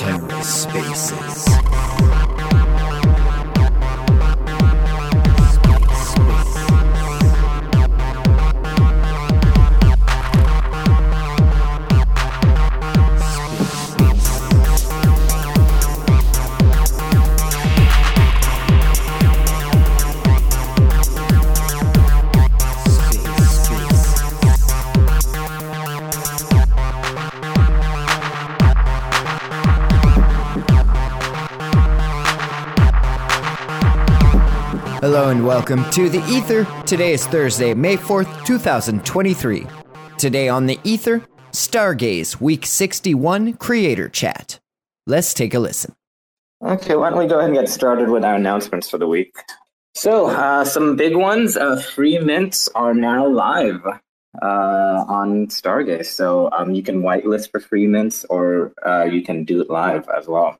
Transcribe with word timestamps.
Terra 0.00 0.42
Spaces. 0.42 2.19
And 35.16 35.44
welcome 35.44 35.88
to 35.90 36.08
The 36.08 36.24
Ether. 36.28 36.64
Today 36.84 37.12
is 37.12 37.26
Thursday, 37.26 37.74
May 37.74 37.96
4th, 37.96 38.44
2023. 38.44 39.66
Today 40.18 40.48
on 40.48 40.66
The 40.66 40.78
Ether, 40.84 41.26
Stargaze 41.50 42.40
Week 42.40 42.64
61 42.64 43.54
Creator 43.54 44.08
Chat. 44.10 44.60
Let's 45.08 45.34
take 45.34 45.52
a 45.52 45.58
listen. 45.58 45.94
Okay, 46.64 46.94
why 46.94 47.10
don't 47.10 47.18
we 47.18 47.26
go 47.26 47.38
ahead 47.38 47.50
and 47.50 47.58
get 47.58 47.68
started 47.68 48.08
with 48.08 48.24
our 48.24 48.36
announcements 48.36 48.88
for 48.88 48.98
the 48.98 49.08
week? 49.08 49.34
So, 49.94 50.28
uh, 50.28 50.64
some 50.64 50.94
big 50.94 51.16
ones. 51.16 51.56
Uh, 51.56 51.80
free 51.80 52.18
mints 52.20 52.68
are 52.76 52.94
now 52.94 53.26
live 53.26 53.84
uh, 54.40 55.04
on 55.08 55.48
Stargaze. 55.48 56.06
So, 56.06 56.50
um, 56.52 56.72
you 56.72 56.84
can 56.84 57.02
whitelist 57.02 57.50
for 57.50 57.58
free 57.58 57.88
mints 57.88 58.24
or 58.26 58.72
uh, 58.86 59.04
you 59.04 59.24
can 59.24 59.44
do 59.44 59.60
it 59.60 59.70
live 59.70 60.08
as 60.16 60.28
well. 60.28 60.59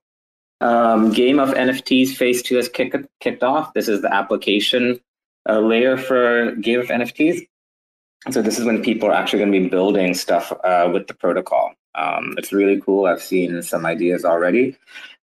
Um, 0.61 1.11
Game 1.11 1.39
of 1.39 1.50
NFTs 1.50 2.14
Phase 2.14 2.42
2 2.42 2.56
has 2.56 2.69
kick, 2.69 2.94
kicked 3.20 3.42
off. 3.42 3.72
This 3.75 3.89
is 3.89 4.03
the 4.03 4.12
application 4.12 5.00
uh, 5.48 5.61
layer 5.61 5.97
for 5.97 6.53
Game 6.56 6.80
of 6.80 6.89
NFTs. 6.89 7.47
So 8.30 8.42
this 8.42 8.58
is 8.58 8.66
when 8.66 8.83
people 8.83 9.08
are 9.08 9.14
actually 9.14 9.38
going 9.38 9.53
to 9.53 9.61
be 9.61 9.69
building 9.69 10.12
stuff 10.12 10.53
uh, 10.62 10.91
with 10.92 11.06
the 11.06 11.14
protocol. 11.14 11.72
Um, 11.94 12.34
it's 12.36 12.53
really 12.53 12.81
cool. 12.81 13.06
I've 13.06 13.22
seen 13.22 13.62
some 13.62 13.86
ideas 13.86 14.25
already. 14.25 14.77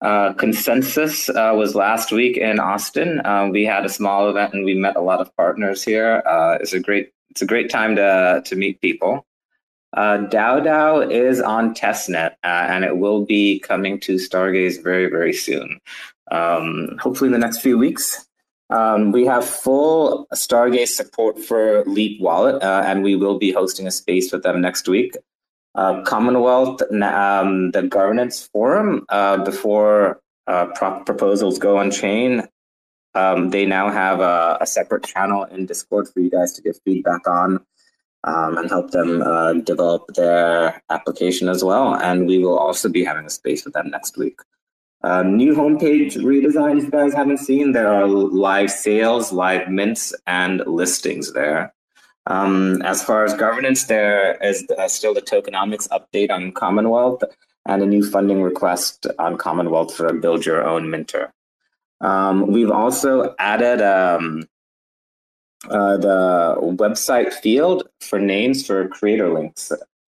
Uh, 0.02 0.34
Consensus 0.34 1.30
uh, 1.30 1.54
was 1.56 1.76
last 1.76 2.12
week 2.12 2.38
in 2.38 2.60
Austin. 2.60 3.22
Uh, 3.26 3.50
we 3.52 3.64
had 3.66 3.86
a 3.86 3.90
small 3.90 4.30
event 4.30 4.54
and 4.54 4.64
we 4.64 4.74
met 4.74 4.96
a 4.96 5.02
lot 5.02 5.20
of 5.20 5.36
partners 5.36 5.84
here. 5.84 6.24
Uh, 6.26 6.58
it's 6.62 6.74
a 6.74 6.80
great 6.80 7.12
it's 7.30 7.42
a 7.42 7.46
great 7.46 7.70
time 7.70 7.96
to 7.98 8.42
to 8.46 8.56
meet 8.56 8.80
people. 8.82 9.26
Uh, 9.96 10.18
DAO 10.30 11.10
is 11.10 11.42
on 11.42 11.74
testnet 11.74 12.32
uh, 12.44 12.68
and 12.70 12.84
it 12.84 12.98
will 12.98 13.26
be 13.26 13.60
coming 13.60 14.00
to 14.02 14.16
Stargaze 14.16 14.84
very, 14.84 15.10
very 15.10 15.34
soon. 15.34 15.80
Um, 16.32 16.98
hopefully, 17.00 17.30
in 17.30 17.34
the 17.34 17.40
next 17.40 17.60
few 17.60 17.78
weeks. 17.78 18.22
Um, 18.72 19.12
we 19.12 19.26
have 19.28 19.46
full 19.46 20.28
Stargaze 20.34 20.88
support 20.88 21.38
for 21.40 21.84
Leap 21.86 22.20
Wallet, 22.20 22.64
uh, 22.64 22.84
and 22.86 23.04
we 23.04 23.16
will 23.16 23.38
be 23.38 23.52
hosting 23.52 23.86
a 23.86 23.92
space 23.92 24.32
with 24.32 24.42
them 24.42 24.60
next 24.60 24.88
week. 24.88 25.16
Uh, 25.76 26.02
Commonwealth, 26.04 26.82
um, 27.04 27.72
the 27.72 27.84
governance 27.84 28.48
forum, 28.48 29.06
uh, 29.10 29.38
before 29.44 30.20
uh, 30.48 30.66
proposals 31.06 31.60
go 31.60 31.78
on 31.78 31.92
chain, 31.92 32.48
um, 33.14 33.50
they 33.50 33.66
now 33.66 33.90
have 33.90 34.20
a, 34.20 34.58
a, 34.62 34.66
separate 34.66 35.04
channel 35.06 35.44
in 35.46 35.66
Discord 35.66 36.08
for 36.10 36.20
you 36.20 36.30
guys 36.30 36.54
to 36.54 36.62
give 36.62 36.80
feedback 36.84 37.28
on 37.28 37.66
um, 38.26 38.58
and 38.58 38.70
help 38.70 38.92
them 38.92 39.22
uh, 39.22 39.54
develop 39.54 40.08
their 40.16 40.82
application 40.90 41.48
as 41.48 41.64
well. 41.64 41.96
And 41.96 42.28
we 42.28 42.40
will 42.40 42.58
also 42.58 42.90
be 42.90 43.04
having 43.04 43.26
a 43.26 43.30
space 43.30 43.64
with 43.64 43.74
them 43.74 43.90
next 43.90 44.18
week. 44.18 44.40
Uh, 45.04 45.22
new 45.22 45.54
homepage 45.54 46.18
redesigns 46.18 46.82
you 46.82 46.90
guys 46.90 47.14
haven't 47.14 47.38
seen. 47.38 47.74
There 47.74 47.88
are 47.88 48.08
live 48.08 48.72
sales, 48.72 49.32
live 49.32 49.70
mints, 49.70 50.14
and 50.26 50.64
listings 50.66 51.34
there. 51.34 51.74
Um, 52.26 52.82
as 52.82 53.04
far 53.04 53.24
as 53.24 53.36
governance, 53.36 53.84
there 53.84 54.36
is 54.42 54.66
uh, 54.76 54.88
still 54.88 55.14
the 55.14 55.22
tokenomics 55.22 55.88
update 55.90 56.32
on 56.32 56.52
Commonwealth 56.54 57.24
and 57.68 57.84
a 57.84 57.86
new 57.86 58.04
funding 58.10 58.42
request 58.42 59.06
on 59.20 59.38
Commonwealth 59.38 59.94
for 59.96 60.12
build 60.14 60.44
your 60.44 60.68
own 60.68 60.90
minter. 60.90 61.32
Um, 62.02 62.48
we've 62.48 62.72
also 62.72 63.36
added 63.38 63.82
um, 63.82 64.48
uh, 65.70 65.98
the 65.98 66.56
website 66.62 67.34
field 67.34 67.88
for 68.02 68.20
names 68.20 68.66
for 68.66 68.88
creator 68.88 69.34
links. 69.34 69.72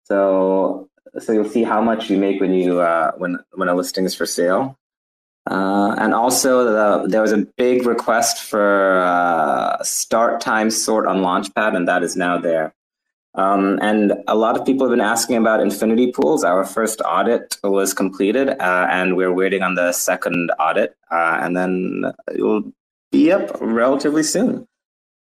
So 0.04 0.88
so 1.18 1.32
you'll 1.32 1.48
see 1.48 1.64
how 1.64 1.80
much 1.80 2.10
you 2.10 2.18
make 2.18 2.40
when 2.40 2.52
you 2.52 2.80
uh, 2.80 3.12
when 3.12 3.38
when 3.54 3.68
a 3.68 3.74
listing 3.74 4.04
is 4.04 4.14
for 4.14 4.26
sale. 4.26 4.76
Uh, 5.50 5.94
and 5.98 6.12
also, 6.12 6.64
the, 6.64 7.08
there 7.08 7.22
was 7.22 7.32
a 7.32 7.46
big 7.56 7.86
request 7.86 8.42
for 8.42 9.00
uh, 9.00 9.82
start 9.82 10.42
time 10.42 10.70
sort 10.70 11.06
on 11.06 11.18
Launchpad, 11.18 11.74
and 11.74 11.88
that 11.88 12.02
is 12.02 12.16
now 12.16 12.36
there. 12.36 12.74
Um, 13.34 13.78
and 13.80 14.12
a 14.26 14.34
lot 14.34 14.58
of 14.58 14.66
people 14.66 14.86
have 14.86 14.90
been 14.90 15.00
asking 15.00 15.36
about 15.36 15.60
infinity 15.60 16.12
pools. 16.12 16.44
Our 16.44 16.64
first 16.64 17.00
audit 17.02 17.56
was 17.62 17.94
completed, 17.94 18.50
uh, 18.50 18.88
and 18.90 19.16
we're 19.16 19.32
waiting 19.32 19.62
on 19.62 19.74
the 19.74 19.92
second 19.92 20.50
audit, 20.58 20.96
uh, 21.10 21.38
and 21.40 21.56
then 21.56 22.04
it 22.34 22.42
will 22.42 22.70
be 23.10 23.32
up 23.32 23.56
relatively 23.60 24.24
soon. 24.24 24.66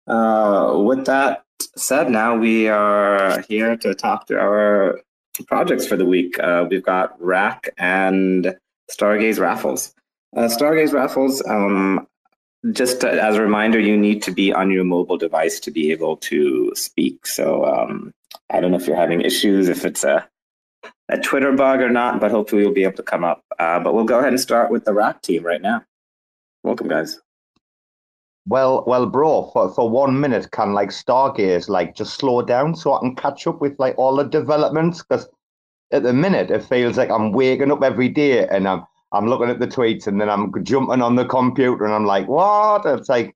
Uh, 0.07 0.77
with 0.77 1.05
that 1.05 1.43
said, 1.75 2.09
now 2.09 2.35
we 2.35 2.67
are 2.67 3.41
here 3.41 3.75
to 3.77 3.93
talk 3.93 4.27
to 4.27 4.39
our 4.39 5.01
projects 5.47 5.85
for 5.85 5.97
the 5.97 6.05
week. 6.05 6.39
Uh, 6.39 6.65
we've 6.69 6.83
got 6.83 7.21
Rack 7.21 7.69
and 7.77 8.55
Stargaze 8.91 9.39
Raffles. 9.39 9.93
Uh, 10.35 10.41
Stargaze 10.41 10.93
Raffles, 10.93 11.45
um, 11.47 12.07
just 12.71 13.01
to, 13.01 13.09
as 13.09 13.35
a 13.35 13.41
reminder, 13.41 13.79
you 13.79 13.97
need 13.97 14.21
to 14.23 14.31
be 14.31 14.53
on 14.53 14.71
your 14.71 14.83
mobile 14.83 15.17
device 15.17 15.59
to 15.61 15.71
be 15.71 15.91
able 15.91 16.17
to 16.17 16.71
speak. 16.75 17.27
So 17.27 17.65
um, 17.65 18.11
I 18.49 18.59
don't 18.59 18.71
know 18.71 18.77
if 18.77 18.87
you're 18.87 18.95
having 18.95 19.21
issues, 19.21 19.67
if 19.69 19.85
it's 19.85 20.03
a, 20.03 20.27
a 21.09 21.17
Twitter 21.19 21.51
bug 21.53 21.81
or 21.81 21.89
not, 21.89 22.19
but 22.19 22.31
hopefully 22.31 22.63
you'll 22.63 22.73
be 22.73 22.83
able 22.83 22.97
to 22.97 23.03
come 23.03 23.23
up. 23.23 23.43
Uh, 23.59 23.79
but 23.79 23.93
we'll 23.93 24.05
go 24.05 24.19
ahead 24.19 24.33
and 24.33 24.39
start 24.39 24.71
with 24.71 24.85
the 24.85 24.93
Rack 24.93 25.21
team 25.21 25.43
right 25.43 25.61
now. 25.61 25.83
Welcome, 26.63 26.87
guys. 26.87 27.19
Well, 28.47 28.83
well, 28.87 29.05
bro, 29.05 29.49
for, 29.51 29.69
for 29.73 29.89
one 29.89 30.19
minute, 30.19 30.51
can 30.51 30.73
like 30.73 30.89
Stargaze 30.89 31.67
like 31.67 31.95
just 31.95 32.15
slow 32.17 32.41
down 32.41 32.75
so 32.75 32.93
I 32.93 32.99
can 32.99 33.15
catch 33.15 33.45
up 33.45 33.59
with 33.59 33.77
like 33.77 33.97
all 33.97 34.15
the 34.15 34.23
developments? 34.23 35.03
Because 35.03 35.27
at 35.91 36.03
the 36.03 36.13
minute, 36.13 36.49
it 36.51 36.63
feels 36.63 36.97
like 36.97 37.09
I'm 37.09 37.31
waking 37.33 37.71
up 37.71 37.83
every 37.83 38.09
day 38.09 38.47
and 38.47 38.67
I'm 38.67 38.83
I'm 39.11 39.27
looking 39.27 39.49
at 39.49 39.59
the 39.59 39.67
tweets 39.67 40.07
and 40.07 40.19
then 40.21 40.29
I'm 40.29 40.51
jumping 40.63 41.01
on 41.01 41.15
the 41.15 41.25
computer 41.25 41.85
and 41.85 41.93
I'm 41.93 42.05
like, 42.05 42.27
what? 42.27 42.85
It's 42.85 43.09
like 43.09 43.35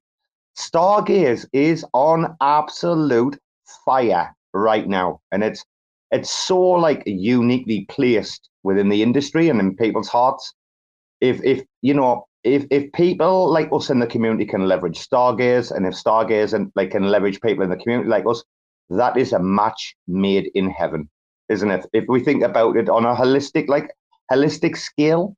Stargaze 0.58 1.46
is 1.52 1.84
on 1.94 2.36
absolute 2.40 3.38
fire 3.84 4.34
right 4.54 4.88
now, 4.88 5.20
and 5.32 5.44
it's 5.44 5.64
it's 6.10 6.30
so 6.30 6.58
like 6.60 7.02
uniquely 7.06 7.86
placed 7.90 8.48
within 8.62 8.88
the 8.88 9.02
industry 9.02 9.48
and 9.48 9.60
in 9.60 9.76
people's 9.76 10.08
hearts. 10.08 10.54
If 11.20 11.42
if 11.44 11.64
you 11.82 11.94
know 11.94 12.26
if 12.44 12.66
if 12.70 12.90
people 12.92 13.50
like 13.50 13.68
us 13.72 13.90
in 13.90 14.00
the 14.00 14.06
community 14.06 14.44
can 14.44 14.66
leverage 14.66 14.98
Stargaze, 14.98 15.70
and 15.70 15.86
if 15.86 15.94
Stargaze 15.94 16.52
and 16.52 16.72
like 16.74 16.90
can 16.90 17.08
leverage 17.08 17.40
people 17.40 17.62
in 17.64 17.70
the 17.70 17.76
community 17.76 18.08
like 18.08 18.26
us, 18.26 18.42
that 18.90 19.16
is 19.16 19.32
a 19.32 19.38
match 19.38 19.94
made 20.08 20.50
in 20.54 20.70
heaven, 20.70 21.08
isn't 21.48 21.70
it? 21.70 21.86
If 21.92 22.04
we 22.08 22.20
think 22.20 22.42
about 22.42 22.76
it 22.76 22.88
on 22.88 23.04
a 23.04 23.14
holistic, 23.14 23.68
like 23.68 23.90
holistic 24.30 24.76
scale, 24.76 25.36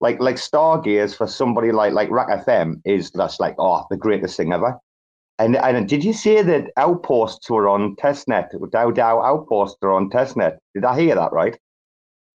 like 0.00 0.20
like 0.20 0.36
Stargaze 0.36 1.16
for 1.16 1.26
somebody 1.26 1.72
like 1.72 1.94
like 1.94 2.10
Rack 2.10 2.28
FM 2.46 2.82
is 2.84 3.10
that's 3.12 3.40
like 3.40 3.54
oh 3.58 3.84
the 3.90 3.96
greatest 3.96 4.36
thing 4.36 4.52
ever. 4.52 4.78
And 5.38 5.56
and 5.56 5.88
did 5.88 6.04
you 6.04 6.12
say 6.12 6.42
that 6.42 6.70
outposts 6.76 7.48
were 7.48 7.68
on 7.68 7.96
testnet? 7.96 8.52
DAO 8.52 8.92
DAO 8.92 9.24
outposts 9.24 9.78
are 9.82 9.92
on 9.92 10.10
testnet. 10.10 10.58
Did 10.74 10.84
I 10.84 11.00
hear 11.00 11.14
that 11.14 11.32
right? 11.32 11.58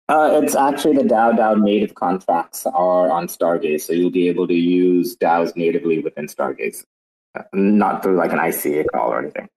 Uh, 0.09 0.41
it's 0.43 0.55
actually 0.55 0.97
the 0.97 1.03
DAO 1.03 1.35
DAO 1.37 1.61
native 1.61 1.95
contracts 1.95 2.65
are 2.65 3.09
on 3.09 3.27
Stargaze, 3.27 3.81
so 3.81 3.93
you'll 3.93 4.11
be 4.11 4.27
able 4.27 4.47
to 4.47 4.53
use 4.53 5.15
DAOs 5.15 5.55
natively 5.55 5.99
within 5.99 6.27
Stargaze, 6.27 6.83
uh, 7.39 7.43
not 7.53 8.03
through 8.03 8.17
like 8.17 8.33
an 8.33 8.39
ICA 8.39 8.85
call 8.93 9.11
or 9.13 9.19
anything. 9.19 9.47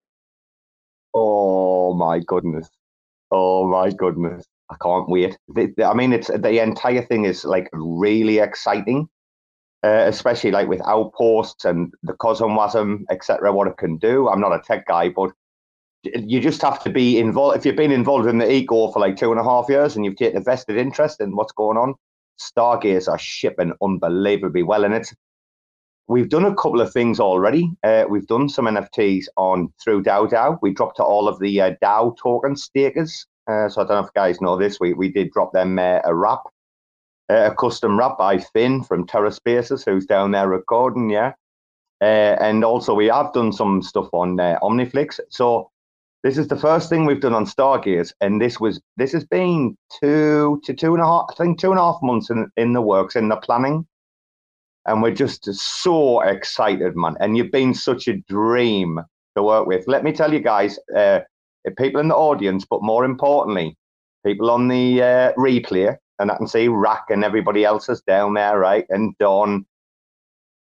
Oh 1.14 1.94
my 1.94 2.20
goodness! 2.20 2.70
Oh 3.32 3.66
my 3.66 3.90
goodness! 3.90 4.44
I 4.70 4.76
can't 4.80 5.08
wait. 5.08 5.36
I 5.84 5.94
mean, 5.94 6.12
it's 6.12 6.28
the 6.28 6.62
entire 6.62 7.02
thing 7.02 7.24
is 7.24 7.44
like 7.44 7.68
really 7.72 8.38
exciting, 8.38 9.08
uh, 9.82 10.04
especially 10.06 10.52
like 10.52 10.68
with 10.68 10.80
outposts 10.86 11.64
and 11.64 11.92
the 12.04 12.14
CosmWasm, 12.14 13.04
etc. 13.10 13.52
What 13.52 13.66
it 13.66 13.78
can 13.78 13.96
do. 13.96 14.28
I'm 14.28 14.40
not 14.40 14.52
a 14.52 14.62
tech 14.64 14.86
guy, 14.86 15.08
but 15.08 15.32
you 16.14 16.40
just 16.40 16.62
have 16.62 16.82
to 16.84 16.90
be 16.90 17.18
involved. 17.18 17.56
If 17.56 17.66
you've 17.66 17.76
been 17.76 17.92
involved 17.92 18.28
in 18.28 18.38
the 18.38 18.50
eco 18.50 18.90
for 18.90 19.00
like 19.00 19.16
two 19.16 19.30
and 19.30 19.40
a 19.40 19.44
half 19.44 19.66
years 19.68 19.96
and 19.96 20.04
you've 20.04 20.16
taken 20.16 20.38
a 20.38 20.40
vested 20.40 20.76
interest 20.76 21.20
in 21.20 21.36
what's 21.36 21.52
going 21.52 21.78
on, 21.78 21.94
Stargaze 22.40 23.08
are 23.08 23.18
shipping 23.18 23.72
unbelievably 23.82 24.62
well, 24.62 24.84
and 24.84 24.94
it's 24.94 25.14
we've 26.08 26.28
done 26.28 26.44
a 26.44 26.54
couple 26.54 26.80
of 26.80 26.92
things 26.92 27.18
already. 27.18 27.70
Uh, 27.82 28.04
we've 28.08 28.26
done 28.26 28.48
some 28.48 28.66
NFTs 28.66 29.26
on 29.36 29.72
through 29.82 30.02
DAO. 30.02 30.58
We 30.62 30.72
dropped 30.72 31.00
all 31.00 31.28
of 31.28 31.38
the 31.40 31.60
uh, 31.60 31.74
DAO 31.82 32.16
token 32.16 32.56
stakers. 32.56 33.26
Uh, 33.48 33.68
so 33.68 33.80
I 33.80 33.84
don't 33.84 34.00
know 34.00 34.06
if 34.06 34.14
guys 34.14 34.40
know 34.40 34.56
this. 34.56 34.80
We 34.80 34.92
we 34.92 35.10
did 35.10 35.30
drop 35.30 35.52
them 35.52 35.78
uh, 35.78 36.00
a 36.04 36.14
wrap, 36.14 36.42
uh, 37.30 37.50
a 37.50 37.54
custom 37.54 37.98
wrap 37.98 38.18
by 38.18 38.38
Finn 38.38 38.82
from 38.82 39.06
Terra 39.06 39.32
Spaces, 39.32 39.84
who's 39.84 40.06
down 40.06 40.32
there 40.32 40.48
recording. 40.48 41.10
Yeah, 41.10 41.32
uh, 42.00 42.36
and 42.40 42.64
also 42.64 42.92
we 42.92 43.06
have 43.06 43.32
done 43.32 43.52
some 43.52 43.82
stuff 43.82 44.08
on 44.12 44.36
Omniflix. 44.36 45.20
So 45.30 45.70
this 46.22 46.38
is 46.38 46.48
the 46.48 46.56
first 46.56 46.88
thing 46.88 47.04
we've 47.04 47.20
done 47.20 47.34
on 47.34 47.46
Stargaze, 47.46 48.12
and 48.20 48.40
this 48.40 48.58
was 48.58 48.80
this 48.96 49.12
has 49.12 49.24
been 49.24 49.76
two 50.00 50.60
to 50.64 50.74
two 50.74 50.94
and 50.94 51.02
a 51.02 51.06
half, 51.06 51.26
I 51.30 51.34
think 51.34 51.60
two 51.60 51.70
and 51.70 51.78
a 51.78 51.82
half 51.82 51.98
months 52.02 52.30
in, 52.30 52.50
in 52.56 52.72
the 52.72 52.82
works 52.82 53.16
in 53.16 53.28
the 53.28 53.36
planning 53.36 53.86
and 54.86 55.02
we're 55.02 55.14
just 55.14 55.52
so 55.52 56.20
excited, 56.20 56.96
man. 56.96 57.16
And 57.20 57.36
you've 57.36 57.50
been 57.50 57.74
such 57.74 58.08
a 58.08 58.16
dream 58.28 59.00
to 59.36 59.42
work 59.42 59.66
with. 59.66 59.86
Let 59.86 60.04
me 60.04 60.12
tell 60.12 60.32
you 60.32 60.40
guys, 60.40 60.78
uh, 60.96 61.20
people 61.76 62.00
in 62.00 62.08
the 62.08 62.14
audience, 62.14 62.64
but 62.68 62.82
more 62.82 63.04
importantly, 63.04 63.76
people 64.24 64.50
on 64.50 64.68
the 64.68 65.02
uh, 65.02 65.32
replay, 65.34 65.96
and 66.18 66.30
I 66.30 66.36
can 66.36 66.46
see 66.46 66.68
Rack 66.68 67.06
and 67.10 67.24
everybody 67.24 67.64
else 67.64 67.88
is 67.88 68.00
down 68.02 68.34
there, 68.34 68.58
right? 68.58 68.86
And 68.88 69.14
Don. 69.18 69.66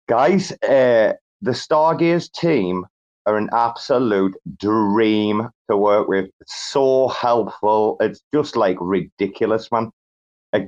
Guys, 0.09 0.51
uh, 0.63 1.13
the 1.41 1.51
Stargaze 1.51 2.31
team 2.31 2.85
are 3.27 3.37
an 3.37 3.49
absolute 3.53 4.35
dream 4.57 5.49
to 5.69 5.77
work 5.77 6.07
with. 6.07 6.29
so 6.47 7.09
helpful. 7.09 7.97
It's 7.99 8.21
just 8.33 8.55
like 8.55 8.77
ridiculous, 8.79 9.69
man. 9.71 9.91
Uh, 10.53 10.61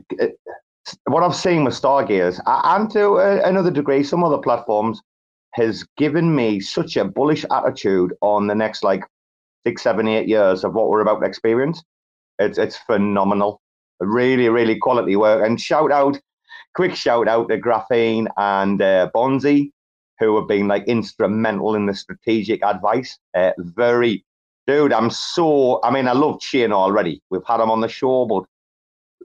what 1.05 1.23
I've 1.23 1.35
seen 1.35 1.63
with 1.63 1.73
Stargaze 1.73 2.39
and 2.45 2.91
to 2.91 3.15
another 3.15 3.71
degree, 3.71 4.03
some 4.03 4.23
other 4.23 4.37
platforms 4.37 5.01
has 5.53 5.85
given 5.97 6.35
me 6.35 6.59
such 6.59 6.97
a 6.97 7.05
bullish 7.05 7.45
attitude 7.51 8.13
on 8.21 8.47
the 8.47 8.55
next 8.55 8.83
like 8.83 9.03
six, 9.65 9.81
seven, 9.81 10.07
eight 10.07 10.27
years 10.27 10.63
of 10.63 10.73
what 10.73 10.89
we're 10.89 11.01
about 11.01 11.19
to 11.21 11.27
experience. 11.27 11.83
It's 12.39 12.57
it's 12.57 12.77
phenomenal, 12.77 13.61
really, 13.99 14.49
really 14.49 14.77
quality 14.77 15.15
work. 15.15 15.45
And 15.45 15.59
shout 15.59 15.91
out, 15.91 16.19
quick 16.75 16.95
shout 16.95 17.27
out 17.27 17.49
to 17.49 17.57
Graphene 17.57 18.27
and 18.37 18.81
uh, 18.81 19.09
Bonzi, 19.15 19.71
who 20.19 20.35
have 20.37 20.47
been 20.47 20.67
like 20.67 20.83
instrumental 20.85 21.75
in 21.75 21.85
the 21.85 21.93
strategic 21.93 22.63
advice. 22.63 23.17
Uh, 23.35 23.51
very, 23.57 24.25
dude, 24.67 24.93
I'm 24.93 25.09
so. 25.09 25.79
I 25.83 25.91
mean, 25.91 26.07
I 26.07 26.13
love 26.13 26.41
Shane 26.41 26.73
already. 26.73 27.21
We've 27.29 27.45
had 27.45 27.61
him 27.61 27.71
on 27.71 27.81
the 27.81 27.87
show, 27.87 28.25
but 28.25 28.43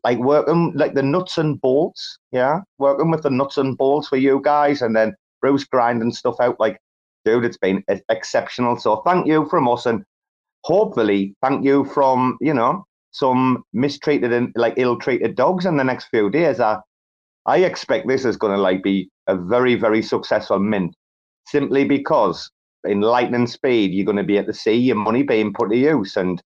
like 0.04 0.18
working 0.18 0.72
like 0.76 0.94
the 0.94 1.02
nuts 1.02 1.38
and 1.38 1.60
bolts, 1.60 2.18
yeah, 2.32 2.60
working 2.78 3.10
with 3.10 3.22
the 3.22 3.30
nuts 3.30 3.58
and 3.58 3.76
bolts 3.76 4.08
for 4.08 4.16
you 4.16 4.40
guys, 4.42 4.82
and 4.82 4.94
then 4.94 5.14
Bruce 5.40 5.64
grinding 5.64 6.12
stuff 6.12 6.36
out. 6.40 6.58
Like, 6.60 6.78
dude, 7.24 7.44
it's 7.44 7.58
been 7.58 7.84
exceptional. 8.08 8.76
So 8.76 8.96
thank 9.06 9.26
you 9.26 9.46
from 9.48 9.68
us, 9.68 9.86
and 9.86 10.04
hopefully 10.62 11.34
thank 11.42 11.64
you 11.64 11.84
from 11.86 12.38
you 12.40 12.54
know 12.54 12.84
some 13.10 13.62
mistreated 13.72 14.32
and 14.32 14.52
like 14.56 14.74
ill-treated 14.76 15.36
dogs 15.36 15.66
in 15.66 15.76
the 15.76 15.84
next 15.84 16.06
few 16.06 16.30
days. 16.30 16.60
I 16.60 16.78
I 17.46 17.58
expect 17.58 18.08
this 18.08 18.24
is 18.24 18.36
going 18.36 18.54
to 18.54 18.60
like 18.60 18.82
be 18.82 19.10
a 19.26 19.36
very 19.36 19.74
very 19.74 20.02
successful 20.02 20.58
mint, 20.58 20.94
simply 21.46 21.84
because 21.84 22.50
in 22.84 23.00
lightning 23.00 23.46
speed 23.46 23.92
you're 23.92 24.04
going 24.04 24.16
to 24.16 24.22
be 24.22 24.36
able 24.36 24.46
to 24.46 24.58
see 24.58 24.74
your 24.74 24.96
money 24.96 25.22
being 25.22 25.52
put 25.52 25.70
to 25.70 25.76
use 25.76 26.16
and 26.16 26.42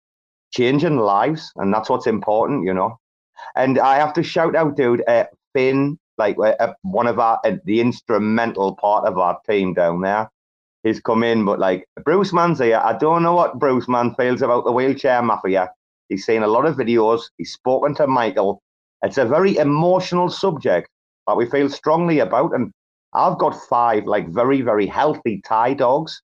changing 0.51 0.97
lives, 0.97 1.51
and 1.57 1.73
that's 1.73 1.89
what's 1.89 2.07
important, 2.07 2.65
you 2.65 2.73
know. 2.73 2.97
And 3.55 3.77
I 3.79 3.97
have 3.97 4.13
to 4.13 4.23
shout 4.23 4.55
out, 4.55 4.77
dude, 4.77 5.03
uh, 5.07 5.25
Finn, 5.53 5.97
like 6.17 6.37
uh, 6.39 6.73
one 6.83 7.07
of 7.07 7.19
our, 7.19 7.39
uh, 7.43 7.57
the 7.65 7.81
instrumental 7.81 8.75
part 8.75 9.05
of 9.05 9.17
our 9.17 9.39
team 9.47 9.73
down 9.73 10.01
there. 10.01 10.29
He's 10.83 10.99
come 10.99 11.23
in, 11.23 11.45
but 11.45 11.59
like 11.59 11.87
Bruce 12.03 12.31
Man's 12.31 12.59
here. 12.59 12.81
I 12.83 12.97
don't 12.97 13.23
know 13.23 13.33
what 13.33 13.59
Bruce 13.59 13.87
Man 13.87 14.13
feels 14.15 14.41
about 14.41 14.65
the 14.65 14.71
wheelchair 14.71 15.21
mafia. 15.21 15.69
He's 16.09 16.25
seen 16.25 16.43
a 16.43 16.47
lot 16.47 16.65
of 16.65 16.75
videos. 16.75 17.23
He's 17.37 17.53
spoken 17.53 17.95
to 17.95 18.07
Michael. 18.07 18.61
It's 19.03 19.17
a 19.17 19.25
very 19.25 19.57
emotional 19.57 20.29
subject 20.29 20.89
that 21.27 21.37
we 21.37 21.45
feel 21.49 21.69
strongly 21.69 22.19
about. 22.19 22.53
And 22.53 22.71
I've 23.13 23.37
got 23.37 23.55
five 23.69 24.05
like 24.05 24.27
very, 24.29 24.61
very 24.61 24.87
healthy 24.87 25.41
Thai 25.45 25.73
dogs. 25.73 26.21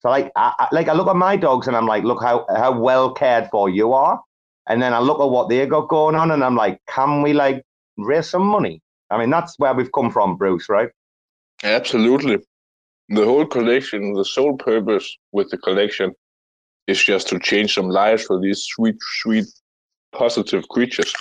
So 0.00 0.10
like, 0.10 0.30
I, 0.36 0.68
like 0.70 0.88
I 0.88 0.92
look 0.92 1.08
at 1.08 1.16
my 1.16 1.36
dogs 1.36 1.66
and 1.66 1.76
I'm 1.76 1.86
like, 1.86 2.04
look 2.04 2.22
how 2.22 2.46
how 2.54 2.78
well 2.78 3.12
cared 3.12 3.48
for 3.50 3.68
you 3.68 3.92
are. 3.92 4.20
And 4.68 4.80
then 4.80 4.94
I 4.94 5.00
look 5.00 5.20
at 5.20 5.30
what 5.30 5.48
they 5.48 5.66
got 5.66 5.88
going 5.88 6.14
on 6.14 6.30
and 6.30 6.44
I'm 6.44 6.54
like, 6.54 6.78
can 6.88 7.22
we 7.22 7.32
like 7.32 7.62
raise 7.96 8.28
some 8.28 8.46
money? 8.46 8.80
I 9.10 9.18
mean, 9.18 9.30
that's 9.30 9.58
where 9.58 9.74
we've 9.74 9.90
come 9.92 10.10
from, 10.10 10.36
Bruce, 10.36 10.68
right? 10.68 10.90
Absolutely. 11.64 12.38
The 13.08 13.24
whole 13.24 13.46
collection, 13.46 14.12
the 14.12 14.24
sole 14.24 14.56
purpose 14.56 15.16
with 15.32 15.50
the 15.50 15.56
collection 15.58 16.12
is 16.86 17.02
just 17.02 17.28
to 17.28 17.38
change 17.38 17.74
some 17.74 17.88
lives 17.88 18.24
for 18.24 18.38
these 18.38 18.62
sweet, 18.62 18.96
sweet, 19.20 19.46
positive 20.12 20.68
creatures. 20.68 21.14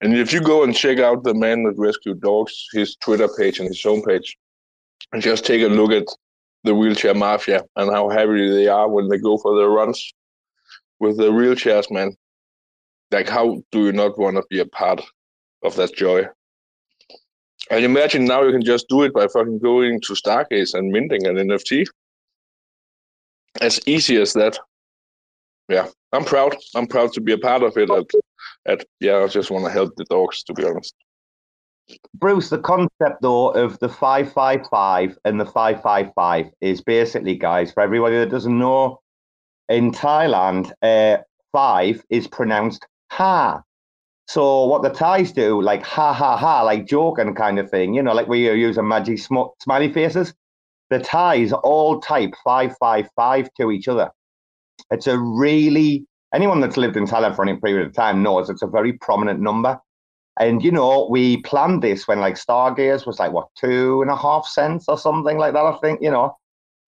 And 0.00 0.16
if 0.16 0.32
you 0.32 0.40
go 0.40 0.64
and 0.64 0.74
check 0.74 0.98
out 0.98 1.22
the 1.22 1.34
man 1.34 1.64
that 1.64 1.74
rescued 1.76 2.20
dogs, 2.20 2.66
his 2.72 2.96
Twitter 2.96 3.28
page 3.28 3.58
and 3.58 3.68
his 3.68 3.82
homepage, 3.82 4.30
and 5.12 5.22
just 5.22 5.44
take 5.44 5.62
a 5.62 5.66
look 5.66 5.92
at 5.92 6.06
the 6.64 6.74
wheelchair 6.74 7.14
mafia 7.14 7.62
and 7.76 7.90
how 7.90 8.08
happy 8.08 8.50
they 8.50 8.66
are 8.66 8.88
when 8.88 9.08
they 9.08 9.18
go 9.18 9.38
for 9.38 9.56
their 9.56 9.68
runs 9.68 10.12
with 10.98 11.16
the 11.16 11.30
wheelchairs, 11.30 11.90
man. 11.90 12.16
Like, 13.10 13.28
how 13.28 13.62
do 13.70 13.84
you 13.84 13.92
not 13.92 14.18
want 14.18 14.36
to 14.36 14.44
be 14.50 14.58
a 14.58 14.66
part 14.66 15.00
of 15.62 15.76
that 15.76 15.94
joy? 15.94 16.26
And 17.70 17.84
imagine 17.84 18.24
now 18.24 18.42
you 18.42 18.52
can 18.52 18.64
just 18.64 18.88
do 18.88 19.02
it 19.02 19.12
by 19.12 19.26
fucking 19.28 19.58
going 19.58 20.00
to 20.02 20.12
Stargaze 20.14 20.74
and 20.74 20.90
minting 20.90 21.26
an 21.26 21.36
NFT. 21.36 21.86
As 23.60 23.80
easy 23.86 24.20
as 24.20 24.32
that. 24.34 24.58
Yeah, 25.68 25.86
I'm 26.12 26.24
proud. 26.24 26.56
I'm 26.74 26.86
proud 26.86 27.12
to 27.14 27.20
be 27.20 27.32
a 27.32 27.38
part 27.38 27.62
of 27.62 27.76
it. 27.76 27.90
At, 27.90 28.06
at 28.66 28.86
yeah, 29.00 29.18
I 29.18 29.26
just 29.26 29.50
want 29.50 29.64
to 29.64 29.70
help 29.70 29.94
the 29.96 30.04
dogs, 30.04 30.42
to 30.44 30.54
be 30.54 30.64
honest. 30.64 30.94
Bruce, 32.14 32.50
the 32.50 32.58
concept 32.58 33.22
though 33.22 33.50
of 33.50 33.78
the 33.78 33.88
555 33.88 35.18
and 35.24 35.40
the 35.40 35.46
555 35.46 36.50
is 36.60 36.80
basically, 36.80 37.36
guys, 37.36 37.72
for 37.72 37.82
everybody 37.82 38.16
that 38.16 38.30
doesn't 38.30 38.58
know, 38.58 39.00
in 39.68 39.92
Thailand, 39.92 40.72
uh, 40.82 41.22
five 41.52 42.04
is 42.10 42.26
pronounced 42.26 42.86
ha. 43.10 43.62
So 44.28 44.66
what 44.66 44.82
the 44.82 44.90
Thais 44.90 45.32
do, 45.32 45.62
like 45.62 45.82
ha 45.82 46.12
ha 46.12 46.36
ha, 46.36 46.62
like 46.62 46.86
joking 46.86 47.34
kind 47.34 47.58
of 47.58 47.70
thing, 47.70 47.94
you 47.94 48.02
know, 48.02 48.12
like 48.12 48.26
we 48.26 48.50
use 48.50 48.76
a 48.76 48.82
magic 48.82 49.18
sm- 49.18 49.52
smiley 49.60 49.92
faces. 49.92 50.34
The 50.90 50.98
Thais 50.98 51.52
all 51.52 52.00
type 52.00 52.34
five 52.44 52.76
five 52.78 53.08
five 53.16 53.48
to 53.60 53.70
each 53.70 53.88
other. 53.88 54.10
It's 54.90 55.06
a 55.06 55.18
really 55.18 56.06
anyone 56.34 56.60
that's 56.60 56.76
lived 56.76 56.96
in 56.96 57.06
Thailand 57.06 57.36
for 57.36 57.42
any 57.42 57.56
period 57.56 57.86
of 57.86 57.94
time 57.94 58.22
knows 58.22 58.50
it's 58.50 58.62
a 58.62 58.66
very 58.66 58.92
prominent 58.92 59.40
number. 59.40 59.80
And 60.38 60.62
you 60.62 60.70
know, 60.70 61.08
we 61.10 61.38
planned 61.42 61.82
this 61.82 62.06
when 62.06 62.20
like 62.20 62.34
Stargaze 62.34 63.06
was 63.06 63.18
like 63.18 63.32
what 63.32 63.48
two 63.56 64.02
and 64.02 64.10
a 64.10 64.16
half 64.16 64.46
cents 64.46 64.84
or 64.88 64.98
something 64.98 65.38
like 65.38 65.54
that, 65.54 65.64
I 65.64 65.76
think, 65.78 66.02
you 66.02 66.10
know. 66.10 66.36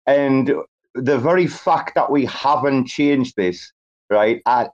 And 0.06 0.52
the 0.94 1.18
very 1.18 1.46
fact 1.46 1.94
that 1.94 2.10
we 2.10 2.24
haven't 2.26 2.86
changed 2.86 3.34
this, 3.36 3.72
right, 4.10 4.42
at, 4.46 4.70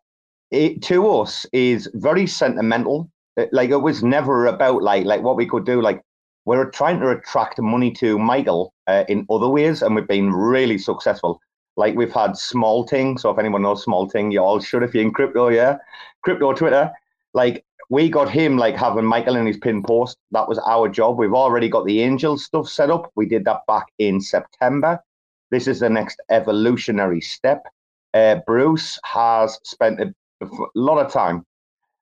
it 0.51 0.83
to 0.83 1.09
us 1.09 1.47
is 1.53 1.91
very 1.95 2.27
sentimental. 2.27 3.11
like 3.53 3.71
it 3.71 3.77
was 3.77 4.03
never 4.03 4.47
about 4.47 4.83
like 4.83 5.05
like 5.05 5.23
what 5.23 5.37
we 5.37 5.47
could 5.47 5.65
do. 5.65 5.81
Like 5.81 6.03
we're 6.45 6.71
trying 6.71 7.01
to 7.01 7.11
attract 7.11 7.61
money 7.61 7.91
to 7.93 8.19
Michael 8.19 8.75
uh, 8.87 9.05
in 9.09 9.27
other 9.31 9.49
ways, 9.49 9.83
and 9.83 9.95
we've 9.95 10.09
been 10.09 10.33
really 10.33 10.79
successful. 10.79 11.41
Like 11.79 11.95
we've 11.95 12.13
had 12.13 12.33
Smolting. 12.33 13.21
So 13.21 13.31
if 13.31 13.39
anyone 13.39 13.63
knows 13.63 13.85
Smolting, 13.85 14.33
you 14.33 14.41
all 14.41 14.59
should 14.59 14.83
if 14.83 14.95
you're 14.95 15.05
in 15.05 15.13
crypto, 15.13 15.49
yeah, 15.49 15.79
crypto 16.23 16.53
Twitter. 16.53 16.91
Like 17.35 17.65
we 17.89 18.11
got 18.11 18.29
him 18.29 18.59
like 18.59 18.75
having 18.75 19.05
Michael 19.05 19.37
in 19.37 19.47
his 19.47 19.59
pin 19.59 19.85
post. 19.85 20.19
That 20.33 20.49
was 20.49 20.59
our 20.67 20.89
job. 20.89 21.19
We've 21.19 21.33
already 21.33 21.69
got 21.69 21.87
the 21.87 22.01
angel 22.03 22.37
stuff 22.37 22.69
set 22.69 22.91
up. 22.91 23.13
We 23.15 23.27
did 23.27 23.45
that 23.45 23.61
back 23.69 23.87
in 23.99 24.21
September. 24.21 25.01
This 25.53 25.69
is 25.69 25.79
the 25.79 25.89
next 25.89 26.21
evolutionary 26.31 27.21
step. 27.21 27.63
Uh, 28.13 28.41
Bruce 28.45 28.99
has 29.05 29.61
spent 29.63 30.01
a, 30.01 30.13
lot 30.75 30.99
of 30.99 31.13
time 31.13 31.47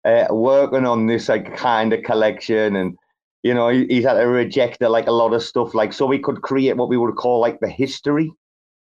uh, 0.06 0.26
working 0.30 0.87
on 0.87 1.06
this 1.06 1.28
like 1.28 1.54
kind 1.54 1.92
of 1.92 2.02
collection, 2.02 2.76
and 2.76 2.97
you 3.42 3.52
know 3.52 3.68
he, 3.68 3.87
he's 3.88 4.04
had 4.04 4.14
to 4.14 4.26
reject 4.26 4.80
like 4.80 5.06
a 5.06 5.12
lot 5.12 5.35
of 5.35 5.42
stuff, 5.42 5.75
like 5.75 5.92
so 5.92 6.06
we 6.06 6.18
could 6.18 6.40
create 6.40 6.76
what 6.78 6.88
we 6.88 6.97
would 6.97 7.16
call 7.16 7.40
like 7.40 7.61
the 7.61 7.68
history. 7.68 8.33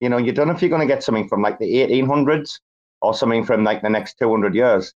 You 0.03 0.10
know, 0.10 0.17
you 0.17 0.33
don't 0.33 0.48
know 0.50 0.53
if 0.53 0.62
you're 0.62 0.67
going 0.67 0.86
to 0.86 0.93
get 0.93 1.01
something 1.01 1.29
from 1.29 1.41
like 1.41 1.60
the 1.60 1.75
1800s 1.75 2.60
or 3.01 3.13
something 3.13 3.45
from 3.45 3.63
like 3.63 3.81
the 3.81 3.89
next 3.89 4.19
200 4.19 4.53
years. 4.53 4.93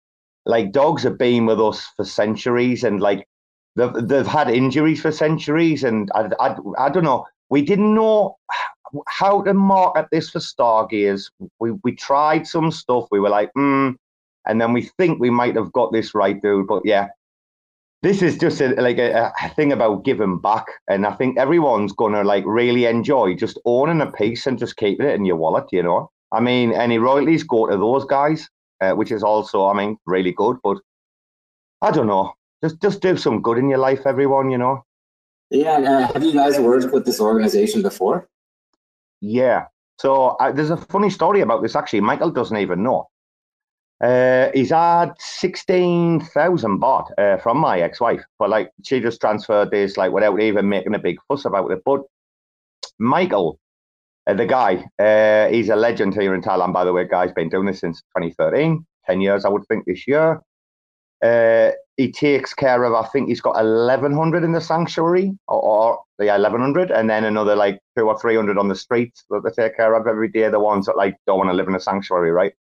Like 0.47 0.71
dogs 0.71 1.03
have 1.03 1.19
been 1.19 1.45
with 1.45 1.61
us 1.61 1.85
for 1.95 2.03
centuries, 2.03 2.83
and 2.83 2.99
like 2.99 3.27
they've 3.75 3.93
they've 4.01 4.25
had 4.25 4.49
injuries 4.49 5.03
for 5.03 5.11
centuries, 5.11 5.83
and 5.83 6.09
I 6.15 6.29
I, 6.39 6.55
I 6.79 6.89
don't 6.89 7.03
know. 7.03 7.27
We 7.49 7.61
didn't 7.61 7.93
know 7.93 8.37
how 9.07 9.43
to 9.43 9.53
market 9.53 10.07
this 10.11 10.31
for 10.31 10.39
Stargaze. 10.39 11.29
We 11.59 11.73
we 11.83 11.95
tried 11.95 12.47
some 12.47 12.71
stuff. 12.71 13.05
We 13.11 13.19
were 13.19 13.29
like, 13.29 13.51
hmm, 13.53 13.91
and 14.47 14.59
then 14.59 14.73
we 14.73 14.89
think 14.97 15.19
we 15.19 15.29
might 15.29 15.55
have 15.55 15.71
got 15.73 15.91
this 15.91 16.15
right, 16.15 16.41
dude. 16.41 16.65
But 16.65 16.81
yeah, 16.83 17.09
this 18.05 18.21
is 18.21 18.37
just 18.37 18.61
a, 18.61 18.67
like 18.79 18.99
a, 18.99 19.33
a, 19.41 19.49
thing 19.55 19.71
about 19.71 20.05
giving 20.05 20.37
back, 20.37 20.65
and 20.87 21.07
I 21.07 21.13
think 21.13 21.39
everyone's 21.39 21.91
gonna 21.91 22.23
like 22.23 22.43
really 22.45 22.85
enjoy 22.85 23.33
just 23.33 23.57
owning 23.65 23.99
a 23.99 24.11
piece 24.11 24.45
and 24.45 24.59
just 24.59 24.77
keeping 24.77 25.07
it 25.07 25.15
in 25.15 25.25
your 25.25 25.37
wallet. 25.37 25.65
You 25.71 25.81
know, 25.81 26.11
I 26.31 26.39
mean, 26.39 26.71
any 26.71 26.99
royalties 26.99 27.41
go 27.43 27.65
to 27.65 27.75
those 27.75 28.05
guys, 28.05 28.47
uh, 28.79 28.91
which 28.91 29.11
is 29.11 29.23
also, 29.23 29.65
I 29.65 29.73
mean, 29.73 29.97
really 30.05 30.33
good. 30.33 30.57
But 30.63 30.77
I 31.81 31.89
don't 31.89 32.05
know, 32.05 32.33
just 32.63 32.79
just 32.79 33.01
do 33.01 33.17
some 33.17 33.41
good 33.41 33.57
in 33.57 33.69
your 33.69 33.79
life, 33.79 34.05
everyone. 34.05 34.51
You 34.51 34.59
know. 34.59 34.85
Yeah. 35.49 35.77
Uh, 35.77 36.13
have 36.13 36.23
you 36.23 36.33
guys 36.33 36.59
worked 36.59 36.93
with 36.93 37.05
this 37.05 37.19
organization 37.19 37.81
before? 37.81 38.29
Yeah. 39.19 39.65
So 39.97 40.37
uh, 40.39 40.51
there's 40.51 40.69
a 40.69 40.77
funny 40.77 41.09
story 41.09 41.41
about 41.41 41.63
this 41.63 41.75
actually. 41.75 42.01
Michael 42.01 42.29
doesn't 42.29 42.57
even 42.57 42.83
know. 42.83 43.07
Uh, 44.01 44.49
he's 44.53 44.71
had 44.71 45.13
16,000 45.19 46.81
baht 46.81 47.11
uh, 47.17 47.37
from 47.37 47.57
my 47.57 47.79
ex-wife, 47.79 48.23
but 48.37 48.49
like 48.49 48.71
she 48.83 48.99
just 48.99 49.21
transferred 49.21 49.71
this 49.71 49.95
like 49.95 50.11
without 50.11 50.39
even 50.41 50.67
making 50.67 50.95
a 50.95 50.99
big 50.99 51.17
fuss 51.27 51.45
about 51.45 51.71
it. 51.71 51.81
But 51.85 52.01
Michael, 52.99 53.59
uh, 54.27 54.33
the 54.33 54.45
guy, 54.45 54.85
uh, 54.99 55.47
he's 55.49 55.69
a 55.69 55.75
legend 55.75 56.13
here 56.13 56.35
in 56.35 56.41
Thailand, 56.41 56.73
by 56.73 56.83
the 56.83 56.93
way. 56.93 57.05
Guy's 57.05 57.31
been 57.31 57.49
doing 57.49 57.67
this 57.67 57.79
since 57.79 58.01
2013, 58.17 58.85
10 59.05 59.21
years, 59.21 59.45
I 59.45 59.49
would 59.49 59.65
think, 59.67 59.85
this 59.85 60.07
year. 60.07 60.41
Uh, 61.23 61.71
he 61.95 62.11
takes 62.11 62.53
care 62.53 62.83
of, 62.83 62.93
I 62.93 63.07
think 63.07 63.29
he's 63.29 63.41
got 63.41 63.55
1,100 63.55 64.43
in 64.43 64.51
the 64.51 64.59
sanctuary, 64.59 65.31
or, 65.47 65.61
or 65.61 65.99
yeah, 66.19 66.33
1,100, 66.33 66.91
and 66.91 67.09
then 67.09 67.23
another 67.23 67.55
like 67.55 67.79
two 67.97 68.07
or 68.07 68.19
300 68.19 68.57
on 68.57 68.67
the 68.67 68.75
streets 68.75 69.23
that 69.29 69.41
they 69.43 69.63
take 69.63 69.77
care 69.77 69.93
of 69.93 70.05
every 70.05 70.27
day. 70.27 70.49
The 70.49 70.59
ones 70.59 70.85
that 70.87 70.97
like 70.97 71.15
don't 71.25 71.37
want 71.37 71.49
to 71.49 71.55
live 71.55 71.69
in 71.69 71.75
a 71.75 71.79
sanctuary, 71.79 72.31
right? 72.31 72.53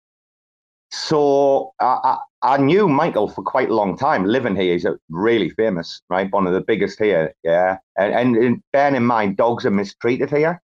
So 0.97 1.73
I, 1.81 1.99
I, 2.43 2.55
I, 2.55 2.57
knew 2.59 2.89
Michael 2.89 3.29
for 3.29 3.43
quite 3.43 3.69
a 3.69 3.75
long 3.75 3.99
time. 3.99 4.25
Living 4.25 4.55
here, 4.55 4.75
he's 4.75 4.85
a 4.85 4.97
really 5.09 5.51
famous, 5.51 6.01
right? 6.09 6.31
One 6.31 6.47
of 6.47 6.53
the 6.53 6.61
biggest 6.61 7.01
here, 7.01 7.35
yeah. 7.43 7.79
And, 7.99 8.37
and 8.37 8.63
bearing 8.73 8.95
in 8.95 9.05
mind, 9.05 9.37
dogs 9.37 9.67
are 9.67 9.73
mistreated 9.73 10.31
here. 10.31 10.63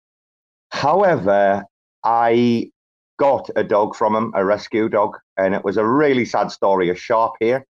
However, 0.70 1.64
I 2.04 2.70
got 3.18 3.48
a 3.56 3.64
dog 3.64 3.96
from 3.96 4.14
him, 4.14 4.32
a 4.34 4.44
rescue 4.44 4.90
dog, 4.90 5.16
and 5.38 5.54
it 5.54 5.64
was 5.64 5.78
a 5.78 5.86
really 5.86 6.26
sad 6.26 6.50
story. 6.50 6.90
A 6.90 6.94
sharp 6.94 7.32
here, 7.40 7.64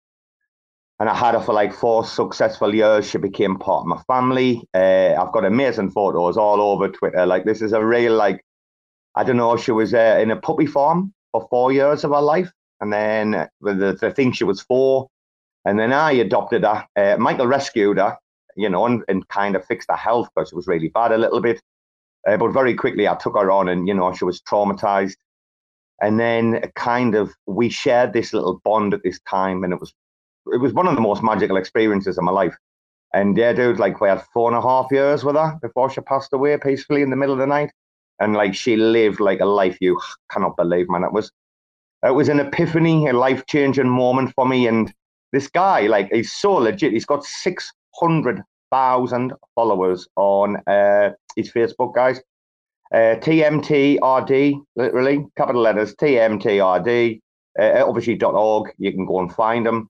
and 0.99 1.09
I 1.09 1.13
had 1.13 1.35
her 1.35 1.41
for 1.41 1.53
like 1.53 1.73
four 1.73 2.05
successful 2.05 2.73
years. 2.73 3.09
She 3.09 3.17
became 3.17 3.57
part 3.57 3.81
of 3.81 3.87
my 3.87 4.01
family. 4.07 4.65
Uh, 4.73 5.13
I've 5.19 5.33
got 5.33 5.43
amazing 5.43 5.91
photos 5.91 6.37
all 6.37 6.61
over 6.61 6.87
Twitter. 6.87 7.25
Like 7.25 7.43
this 7.43 7.61
is 7.61 7.73
a 7.73 7.85
real 7.85 8.15
like, 8.15 8.45
I 9.13 9.25
don't 9.25 9.37
know. 9.37 9.57
She 9.57 9.73
was 9.73 9.93
uh, 9.93 10.19
in 10.21 10.31
a 10.31 10.37
puppy 10.37 10.67
farm 10.67 11.13
for 11.35 11.47
four 11.49 11.71
years 11.71 12.03
of 12.03 12.11
her 12.11 12.21
life. 12.21 12.51
And 12.79 12.91
then 12.91 13.47
the, 13.61 13.97
the 13.99 14.11
thing 14.11 14.31
she 14.31 14.43
was 14.43 14.61
four. 14.61 15.07
And 15.65 15.79
then 15.79 15.91
I 15.91 16.11
adopted 16.13 16.63
her. 16.63 16.85
Uh, 16.95 17.17
Michael 17.17 17.47
rescued 17.47 17.97
her, 17.97 18.17
you 18.55 18.69
know, 18.69 18.85
and, 18.85 19.03
and 19.07 19.27
kind 19.27 19.55
of 19.55 19.65
fixed 19.65 19.89
her 19.89 19.97
health 19.97 20.29
because 20.33 20.51
it 20.51 20.55
was 20.55 20.67
really 20.67 20.89
bad 20.89 21.11
a 21.11 21.17
little 21.17 21.41
bit. 21.41 21.61
Uh, 22.27 22.37
but 22.37 22.51
very 22.51 22.73
quickly, 22.73 23.07
I 23.07 23.15
took 23.15 23.35
her 23.35 23.51
on, 23.51 23.69
and 23.69 23.87
you 23.87 23.93
know, 23.93 24.13
she 24.13 24.25
was 24.25 24.41
traumatized. 24.41 25.15
And 26.01 26.19
then, 26.19 26.71
kind 26.75 27.15
of, 27.15 27.31
we 27.45 27.69
shared 27.69 28.13
this 28.13 28.33
little 28.33 28.59
bond 28.63 28.93
at 28.93 29.03
this 29.03 29.19
time, 29.29 29.63
and 29.63 29.71
it 29.71 29.79
was, 29.79 29.93
it 30.51 30.59
was 30.59 30.73
one 30.73 30.87
of 30.87 30.95
the 30.95 31.01
most 31.01 31.23
magical 31.23 31.57
experiences 31.57 32.17
of 32.17 32.23
my 32.23 32.31
life. 32.31 32.55
And 33.13 33.37
yeah, 33.37 33.53
dude, 33.53 33.79
like 33.79 34.01
we 34.01 34.09
had 34.09 34.23
four 34.33 34.49
and 34.49 34.57
a 34.57 34.61
half 34.61 34.87
years 34.91 35.23
with 35.23 35.35
her 35.35 35.57
before 35.61 35.89
she 35.89 36.01
passed 36.01 36.33
away 36.33 36.57
peacefully 36.57 37.01
in 37.01 37.11
the 37.11 37.15
middle 37.15 37.33
of 37.33 37.39
the 37.39 37.47
night 37.47 37.71
and 38.19 38.33
like 38.33 38.55
she 38.55 38.75
lived 38.75 39.19
like 39.19 39.39
a 39.39 39.45
life 39.45 39.77
you 39.81 39.99
cannot 40.31 40.57
believe, 40.57 40.89
man. 40.89 41.03
It 41.03 41.13
was 41.13 41.31
it 42.03 42.13
was 42.13 42.29
an 42.29 42.39
epiphany, 42.39 43.07
a 43.07 43.13
life 43.13 43.45
changing 43.47 43.89
moment 43.89 44.31
for 44.35 44.47
me. 44.47 44.67
And 44.67 44.93
this 45.31 45.47
guy, 45.47 45.87
like, 45.87 46.11
he's 46.11 46.31
so 46.31 46.53
legit. 46.53 46.93
He's 46.93 47.05
got 47.05 47.23
six 47.23 47.71
hundred 47.99 48.41
thousand 48.71 49.33
followers 49.55 50.07
on 50.15 50.57
uh, 50.67 51.11
his 51.35 51.51
Facebook, 51.51 51.95
guys. 51.95 52.21
Uh, 52.93 53.15
TMTRD, 53.19 54.61
literally 54.75 55.25
capital 55.35 55.61
letters 55.61 55.95
TMTRD. 55.95 57.19
Uh, 57.59 57.83
obviously 57.85 58.21
.org. 58.21 58.71
You 58.77 58.91
can 58.91 59.05
go 59.05 59.19
and 59.19 59.33
find 59.33 59.65
him. 59.65 59.89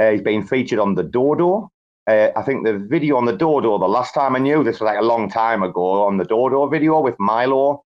Uh, 0.00 0.12
he's 0.12 0.22
been 0.22 0.46
featured 0.46 0.78
on 0.78 0.94
the 0.94 1.02
Dodo 1.02 1.70
uh, 2.10 2.32
I 2.34 2.42
think 2.42 2.64
the 2.64 2.76
video 2.76 3.16
on 3.16 3.24
the 3.24 3.36
Dodo, 3.36 3.78
the 3.78 3.86
last 3.86 4.14
time 4.14 4.34
I 4.34 4.40
knew, 4.40 4.64
this 4.64 4.80
was 4.80 4.86
like 4.86 4.98
a 4.98 5.04
long 5.04 5.30
time 5.30 5.62
ago, 5.62 6.02
on 6.06 6.16
the 6.16 6.24
Dodo 6.24 6.66
video 6.66 7.00
with 7.00 7.14
Milo. 7.20 7.84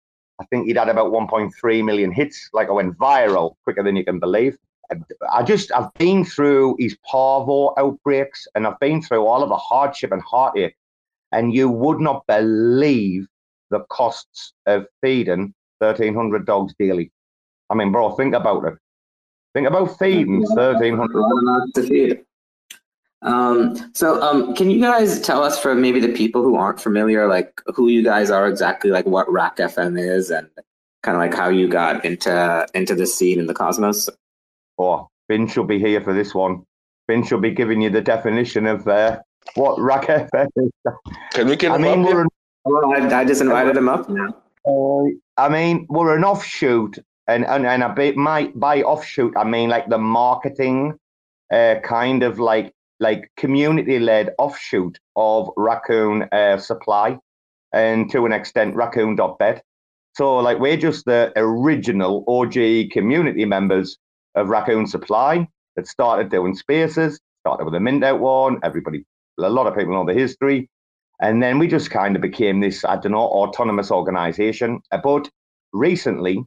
I 0.41 0.45
think 0.47 0.67
he'd 0.67 0.79
had 0.79 0.89
about 0.89 1.13
1.3 1.13 1.85
million 1.85 2.11
hits. 2.11 2.49
Like 2.53 2.69
I 2.69 2.73
went 2.73 2.97
viral 2.97 3.57
quicker 3.65 3.83
than 3.83 3.97
you 3.97 4.05
can 4.05 4.19
believe. 4.19 4.57
I 5.31 5.43
just, 5.43 5.73
I've 5.73 5.93
been 5.95 6.25
through 6.25 6.77
his 6.79 6.97
parvo 7.11 7.75
outbreaks 7.77 8.47
and 8.55 8.67
I've 8.67 8.79
been 8.79 9.03
through 9.03 9.27
all 9.27 9.43
of 9.43 9.49
the 9.49 9.57
hardship 9.57 10.13
and 10.13 10.23
heartache. 10.23 10.77
And 11.33 11.53
you 11.53 11.69
would 11.69 12.01
not 12.01 12.25
believe 12.27 13.27
the 13.71 13.81
costs 13.91 14.53
of 14.67 14.87
feeding 15.03 15.53
1,300 15.81 16.47
dogs 16.47 16.73
daily. 16.79 17.11
I 17.69 17.75
mean, 17.75 17.93
bro, 17.93 18.13
think 18.13 18.35
about 18.35 18.65
it. 18.65 18.75
Think 19.55 19.67
about 19.67 19.99
feeding 19.99 20.43
1,300 20.43 21.75
to 21.75 21.83
feed. 21.83 22.26
Um, 23.23 23.93
so, 23.95 24.21
um, 24.23 24.55
can 24.55 24.71
you 24.71 24.81
guys 24.81 25.21
tell 25.21 25.43
us 25.43 25.59
for 25.59 25.75
maybe 25.75 26.01
the 26.01 26.13
people 26.13 26.43
who 26.43 26.57
aren't 26.57 26.81
familiar, 26.81 27.27
like 27.27 27.61
who 27.75 27.89
you 27.89 28.03
guys 28.03 28.31
are 28.31 28.47
exactly, 28.47 28.91
like 28.91 29.07
what 29.07 29.31
Rack 29.31 29.57
FM 29.57 29.99
is, 29.99 30.31
and 30.31 30.49
kind 31.03 31.17
of 31.17 31.21
like 31.21 31.35
how 31.35 31.49
you 31.49 31.69
got 31.69 32.05
into 32.05 32.67
into 32.75 32.95
the 32.95 33.07
scene 33.07 33.39
in 33.39 33.47
the 33.47 33.55
cosmos? 33.55 34.09
Oh, 34.79 35.09
Finn 35.29 35.47
should 35.47 35.67
be 35.67 35.79
here 35.79 36.01
for 36.01 36.13
this 36.13 36.35
one. 36.35 36.63
Finn 37.07 37.25
should 37.25 37.41
be 37.41 37.51
giving 37.51 37.81
you 37.81 37.91
the 37.91 38.01
definition 38.01 38.67
of 38.67 38.87
uh, 38.87 39.19
what 39.55 39.79
Rack 39.81 40.07
FM 40.07 40.49
is. 40.57 40.71
Can 41.33 41.49
we 41.49 41.57
get 41.57 41.73
I 41.73 41.79
mean, 41.79 42.03
we're 42.03 42.23
an, 42.23 42.29
well, 42.65 42.93
I, 42.95 43.21
I, 43.21 43.25
just 43.25 43.41
invited 43.41 43.77
him 43.77 43.89
up 43.89 44.09
now. 44.09 44.37
Uh, 44.67 45.05
I 45.37 45.49
mean, 45.49 45.87
we're 45.89 46.17
an 46.17 46.25
offshoot, 46.25 46.99
and 47.27 47.47
and 47.47 47.67
and 47.67 47.83
a 47.83 47.89
bit 47.89 48.17
my 48.17 48.53
by 48.55 48.83
offshoot, 48.83 49.37
I 49.37 49.45
mean 49.45 49.69
like 49.69 49.89
the 49.89 49.99
marketing 49.99 50.99
uh, 51.53 51.77
kind 51.83 52.23
of 52.23 52.39
like 52.39 52.73
like 53.01 53.31
community 53.37 53.99
led 53.99 54.35
offshoot 54.39 54.99
of 55.17 55.51
Raccoon 55.57 56.29
uh, 56.33 56.59
Supply 56.59 57.19
and 57.73 58.11
to 58.11 58.27
an 58.27 58.33
extent 58.33 58.75
Raccoon.bet. 58.75 59.63
So 60.15 60.37
like 60.37 60.59
we're 60.59 60.79
just 60.79 61.05
the 61.05 61.33
original 61.37 62.25
OG 62.27 62.91
community 62.91 63.45
members 63.45 63.99
of 64.35 64.49
Raccoon 64.49 64.87
Supply 64.87 65.47
that 65.77 65.87
started 65.87 66.31
doing 66.31 66.55
spaces, 66.55 67.21
started 67.41 67.65
with 67.65 67.75
a 67.75 67.81
mint 67.81 68.03
out 68.03 68.21
one, 68.21 68.59
everybody 68.63 69.05
a 69.39 69.51
lot 69.51 69.67
of 69.67 69.77
people 69.77 69.93
know 69.93 70.07
the 70.07 70.19
history. 70.19 70.69
And 71.21 71.43
then 71.43 71.59
we 71.59 71.67
just 71.67 71.91
kind 71.91 72.15
of 72.15 72.23
became 72.23 72.61
this, 72.61 72.85
I 72.85 72.97
don't 72.97 73.13
know, 73.13 73.19
autonomous 73.19 73.91
organization. 73.91 74.81
But 75.03 75.31
recently, 75.73 76.45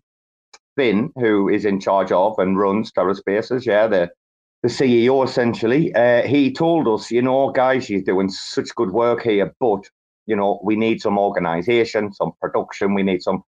Finn, 0.75 1.11
who 1.15 1.49
is 1.49 1.65
in 1.65 1.79
charge 1.79 2.11
of 2.11 2.37
and 2.37 2.57
runs 2.57 2.91
Terra 2.91 3.15
Spaces, 3.15 3.65
yeah, 3.65 3.87
the 3.87 4.11
the 4.61 4.69
CEO 4.69 5.23
essentially, 5.23 5.93
uh, 5.95 6.23
he 6.23 6.51
told 6.51 6.87
us, 6.87 7.11
you 7.11 7.21
know, 7.21 7.51
guys, 7.51 7.89
you're 7.89 8.01
doing 8.01 8.29
such 8.29 8.75
good 8.75 8.91
work 8.91 9.23
here, 9.23 9.53
but 9.59 9.89
you 10.29 10.35
know, 10.35 10.59
we 10.63 10.75
need 10.75 11.01
some 11.01 11.17
organization, 11.17 12.13
some 12.13 12.31
production, 12.39 12.93
we 12.93 13.01
need 13.01 13.21
some. 13.23 13.43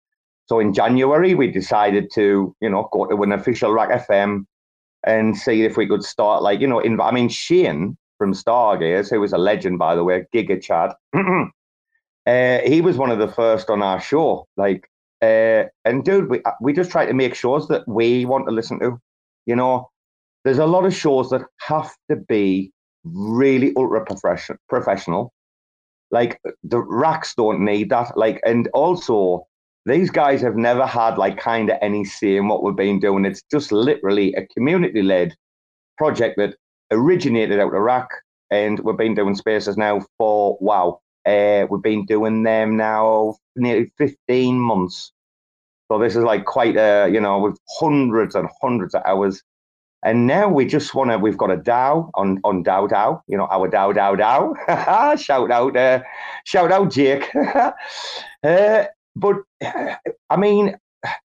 So 0.47 0.59
in 0.59 0.73
January, 0.73 1.35
we 1.35 1.49
decided 1.51 2.09
to, 2.15 2.55
you 2.59 2.69
know, 2.69 2.89
go 2.91 3.05
to 3.05 3.21
an 3.21 3.31
official 3.31 3.71
RAC 3.71 4.07
FM 4.07 4.45
and 5.05 5.37
see 5.37 5.63
if 5.63 5.77
we 5.77 5.87
could 5.87 6.03
start, 6.03 6.41
like, 6.41 6.59
you 6.59 6.67
know, 6.67 6.79
in, 6.79 6.99
I 6.99 7.11
mean, 7.11 7.29
Shane 7.29 7.97
from 8.17 8.33
Stargaze, 8.33 9.11
who 9.11 9.21
was 9.21 9.31
a 9.31 9.37
legend, 9.37 9.77
by 9.77 9.95
the 9.95 10.03
way, 10.03 10.25
Giga 10.33 10.61
Chad, 10.61 10.93
uh, 12.25 12.67
he 12.67 12.81
was 12.81 12.97
one 12.97 13.11
of 13.11 13.19
the 13.19 13.27
first 13.27 13.69
on 13.69 13.83
our 13.83 14.01
show. 14.01 14.47
Like, 14.57 14.89
uh, 15.21 15.65
and 15.85 16.03
dude, 16.03 16.29
we, 16.29 16.41
we 16.61 16.73
just 16.73 16.89
try 16.89 17.05
to 17.05 17.13
make 17.13 17.35
shows 17.35 17.67
that 17.67 17.87
we 17.87 18.25
want 18.25 18.47
to 18.47 18.51
listen 18.51 18.79
to, 18.79 18.99
you 19.45 19.55
know, 19.55 19.91
there's 20.43 20.57
a 20.57 20.65
lot 20.65 20.85
of 20.85 20.93
shows 20.93 21.29
that 21.29 21.41
have 21.59 21.91
to 22.09 22.15
be 22.15 22.71
really 23.03 23.73
ultra 23.75 24.05
professional. 24.69 25.33
Like 26.11 26.39
the 26.63 26.79
racks 26.79 27.33
don't 27.35 27.63
need 27.63 27.89
that. 27.89 28.17
Like, 28.17 28.41
and 28.45 28.67
also 28.73 29.47
these 29.85 30.09
guys 30.09 30.41
have 30.41 30.55
never 30.55 30.85
had 30.85 31.17
like 31.17 31.37
kind 31.37 31.69
of 31.69 31.77
any 31.81 32.05
say 32.05 32.35
in 32.37 32.47
what 32.47 32.63
we've 32.63 32.75
been 32.75 32.99
doing. 32.99 33.25
It's 33.25 33.41
just 33.51 33.71
literally 33.71 34.33
a 34.33 34.45
community 34.47 35.01
led 35.01 35.35
project 35.97 36.37
that 36.37 36.55
originated 36.91 37.59
out 37.59 37.73
of 37.73 37.81
rack, 37.81 38.09
and 38.49 38.79
we've 38.81 38.97
been 38.97 39.15
doing 39.15 39.35
spaces 39.35 39.77
now 39.77 40.05
for 40.17 40.57
wow. 40.59 40.99
Uh, 41.25 41.67
we've 41.69 41.83
been 41.83 42.05
doing 42.05 42.43
them 42.43 42.75
now 42.75 43.35
nearly 43.55 43.91
15 43.97 44.59
months. 44.59 45.11
So 45.91 45.99
this 45.99 46.15
is 46.15 46.23
like 46.23 46.45
quite 46.45 46.77
a, 46.77 47.09
you 47.11 47.21
know, 47.21 47.39
with 47.39 47.57
hundreds 47.79 48.33
and 48.33 48.49
hundreds 48.61 48.95
of 48.95 49.03
hours 49.05 49.43
and 50.03 50.25
now 50.25 50.49
we 50.49 50.65
just 50.65 50.95
want 50.95 51.11
to, 51.11 51.17
we've 51.19 51.37
got 51.37 51.51
a 51.51 51.57
DAO 51.57 52.09
on, 52.15 52.39
on 52.43 52.63
DAO 52.63 52.89
DAO, 52.89 53.21
you 53.27 53.37
know, 53.37 53.47
our 53.51 53.69
DAO 53.69 53.93
DAO 53.93 54.17
DAO. 54.17 55.19
shout 55.19 55.51
out, 55.51 55.77
uh, 55.77 56.01
shout 56.43 56.71
out, 56.71 56.91
Jake. 56.91 57.29
uh, 58.43 58.85
but 59.15 59.35
I 59.61 60.37
mean, 60.37 60.75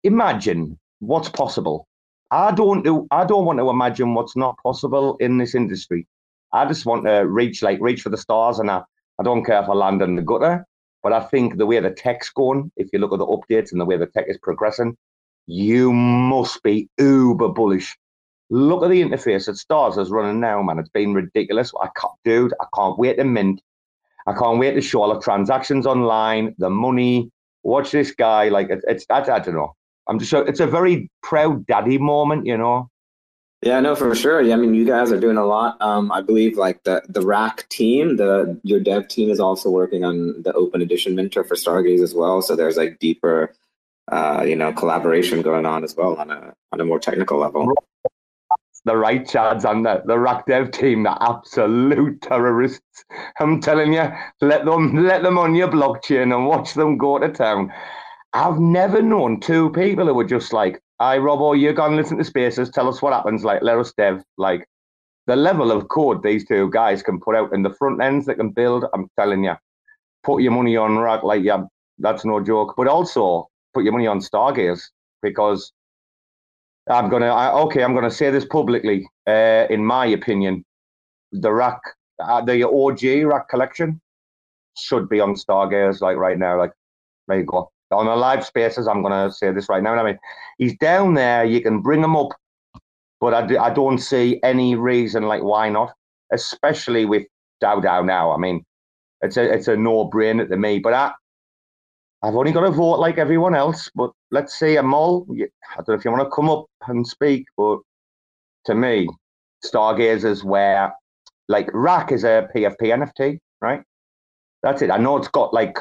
imagine 0.03 0.77
what's 0.99 1.29
possible. 1.29 1.87
I 2.31 2.51
don't 2.51 2.83
do, 2.83 3.07
I 3.11 3.25
don't 3.25 3.45
want 3.45 3.59
to 3.59 3.69
imagine 3.69 4.13
what's 4.13 4.35
not 4.35 4.57
possible 4.61 5.15
in 5.17 5.37
this 5.37 5.55
industry. 5.55 6.07
I 6.51 6.65
just 6.65 6.85
want 6.85 7.05
to 7.05 7.27
reach 7.27 7.61
like 7.61 7.79
reach 7.81 8.01
for 8.01 8.09
the 8.09 8.17
stars, 8.17 8.59
and 8.59 8.69
I, 8.71 8.81
I 9.19 9.23
don't 9.23 9.45
care 9.45 9.61
if 9.61 9.69
I 9.69 9.73
land 9.73 10.01
in 10.01 10.15
the 10.15 10.21
gutter. 10.21 10.65
But 11.03 11.13
I 11.13 11.21
think 11.21 11.57
the 11.57 11.65
way 11.65 11.79
the 11.79 11.91
tech's 11.91 12.29
going, 12.31 12.71
if 12.77 12.89
you 12.91 12.99
look 12.99 13.13
at 13.13 13.19
the 13.19 13.27
updates 13.27 13.71
and 13.71 13.79
the 13.79 13.85
way 13.85 13.95
the 13.95 14.07
tech 14.07 14.25
is 14.27 14.39
progressing, 14.41 14.97
you 15.45 15.93
must 15.93 16.63
be 16.63 16.89
uber 16.97 17.49
bullish. 17.49 17.95
Look 18.49 18.83
at 18.83 18.89
the 18.89 19.01
interface 19.01 19.47
that 19.47 19.57
Stars 19.57 19.97
is 19.97 20.11
running 20.11 20.39
now, 20.39 20.61
man. 20.61 20.79
It's 20.79 20.89
been 20.89 21.13
ridiculous. 21.13 21.71
I 21.81 21.89
can't, 21.99 22.13
dude, 22.23 22.53
I 22.61 22.65
can't 22.75 22.97
wait 22.97 23.17
to 23.17 23.23
mint. 23.23 23.61
I 24.27 24.33
can't 24.33 24.59
wait 24.59 24.73
to 24.73 24.81
show 24.81 25.01
all 25.01 25.13
the 25.13 25.19
transactions 25.19 25.85
online, 25.85 26.55
the 26.57 26.69
money. 26.69 27.31
Watch 27.63 27.91
this 27.91 28.11
guy. 28.11 28.49
Like 28.49 28.69
it, 28.69 28.83
it's, 28.87 29.05
I, 29.09 29.19
I 29.21 29.39
don't 29.39 29.55
know. 29.55 29.75
I'm 30.07 30.19
just, 30.19 30.33
it's 30.33 30.59
a 30.59 30.67
very 30.67 31.09
proud 31.23 31.65
daddy 31.65 31.97
moment, 31.97 32.45
you 32.45 32.57
know. 32.57 32.89
Yeah, 33.61 33.79
no, 33.79 33.95
for 33.95 34.13
sure. 34.13 34.41
Yeah, 34.41 34.53
I 34.53 34.57
mean, 34.57 34.75
you 34.75 34.85
guys 34.85 35.11
are 35.11 35.19
doing 35.19 35.37
a 35.37 35.45
lot. 35.45 35.81
Um, 35.81 36.11
I 36.11 36.21
believe 36.21 36.55
like 36.55 36.83
the 36.83 37.01
the 37.09 37.21
Rack 37.21 37.67
team, 37.69 38.17
the 38.17 38.59
your 38.63 38.79
dev 38.79 39.07
team 39.07 39.31
is 39.31 39.39
also 39.39 39.71
working 39.71 40.03
on 40.03 40.39
the 40.43 40.53
Open 40.53 40.83
Edition 40.83 41.15
Minter 41.15 41.43
for 41.43 41.55
Stargaze 41.55 42.03
as 42.03 42.13
well. 42.13 42.43
So 42.43 42.55
there's 42.55 42.77
like 42.77 42.99
deeper, 42.99 43.55
uh, 44.11 44.43
you 44.45 44.55
know, 44.55 44.71
collaboration 44.71 45.41
going 45.41 45.65
on 45.65 45.83
as 45.83 45.95
well 45.95 46.15
on 46.15 46.29
a 46.29 46.53
on 46.73 46.79
a 46.79 46.85
more 46.85 46.99
technical 46.99 47.39
level. 47.39 47.73
The 48.85 48.95
right 48.95 49.25
chads 49.25 49.69
and 49.69 49.85
the, 49.85 50.03
the 50.05 50.17
Rack 50.17 50.45
dev 50.45 50.71
team, 50.71 51.03
the 51.03 51.17
absolute 51.21 52.21
terrorists. 52.21 53.03
I'm 53.39 53.59
telling 53.59 53.93
you, 53.93 54.07
let 54.41 54.65
them 54.65 55.03
let 55.05 55.23
them 55.23 55.37
on 55.39 55.55
your 55.55 55.67
blockchain 55.67 56.35
and 56.35 56.45
watch 56.45 56.75
them 56.75 56.97
go 56.97 57.17
to 57.17 57.29
town. 57.29 57.73
I've 58.33 58.59
never 58.59 59.01
known 59.01 59.39
two 59.39 59.71
people 59.71 60.05
who 60.05 60.13
were 60.13 60.25
just 60.25 60.53
like, 60.53 60.81
I, 60.99 61.17
Robo, 61.17 61.53
you 61.53 61.73
go 61.73 61.85
and 61.85 61.95
listen 61.95 62.17
to 62.17 62.23
Spaces. 62.23 62.69
Tell 62.69 62.87
us 62.87 63.01
what 63.01 63.13
happens. 63.13 63.43
Like, 63.43 63.61
let 63.61 63.77
us 63.77 63.93
dev. 63.97 64.21
Like, 64.37 64.67
the 65.27 65.35
level 65.35 65.71
of 65.71 65.87
code 65.87 66.21
these 66.21 66.45
two 66.45 66.69
guys 66.69 67.01
can 67.01 67.19
put 67.19 67.35
out 67.35 67.53
in 67.53 67.63
the 67.63 67.73
front 67.73 68.01
ends 68.03 68.25
they 68.25 68.35
can 68.35 68.51
build. 68.51 68.85
I'm 68.93 69.09
telling 69.17 69.43
you, 69.43 69.55
put 70.23 70.41
your 70.41 70.51
money 70.51 70.77
on 70.77 70.97
Rack. 70.99 71.23
Like, 71.23 71.43
yeah, 71.43 71.63
that's 71.97 72.25
no 72.25 72.39
joke. 72.41 72.75
But 72.77 72.87
also 72.87 73.49
put 73.73 73.83
your 73.83 73.93
money 73.93 74.07
on 74.07 74.19
Stargaze 74.19 74.83
because 75.21 75.71
I'm 76.89 77.09
gonna. 77.09 77.27
I, 77.27 77.51
okay, 77.63 77.83
I'm 77.83 77.95
gonna 77.95 78.11
say 78.11 78.29
this 78.31 78.45
publicly. 78.45 79.07
Uh, 79.27 79.65
in 79.69 79.83
my 79.83 80.05
opinion, 80.05 80.63
the 81.31 81.51
Rack, 81.51 81.79
uh, 82.19 82.41
the 82.41 82.67
OG 82.67 83.25
Rack 83.25 83.49
collection 83.49 83.99
should 84.77 85.09
be 85.09 85.19
on 85.19 85.35
Stargaze. 85.35 86.01
Like 86.01 86.17
right 86.17 86.37
now, 86.37 86.57
like 86.59 86.71
there 87.27 87.39
you 87.39 87.45
go 87.45 87.71
on 87.91 88.05
the 88.05 88.15
live 88.15 88.45
spaces. 88.45 88.87
I'm 88.87 89.03
to 89.03 89.31
say 89.31 89.51
this 89.51 89.69
right 89.69 89.83
now. 89.83 89.93
I 89.93 90.03
mean, 90.03 90.19
he's 90.57 90.77
down 90.77 91.13
there. 91.13 91.45
You 91.45 91.61
can 91.61 91.81
bring 91.81 92.03
him 92.03 92.15
up, 92.15 92.29
but 93.19 93.33
I, 93.33 93.45
do, 93.45 93.57
I 93.57 93.73
don't 93.73 93.99
see 93.99 94.39
any 94.43 94.75
reason 94.75 95.23
like 95.23 95.43
why 95.43 95.69
not, 95.69 95.93
especially 96.31 97.05
with 97.05 97.23
DAO 97.63 97.83
DAO 97.83 98.05
now. 98.05 98.31
I 98.31 98.37
mean, 98.37 98.63
it's 99.21 99.37
a 99.37 99.51
it's 99.51 99.67
a 99.67 99.75
no 99.75 100.09
brainer 100.09 100.47
to 100.47 100.57
me. 100.57 100.79
But 100.79 100.93
I, 100.93 101.13
I've 102.25 102.35
only 102.35 102.51
got 102.51 102.61
to 102.61 102.71
vote 102.71 102.99
like 102.99 103.19
everyone 103.19 103.53
else. 103.53 103.91
But 103.93 104.11
let's 104.31 104.57
see, 104.57 104.75
Amol. 104.77 105.27
I 105.29 105.75
don't 105.77 105.89
know 105.89 105.93
if 105.93 106.03
you 106.03 106.11
want 106.11 106.23
to 106.23 106.35
come 106.35 106.49
up 106.49 106.65
and 106.87 107.05
speak, 107.05 107.45
but 107.55 107.77
to 108.65 108.73
me, 108.73 109.07
Stargazers 109.63 110.43
where 110.43 110.91
like 111.49 111.69
Rack 111.71 112.11
is 112.11 112.23
a 112.23 112.47
PFP 112.55 112.81
NFT, 112.81 113.37
right? 113.61 113.83
That's 114.63 114.81
it. 114.81 114.89
I 114.89 114.97
know 114.97 115.17
it's 115.17 115.27
got 115.27 115.53
like 115.53 115.77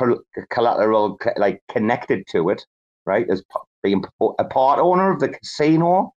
collateral 0.51 1.19
like 1.39 1.63
connected 1.71 2.27
to 2.33 2.51
it, 2.51 2.63
right? 3.07 3.27
As 3.31 3.43
being 3.83 4.05
a 4.39 4.45
part 4.45 4.79
owner 4.81 5.11
of 5.11 5.21
the 5.21 5.31
casino. 5.31 6.13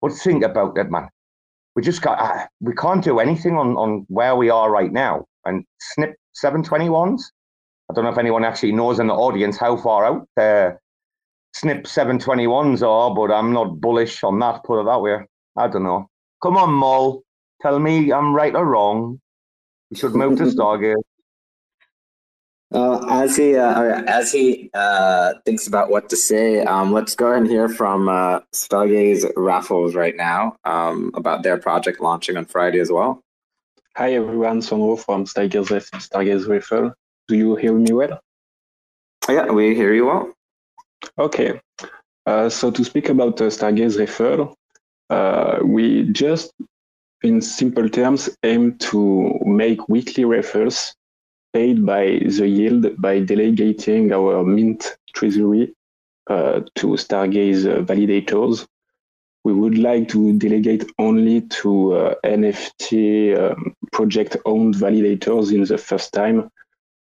But 0.00 0.12
think 0.12 0.42
about 0.42 0.74
that, 0.76 0.90
man. 0.90 1.10
We 1.76 1.82
just 1.82 2.00
got 2.00 2.18
uh, 2.18 2.46
we 2.60 2.72
can't 2.72 3.04
do 3.04 3.18
anything 3.18 3.58
on 3.58 3.76
on 3.76 4.06
where 4.08 4.36
we 4.36 4.48
are 4.48 4.70
right 4.70 4.90
now. 4.90 5.26
And 5.44 5.66
snip 5.80 6.16
seven 6.32 6.62
twenty 6.62 6.88
ones. 6.88 7.30
I 7.90 7.92
don't 7.92 8.04
know 8.04 8.10
if 8.10 8.18
anyone 8.18 8.44
actually 8.44 8.70
knows 8.70 9.00
in 9.00 9.08
the 9.08 9.14
audience 9.14 9.58
how 9.58 9.76
far 9.76 10.04
out 10.04 10.28
the 10.36 10.78
snip 11.54 11.88
seven 11.88 12.20
twenty 12.20 12.46
ones 12.46 12.84
are, 12.84 13.12
but 13.12 13.32
I'm 13.32 13.52
not 13.52 13.80
bullish 13.80 14.22
on 14.22 14.38
that. 14.38 14.62
Put 14.62 14.82
it 14.82 14.84
that 14.84 15.00
way. 15.00 15.18
I 15.56 15.66
don't 15.66 15.82
know. 15.82 16.08
Come 16.40 16.56
on, 16.56 16.72
Mol. 16.72 17.24
Tell 17.62 17.80
me 17.80 18.12
I'm 18.12 18.32
right 18.32 18.54
or 18.54 18.64
wrong. 18.64 19.20
We 19.90 19.96
should 19.96 20.14
move 20.14 20.38
to 20.38 20.44
Stargaze. 20.54 21.02
Uh, 22.72 23.04
as 23.10 23.36
he 23.36 23.56
uh, 23.56 24.02
as 24.06 24.30
he 24.30 24.70
uh, 24.72 25.34
thinks 25.44 25.66
about 25.66 25.90
what 25.90 26.08
to 26.10 26.16
say, 26.16 26.62
um, 26.62 26.92
let's 26.92 27.16
go 27.16 27.32
and 27.32 27.48
hear 27.48 27.68
from 27.68 28.08
uh, 28.08 28.38
Stargaze 28.54 29.28
Raffles 29.36 29.96
right 29.96 30.14
now 30.14 30.56
um, 30.64 31.10
about 31.14 31.42
their 31.42 31.58
project 31.58 32.00
launching 32.00 32.36
on 32.36 32.44
Friday 32.44 32.78
as 32.78 32.92
well. 32.92 33.20
Hi 33.96 34.14
everyone, 34.14 34.60
Sonro 34.60 34.96
from 34.96 35.24
Stargaze 35.24 35.90
Stargaze 35.90 36.46
Raffle. 36.46 36.94
Do 37.30 37.36
you 37.36 37.54
hear 37.54 37.72
me 37.72 37.92
well? 37.92 38.18
Yeah, 39.28 39.52
we 39.52 39.72
hear 39.72 39.94
you 39.94 40.06
well. 40.06 40.32
Okay, 41.16 41.60
uh, 42.26 42.48
so 42.48 42.72
to 42.72 42.82
speak 42.82 43.08
about 43.08 43.40
uh, 43.40 43.44
Stargaze 43.44 44.00
Raffle, 44.00 44.56
uh, 45.10 45.60
we 45.62 46.10
just, 46.10 46.52
in 47.22 47.40
simple 47.40 47.88
terms, 47.88 48.28
aim 48.42 48.76
to 48.78 49.38
make 49.44 49.88
weekly 49.88 50.24
raffles 50.24 50.92
paid 51.52 51.86
by 51.86 52.18
the 52.36 52.48
yield 52.48 53.00
by 53.00 53.20
delegating 53.20 54.10
our 54.10 54.42
Mint 54.42 54.96
treasury 55.14 55.72
uh, 56.26 56.62
to 56.74 56.96
Stargaze 56.96 57.64
validators. 57.86 58.66
We 59.44 59.52
would 59.52 59.78
like 59.78 60.08
to 60.08 60.36
delegate 60.36 60.90
only 60.98 61.42
to 61.62 61.92
uh, 61.94 62.14
NFT 62.24 63.38
um, 63.38 63.76
project-owned 63.92 64.74
validators 64.74 65.52
in 65.52 65.62
the 65.62 65.78
first 65.78 66.12
time. 66.12 66.50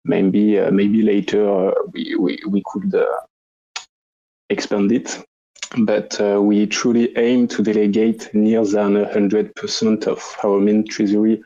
Maybe 0.04 0.58
uh, 0.58 0.70
maybe 0.70 1.02
later 1.02 1.68
uh, 1.68 1.74
we, 1.92 2.16
we, 2.16 2.38
we 2.48 2.62
could 2.66 2.94
uh, 2.94 3.04
expand 4.48 4.92
it. 4.92 5.22
But 5.78 6.20
uh, 6.20 6.40
we 6.42 6.66
truly 6.66 7.16
aim 7.16 7.46
to 7.48 7.62
delegate 7.62 8.34
near 8.34 8.64
than 8.64 8.94
100% 8.94 10.06
of 10.08 10.36
our 10.42 10.58
mint 10.58 10.88
treasury 10.90 11.42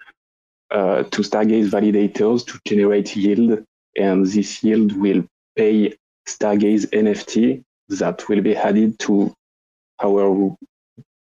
uh, 0.71 1.03
to 1.03 1.23
Stargaze 1.23 1.69
validators 1.69 2.47
to 2.47 2.59
generate 2.67 3.15
yield, 3.15 3.63
and 3.97 4.27
this 4.27 4.65
yield 4.65 4.97
will 4.97 5.25
pay 5.57 5.95
Stargaze 6.27 6.87
NFT 6.87 7.63
that 7.91 8.27
will 8.29 8.41
be 8.41 8.57
added 8.57 8.99
to 9.01 9.35
our 10.03 10.57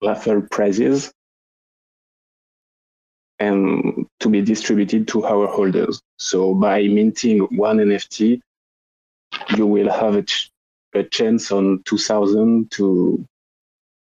raffle 0.03 0.43
prizes 0.51 1.13
and 3.39 4.07
to 4.21 4.29
be 4.29 4.41
distributed 4.41 5.09
to 5.09 5.25
our 5.25 5.47
holders. 5.47 6.01
So 6.19 6.55
by 6.55 6.83
minting 6.89 7.41
one 7.57 7.79
NFT, 7.79 8.41
you 9.57 9.67
will 9.67 9.91
have 9.91 10.17
a, 10.17 10.23
ch- 10.23 10.51
a 10.95 11.03
chance 11.03 11.51
on 11.51 11.83
2000 11.85 12.71
to 12.73 13.27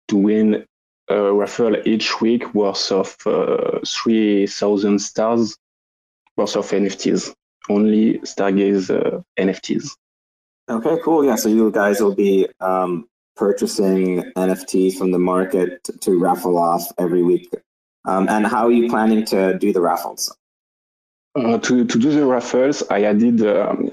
to 0.08 0.18
win 0.18 0.66
a 1.10 1.32
raffle 1.34 1.76
each 1.88 2.20
week 2.20 2.54
worth 2.54 2.92
of 2.92 3.16
uh, 3.26 3.80
3,000 3.86 5.00
stars 5.00 5.56
worth 6.36 6.56
of 6.56 6.70
NFTs, 6.70 7.34
only 7.70 8.20
Stargaze 8.20 8.90
uh, 8.90 9.22
NFTs. 9.40 9.92
Okay, 10.70 10.98
cool. 11.04 11.26
Yeah, 11.26 11.36
so 11.36 11.50
you 11.50 11.72
guys 11.72 12.00
will 12.00 12.16
be 12.16 12.48
um, 12.60 13.08
purchasing 13.36 14.24
NFTs 14.36 14.98
from 14.98 15.12
the 15.12 15.20
market 15.20 15.84
to 16.02 16.20
raffle 16.20 16.58
off 16.58 16.86
every 16.98 17.24
week. 17.24 17.54
Um, 18.06 18.28
and 18.30 18.46
how 18.48 18.66
are 18.68 18.72
you 18.72 18.90
planning 18.90 19.26
to 19.26 19.58
do 19.58 19.74
the 19.74 19.82
raffles? 19.82 20.36
Uh, 21.36 21.58
to, 21.60 21.86
to 21.86 22.00
do 22.00 22.12
the 22.12 22.26
raffles, 22.26 22.84
I 22.90 23.04
added 23.04 23.46
um, 23.46 23.92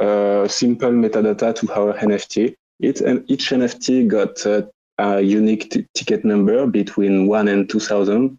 uh, 0.00 0.46
simple 0.48 0.90
metadata 0.90 1.54
to 1.54 1.72
our 1.72 1.94
NFT. 1.94 2.54
It, 2.80 3.00
and 3.00 3.28
each 3.28 3.50
NFT 3.50 4.06
got 4.06 4.46
uh, 4.46 4.62
a 4.98 5.20
unique 5.20 5.70
t- 5.70 5.86
ticket 5.94 6.24
number 6.24 6.66
between 6.66 7.26
one 7.26 7.48
and 7.48 7.68
two 7.68 7.80
thousand, 7.80 8.38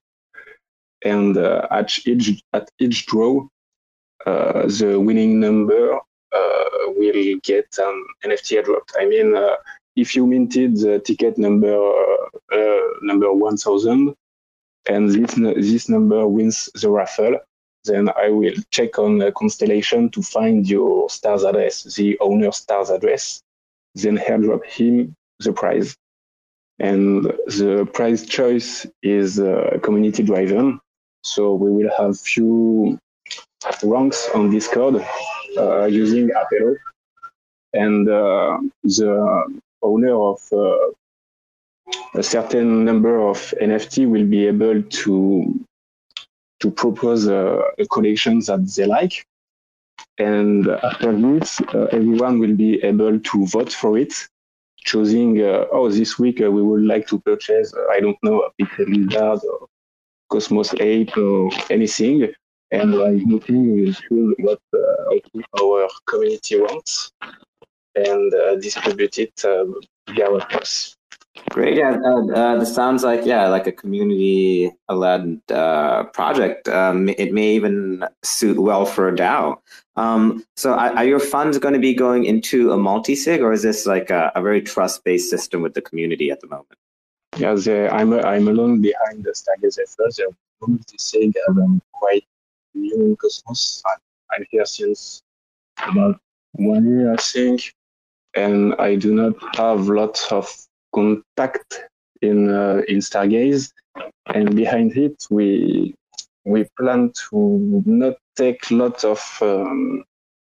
and 1.04 1.38
uh, 1.38 1.68
at 1.70 1.92
each 2.08 2.42
at 2.54 2.70
each 2.80 3.06
draw, 3.06 3.46
uh, 4.26 4.68
the 4.68 4.98
winning 4.98 5.40
number 5.42 5.96
uh, 5.96 6.66
will 6.96 7.40
get 7.44 7.68
an 7.78 8.06
NFT 8.24 8.64
dropped. 8.64 8.94
I 8.98 9.06
mean, 9.06 9.36
if 9.98 10.16
you 10.16 10.26
minted 10.26 10.78
the 10.78 11.00
ticket 11.00 11.38
number 11.38 11.78
number 13.02 13.34
one 13.34 13.58
thousand, 13.58 14.16
and 14.88 15.10
this 15.10 15.36
this 15.36 15.90
number 15.90 16.28
wins 16.28 16.70
the 16.74 16.90
raffle, 16.90 17.40
then 17.86 18.10
I 18.10 18.30
will 18.30 18.54
check 18.72 19.00
on 19.00 19.18
the 19.18 19.32
constellation 19.32 20.10
to 20.12 20.22
find 20.22 20.68
your 20.68 21.10
star's 21.10 21.44
address, 21.44 21.84
the 21.96 22.18
owner's 22.20 22.58
star's 22.58 22.90
address, 22.90 23.42
then 23.96 24.18
airdrop 24.18 24.66
him 24.66 25.16
the 25.40 25.54
prize. 25.54 25.96
And 26.80 27.26
the 27.26 27.90
prize 27.94 28.26
choice 28.26 28.86
is 29.04 29.40
uh, 29.40 29.80
community 29.84 30.24
driven. 30.24 30.80
So 31.24 31.54
we 31.54 31.70
will 31.72 31.92
have 31.98 32.20
few 32.20 32.98
ranks 33.84 34.30
on 34.34 34.50
Discord 34.50 35.06
uh, 35.58 35.86
using 35.86 36.30
Apelo, 36.30 36.76
and 37.74 38.08
uh, 38.08 38.60
the 38.84 39.62
owner 39.82 40.16
of 40.16 40.40
uh, 40.54 40.94
a 42.16 42.24
certain 42.24 42.86
number 42.86 43.20
of 43.20 43.38
NFT 43.62 44.10
will 44.10 44.26
be 44.26 44.48
able 44.48 44.82
to 44.82 45.66
to 46.60 46.72
propose 46.72 47.28
a, 47.28 47.62
a 47.78 47.86
collection 47.88 48.40
that 48.40 48.72
they 48.76 48.86
like. 48.86 49.26
And 50.18 50.68
after 50.68 51.16
this, 51.16 51.62
uh, 51.74 51.88
everyone 51.92 52.40
will 52.40 52.56
be 52.56 52.84
able 52.84 53.20
to 53.20 53.46
vote 53.48 53.72
for 53.72 53.98
it, 53.98 54.14
choosing, 54.80 55.42
uh, 55.42 55.66
oh, 55.72 55.90
this 55.90 56.20
week 56.20 56.42
uh, 56.42 56.52
we 56.52 56.62
would 56.62 56.84
like 56.84 57.08
to 57.08 57.20
purchase, 57.20 57.74
uh, 57.74 57.88
I 57.90 58.02
don't 58.02 58.18
know, 58.24 58.42
a 58.42 58.52
Pixel 58.62 58.88
Lizard 58.88 59.40
or 59.50 59.68
Cosmos 60.30 60.74
Ape 60.80 61.18
or 61.18 61.50
anything. 61.70 62.34
And 62.72 62.94
like 62.94 63.24
voting, 63.28 63.74
we 63.74 63.86
will 63.86 63.94
choose 63.94 64.36
what 64.40 64.60
uh, 64.74 65.64
our 65.64 65.90
community 66.06 66.60
wants 66.60 67.10
and 67.96 68.34
uh, 68.34 68.56
distribute 68.58 69.18
it 69.18 69.34
via 69.42 70.28
WordPress. 70.28 70.96
Great. 71.50 71.78
Yeah, 71.78 71.98
uh, 72.04 72.28
uh, 72.28 72.60
this 72.60 72.74
sounds 72.74 73.04
like 73.04 73.26
yeah, 73.26 73.48
like 73.48 73.68
a 73.68 73.72
community-led 73.72 75.42
uh, 75.52 76.04
project. 76.06 76.68
Um, 76.68 77.10
it 77.10 77.34
may 77.34 77.56
even 77.56 78.06
suit 78.24 78.60
well 78.60 78.86
for 78.86 79.08
a 79.08 79.16
DAO. 79.16 79.58
Um, 79.96 80.46
so, 80.56 80.74
are, 80.74 80.92
are, 80.92 81.06
your 81.06 81.20
funds 81.20 81.58
going 81.58 81.74
to 81.74 81.80
be 81.80 81.94
going 81.94 82.26
into 82.26 82.72
a 82.72 82.78
multi-sig, 82.78 83.42
or 83.42 83.52
is 83.52 83.64
this 83.64 83.86
like 83.86 84.10
a, 84.10 84.32
a 84.36 84.42
very 84.42 84.62
trust-based 84.62 85.30
system 85.30 85.62
with 85.62 85.74
the 85.74 85.82
community 85.82 86.32
at 86.32 86.40
the 86.42 86.48
moment? 86.48 86.78
Yeah, 87.38 87.54
the, 87.56 87.90
I'm 87.92 88.14
I'm 88.14 88.48
alone 88.48 88.82
behind 88.82 89.24
the 89.24 89.32
Stargaze 89.32 89.80
effort. 89.80 90.16
The 90.16 90.34
multi-sig 90.68 91.34
I'm 91.48 91.82
quite 91.94 92.26
new 92.74 92.96
in 92.96 93.16
Cosmos. 93.16 93.82
I'm 94.32 94.46
here 94.52 94.66
since 94.66 95.24
about 95.88 96.20
one 96.54 96.88
year, 96.88 97.14
I 97.14 97.18
think, 97.18 97.74
and 98.36 98.76
I 98.76 98.96
do 98.96 99.14
not 99.14 99.34
have 99.56 99.88
lots 99.88 100.32
of 100.32 100.54
contact 100.94 101.84
in 102.22 102.50
uh, 102.50 102.82
in 102.88 102.98
Stargaze, 103.00 103.72
and 104.34 104.56
behind 104.56 104.98
it 104.98 105.26
we 105.30 105.96
we 106.46 106.66
plan 106.78 107.12
to 107.30 107.84
not 107.86 108.16
take 108.36 108.70
lots 108.72 109.04
of 109.04 109.20
um, 109.42 110.04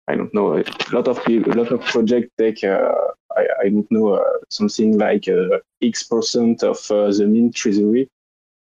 I 0.07 0.15
don't 0.15 0.33
know 0.33 0.57
a 0.57 0.63
lot 0.91 1.07
of 1.07 1.19
a 1.27 1.39
lot 1.39 1.71
of 1.71 1.81
project 1.81 2.31
take 2.37 2.63
uh, 2.63 2.93
I, 3.35 3.45
I 3.61 3.69
don't 3.69 3.91
know 3.91 4.13
uh, 4.13 4.37
something 4.49 4.97
like 4.97 5.27
uh, 5.27 5.59
X 5.81 6.03
percent 6.03 6.63
of 6.63 6.79
uh, 6.89 7.11
the 7.11 7.27
mint 7.27 7.55
treasury. 7.55 8.07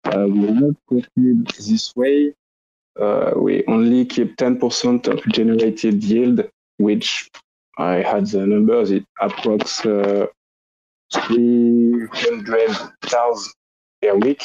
Uh, 0.06 0.26
we 0.28 0.40
will 0.40 0.56
not 0.56 0.76
proceed 0.88 1.48
this 1.48 1.96
way. 1.96 2.34
we 3.36 3.64
only 3.68 4.06
keep 4.06 4.36
10% 4.38 5.08
of 5.08 5.24
generated 5.32 6.04
yield, 6.04 6.50
which 6.78 7.30
I 7.78 7.96
had 7.96 8.28
the 8.28 8.46
numbers. 8.46 8.92
It 8.92 9.06
approx 9.22 9.86
300,000 11.14 13.54
per 14.02 14.16
week, 14.16 14.44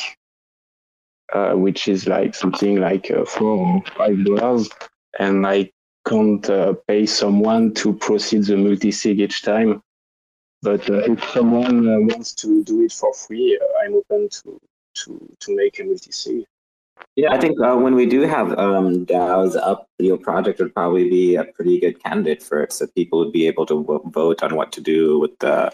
uh, 1.32 1.52
which 1.52 1.88
is 1.88 2.06
like 2.06 2.34
something 2.34 2.80
like 2.80 3.10
uh, 3.10 3.24
four 3.24 3.58
or 3.58 3.82
five 3.96 4.24
dollars. 4.24 4.68
And 5.18 5.46
I 5.46 5.70
can't 6.06 6.48
uh, 6.50 6.74
pay 6.88 7.06
someone 7.06 7.72
to 7.74 7.94
proceed 7.94 8.44
the 8.44 8.56
multi-sig 8.56 9.20
each 9.20 9.42
time. 9.42 9.82
But 10.62 10.88
uh, 10.88 11.12
if 11.12 11.22
someone 11.30 11.88
uh, 11.88 12.00
wants 12.00 12.34
to 12.36 12.64
do 12.64 12.82
it 12.82 12.92
for 12.92 13.12
free, 13.12 13.58
uh, 13.60 13.84
I'm 13.84 13.94
open 13.94 14.28
to, 14.30 14.60
to, 14.94 15.36
to 15.40 15.56
make 15.56 15.78
a 15.78 15.84
multi-sig. 15.84 16.44
Yeah, 17.16 17.32
I 17.32 17.38
think 17.38 17.60
uh, 17.60 17.76
when 17.76 17.94
we 17.94 18.06
do 18.06 18.22
have 18.22 18.58
um, 18.58 19.06
DAOs 19.06 19.56
up, 19.56 19.88
your 19.98 20.16
project 20.16 20.58
would 20.58 20.74
probably 20.74 21.08
be 21.08 21.36
a 21.36 21.44
pretty 21.44 21.78
good 21.78 22.02
candidate 22.02 22.42
for 22.42 22.62
it. 22.62 22.72
So 22.72 22.86
people 22.88 23.20
would 23.20 23.32
be 23.32 23.46
able 23.46 23.66
to 23.66 24.02
vote 24.06 24.42
on 24.42 24.56
what 24.56 24.72
to 24.72 24.80
do 24.80 25.18
with 25.18 25.38
the 25.38 25.72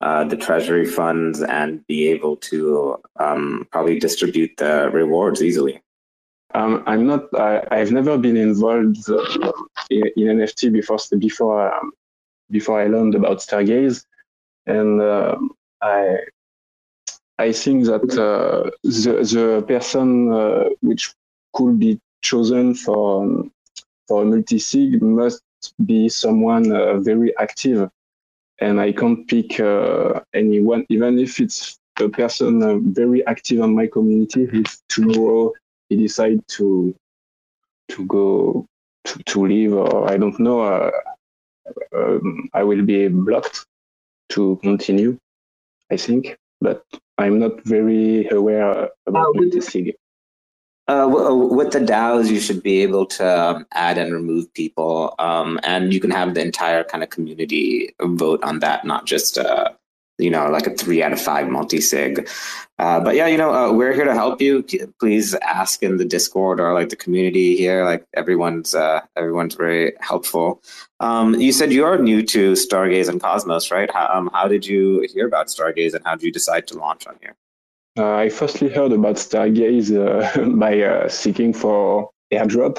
uh, 0.00 0.24
the 0.24 0.36
treasury 0.36 0.86
funds 0.86 1.42
and 1.42 1.86
be 1.86 2.08
able 2.08 2.36
to 2.36 2.96
um, 3.16 3.66
probably 3.70 3.98
distribute 3.98 4.56
the 4.56 4.90
rewards 4.92 5.42
easily? 5.42 5.82
Um, 6.54 6.82
I'm 6.86 7.06
not. 7.06 7.28
I, 7.38 7.78
have 7.78 7.92
never 7.92 8.18
been 8.18 8.36
involved 8.36 9.08
uh, 9.08 9.52
in, 9.90 10.10
in, 10.16 10.38
NFT 10.38 10.72
before. 10.72 10.98
Before 11.18 11.72
um, 11.72 11.92
before 12.50 12.80
I 12.80 12.88
learned 12.88 13.14
about 13.14 13.38
Stargaze, 13.38 14.04
and 14.66 15.00
uh, 15.00 15.36
I 15.80 16.16
I 17.38 17.52
think 17.52 17.84
that 17.84 18.02
uh, 18.18 18.70
the 18.82 19.12
the 19.22 19.64
person 19.68 20.32
uh, 20.32 20.70
which 20.80 21.14
could 21.52 21.78
be 21.78 22.00
chosen 22.22 22.74
for 22.74 23.44
for 24.08 24.22
a 24.22 24.24
multi 24.24 24.58
sig 24.58 25.00
must 25.00 25.42
be 25.84 26.08
someone 26.08 27.04
very 27.04 27.36
active 27.38 27.90
and 28.60 28.80
I 28.80 28.92
can't 28.92 29.26
pick 29.28 29.60
uh, 29.60 30.20
anyone, 30.34 30.86
even 30.88 31.18
if 31.18 31.40
it's 31.40 31.78
a 32.00 32.08
person 32.08 32.62
uh, 32.62 32.78
very 32.80 33.26
active 33.26 33.60
on 33.60 33.74
my 33.74 33.86
community. 33.86 34.48
If 34.52 34.78
tomorrow 34.88 35.52
he 35.88 35.96
decide 35.96 36.40
to 36.48 36.94
to 37.88 38.06
go 38.06 38.66
to, 39.04 39.22
to 39.24 39.46
leave, 39.46 39.72
or 39.72 40.10
I 40.10 40.16
don't 40.16 40.38
know, 40.38 40.60
uh, 40.60 40.90
um, 41.96 42.48
I 42.54 42.62
will 42.62 42.82
be 42.82 43.08
blocked 43.08 43.66
to 44.30 44.58
continue. 44.62 45.18
I 45.90 45.96
think, 45.96 46.36
but 46.60 46.84
I'm 47.18 47.38
not 47.38 47.62
very 47.64 48.28
aware 48.28 48.88
about 49.06 49.28
uh, 49.28 49.32
multi-sig. 49.34 49.88
Uh, 49.90 49.92
uh, 50.90 51.06
with 51.06 51.70
the 51.70 51.78
DAOs, 51.78 52.28
you 52.28 52.40
should 52.40 52.62
be 52.62 52.82
able 52.82 53.06
to 53.06 53.40
um, 53.40 53.66
add 53.72 53.96
and 53.96 54.12
remove 54.12 54.52
people, 54.54 55.14
um, 55.20 55.60
and 55.62 55.94
you 55.94 56.00
can 56.00 56.10
have 56.10 56.34
the 56.34 56.40
entire 56.40 56.82
kind 56.82 57.04
of 57.04 57.10
community 57.10 57.94
vote 58.00 58.42
on 58.42 58.58
that, 58.58 58.84
not 58.84 59.06
just 59.06 59.38
uh, 59.38 59.70
you 60.18 60.30
know 60.30 60.50
like 60.50 60.66
a 60.66 60.74
three 60.74 61.00
out 61.00 61.12
of 61.12 61.20
five 61.20 61.48
multi 61.48 61.80
sig. 61.80 62.28
Uh, 62.80 62.98
but 62.98 63.14
yeah, 63.14 63.28
you 63.28 63.38
know 63.38 63.54
uh, 63.54 63.72
we're 63.72 63.92
here 63.92 64.04
to 64.04 64.14
help 64.14 64.40
you. 64.40 64.64
Please 64.98 65.34
ask 65.36 65.80
in 65.84 65.96
the 65.96 66.04
Discord 66.04 66.58
or 66.58 66.74
like 66.74 66.88
the 66.88 66.96
community 66.96 67.56
here. 67.56 67.84
Like 67.84 68.04
everyone's 68.14 68.74
uh, 68.74 69.02
everyone's 69.16 69.54
very 69.54 69.92
helpful. 70.00 70.60
Um, 70.98 71.36
you 71.36 71.52
said 71.52 71.72
you 71.72 71.84
are 71.84 71.98
new 71.98 72.20
to 72.26 72.54
Stargaze 72.54 73.08
and 73.08 73.20
Cosmos, 73.20 73.70
right? 73.70 73.90
How, 73.92 74.10
um, 74.12 74.28
how 74.32 74.48
did 74.48 74.66
you 74.66 75.06
hear 75.14 75.28
about 75.28 75.46
Stargaze, 75.46 75.94
and 75.94 76.04
how 76.04 76.16
did 76.16 76.24
you 76.24 76.32
decide 76.32 76.66
to 76.68 76.78
launch 76.78 77.06
on 77.06 77.16
here? 77.20 77.36
Uh, 77.98 78.14
I 78.14 78.28
firstly 78.28 78.68
heard 78.68 78.92
about 78.92 79.16
Stargaze 79.16 79.90
uh, 79.90 80.48
by 80.56 80.80
uh, 80.80 81.08
seeking 81.08 81.52
for 81.52 82.10
airdrop. 82.32 82.78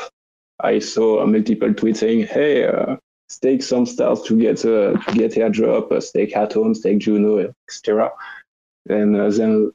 I 0.60 0.80
saw 0.80 1.26
multiple 1.26 1.70
tweets 1.70 1.98
saying, 1.98 2.28
"Hey, 2.28 2.70
stake 3.30 3.64
some 3.64 3.86
stars 3.86 4.22
to 4.24 4.40
get 4.40 4.58
to 4.60 4.94
get 5.14 5.34
airdrop, 5.34 6.02
stake 6.02 6.36
Atom, 6.36 6.76
stake 6.76 7.00
Juno, 7.00 7.54
etc." 7.68 8.12
And 8.90 9.16
then 9.16 9.72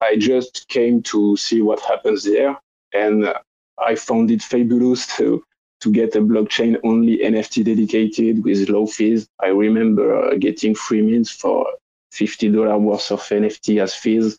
I 0.00 0.16
just 0.16 0.68
came 0.68 1.02
to 1.02 1.36
see 1.36 1.62
what 1.62 1.80
happens 1.80 2.24
there, 2.24 2.56
and 2.94 3.34
I 3.78 3.94
found 3.96 4.30
it 4.30 4.42
fabulous 4.42 5.06
to 5.16 5.44
to 5.80 5.90
get 5.90 6.14
a 6.14 6.20
blockchain 6.20 6.78
only 6.84 7.18
NFT 7.18 7.64
dedicated 7.64 8.44
with 8.44 8.68
low 8.68 8.86
fees. 8.86 9.26
I 9.40 9.48
remember 9.48 10.36
getting 10.36 10.74
free 10.74 11.00
mints 11.00 11.30
for 11.30 11.66
$50 12.12 12.80
worth 12.80 13.10
of 13.10 13.20
NFT 13.22 13.82
as 13.82 13.94
fees. 13.94 14.38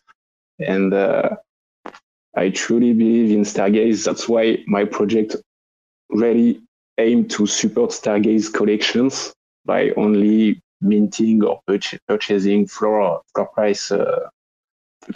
And 0.66 0.94
uh, 0.94 1.30
I 2.36 2.50
truly 2.50 2.92
believe 2.92 3.30
in 3.30 3.42
Stargaze. 3.42 4.04
That's 4.04 4.28
why 4.28 4.58
my 4.66 4.84
project 4.84 5.36
really 6.10 6.62
aimed 6.98 7.30
to 7.32 7.46
support 7.46 7.90
Stargaze 7.90 8.52
collections 8.52 9.34
by 9.64 9.90
only 9.96 10.60
minting 10.80 11.42
or 11.44 11.60
purchasing 12.08 12.66
floor, 12.66 13.22
floor 13.34 13.46
price 13.48 13.92
uh, 13.92 14.28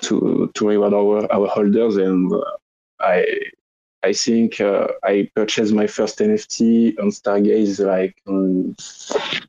to 0.02 0.50
to 0.54 0.68
reward 0.68 0.94
our, 0.94 1.32
our 1.32 1.48
holders. 1.48 1.96
And 1.96 2.32
uh, 2.32 2.42
I 3.00 3.24
I 4.02 4.12
think 4.12 4.60
uh, 4.60 4.88
I 5.02 5.28
purchased 5.34 5.72
my 5.72 5.86
first 5.86 6.18
NFT 6.18 6.98
on 7.00 7.10
Stargaze 7.10 7.84
like 7.84 8.14
on 8.26 8.76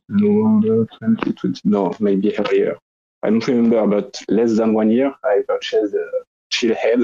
November 0.08 0.84
2020. 1.00 1.60
No, 1.64 1.94
maybe 2.00 2.36
earlier. 2.38 2.76
I 3.22 3.30
don't 3.30 3.46
remember, 3.46 3.86
but 3.86 4.20
less 4.28 4.56
than 4.56 4.74
one 4.74 4.90
year, 4.90 5.14
I 5.24 5.42
purchased 5.46 5.94
a 5.94 6.06
chill 6.50 6.74
head. 6.74 7.00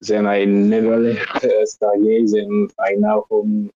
Then 0.00 0.26
I 0.26 0.44
never 0.44 0.96
left 0.96 1.36
uh, 1.36 1.64
Stargaze, 1.64 2.34
and 2.34 2.72
I 2.80 2.94
now 2.98 3.24
own, 3.30 3.70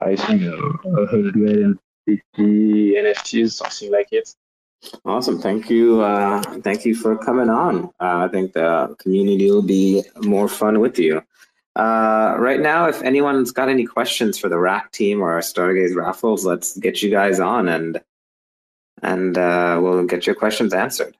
I 0.00 0.16
think, 0.16 0.42
uh, 0.44 0.56
150 0.84 2.94
NFTs, 2.94 3.52
something 3.52 3.92
like 3.92 4.08
it. 4.12 4.34
Awesome. 5.04 5.40
Thank 5.40 5.68
you. 5.68 6.00
Uh, 6.00 6.40
thank 6.60 6.84
you 6.84 6.94
for 6.94 7.18
coming 7.18 7.50
on. 7.50 7.86
Uh, 8.00 8.24
I 8.24 8.28
think 8.28 8.52
the 8.52 8.94
community 8.98 9.50
will 9.50 9.62
be 9.62 10.02
more 10.22 10.48
fun 10.48 10.80
with 10.80 10.98
you. 10.98 11.22
Uh, 11.76 12.36
right 12.38 12.60
now, 12.60 12.88
if 12.88 13.02
anyone's 13.02 13.52
got 13.52 13.68
any 13.68 13.86
questions 13.86 14.38
for 14.38 14.48
the 14.48 14.58
rack 14.58 14.90
team 14.92 15.20
or 15.20 15.32
our 15.32 15.40
Stargaze 15.40 15.94
raffles, 15.94 16.46
let's 16.46 16.78
get 16.78 17.02
you 17.02 17.10
guys 17.10 17.38
on 17.38 17.68
and 17.68 18.00
and 19.02 19.36
uh, 19.38 19.78
we'll 19.82 20.04
get 20.04 20.26
your 20.26 20.34
questions 20.34 20.72
answered. 20.74 21.16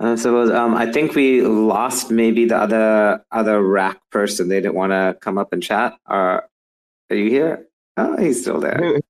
Uh, 0.00 0.16
so 0.16 0.54
um, 0.54 0.74
I 0.74 0.90
think 0.90 1.14
we 1.14 1.42
lost 1.42 2.10
maybe 2.10 2.44
the 2.44 2.56
other 2.56 3.24
other 3.30 3.62
rack 3.62 3.98
person. 4.10 4.48
They 4.48 4.60
didn't 4.60 4.74
want 4.74 4.92
to 4.92 5.16
come 5.20 5.38
up 5.38 5.52
and 5.52 5.62
chat. 5.62 5.96
Are 6.06 6.48
are 7.10 7.16
you 7.16 7.30
here? 7.30 7.66
Oh, 7.96 8.16
he's 8.16 8.40
still 8.40 8.60
there. 8.60 9.00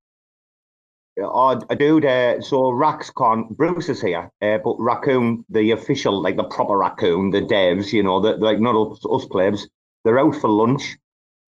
Oh, 1.23 1.55
dude. 1.55 2.05
Uh, 2.05 2.41
so 2.41 2.73
RacksCon, 2.73 3.51
Bruce 3.51 3.89
is 3.89 4.03
here, 4.03 4.31
uh, 4.43 4.59
but 4.59 4.77
Raccoon, 4.79 5.45
the 5.49 5.71
official, 5.71 6.21
like 6.21 6.37
the 6.37 6.45
proper 6.45 6.77
Raccoon, 6.77 7.31
the 7.31 7.41
devs, 7.41 7.93
you 7.93 8.03
know, 8.03 8.21
the, 8.21 8.37
like 8.37 8.59
not 8.59 8.75
us, 8.75 9.01
us 9.09 9.25
plebs, 9.27 9.69
they're 10.05 10.19
out 10.19 10.35
for 10.35 10.51
lunch, 10.51 10.97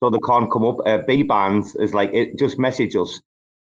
so 0.01 0.09
they 0.09 0.21
can't 0.25 0.51
come 0.51 0.65
up. 0.65 0.79
Uh, 0.87 0.99
B 1.07 1.25
bands 1.25 1.75
is 1.77 1.95
like 1.95 2.11
it 2.15 2.39
just 2.39 2.59
message 2.59 2.95
us, 2.95 3.21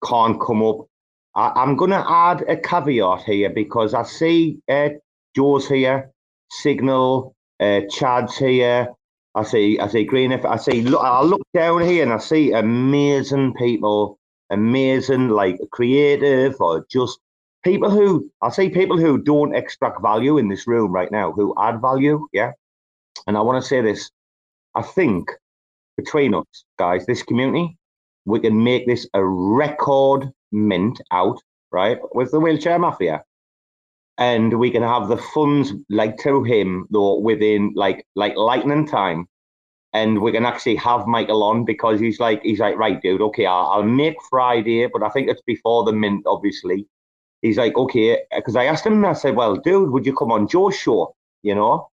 can't 0.05 0.41
come 0.41 0.63
up. 0.63 0.87
I, 1.35 1.63
am 1.63 1.77
gonna 1.77 2.05
add 2.09 2.45
a 2.49 2.57
caveat 2.57 3.23
here 3.23 3.51
because 3.51 3.95
I 3.95 4.03
see 4.03 4.59
uh, 4.69 4.91
Joe's 5.37 5.69
here, 5.69 6.11
Signal, 6.51 7.35
uh, 7.61 7.83
Chad's 7.91 8.37
here. 8.37 8.89
I 9.35 9.45
see, 9.45 9.79
I 9.79 9.87
see 9.87 10.05
Green. 10.05 10.33
I 10.33 10.57
see. 10.57 10.83
Look, 10.83 11.03
I 11.03 11.23
look 11.23 11.43
down 11.55 11.83
here 11.83 12.03
and 12.03 12.13
I 12.13 12.19
see 12.19 12.53
amazing 12.53 13.55
people, 13.55 14.19
amazing 14.51 15.29
like 15.29 15.59
creative 15.71 16.61
or 16.61 16.85
just 16.91 17.21
people 17.63 17.91
who 17.91 18.29
I 18.43 18.51
see 18.51 18.71
people 18.71 18.99
who 18.99 19.23
don't 19.23 19.55
extract 19.55 20.03
value 20.03 20.39
in 20.39 20.49
this 20.49 20.67
room 20.67 20.91
right 20.91 21.13
now, 21.13 21.31
who 21.31 21.55
add 21.61 21.81
value. 21.81 22.27
Yeah, 22.33 22.53
and 23.29 23.37
I 23.37 23.43
want 23.43 23.63
to 23.63 23.69
say 23.69 23.81
this. 23.81 24.11
I 24.75 24.83
think 24.83 25.31
between 25.97 26.35
us 26.35 26.65
guys, 26.77 27.07
this 27.07 27.23
community, 27.23 27.77
we 28.31 28.41
can 28.41 28.63
make 28.63 28.87
this 28.87 29.07
a 29.15 29.25
record 29.25 30.31
mint 30.53 31.01
out 31.11 31.41
right 31.73 31.99
with 32.15 32.31
the 32.31 32.41
wheelchair 32.41 32.79
mafia. 32.79 33.25
And 34.19 34.59
we 34.59 34.71
can 34.71 34.83
have 34.83 35.09
the 35.09 35.17
funds 35.17 35.73
like 35.89 36.19
to 36.19 36.45
him 36.45 36.87
though 36.91 37.19
within 37.19 37.73
like 37.75 38.07
like 38.17 38.37
lightning 38.37 38.87
time. 38.87 39.27
And 39.93 40.21
we 40.21 40.31
can 40.31 40.47
actually 40.47 40.77
have 40.77 41.07
michael 41.07 41.43
on 41.43 41.65
because 41.65 41.99
he's 41.99 42.21
like 42.21 42.43
he's 42.43 42.61
like 42.61 42.77
right 42.77 43.01
dude 43.03 43.23
okay 43.23 43.47
i'll, 43.47 43.67
I'll 43.73 43.83
make 43.83 44.15
friday 44.29 44.87
but 44.87 45.03
i 45.03 45.09
think 45.09 45.29
it's 45.29 45.43
before 45.43 45.85
the 45.85 45.93
mint 45.93 46.25
obviously. 46.27 46.87
He's 47.43 47.57
like 47.57 47.77
okay 47.77 48.19
because 48.37 48.55
i 48.55 48.67
asked 48.67 48.87
him 48.87 49.05
i 49.05 49.15
said 49.15 49.35
well 49.35 49.57
dude 49.57 49.91
would 49.91 50.07
you 50.07 50.15
come 50.15 50.31
on 50.33 50.47
joe's 50.47 50.77
show? 50.77 51.17
You 51.43 51.55
know? 51.55 51.89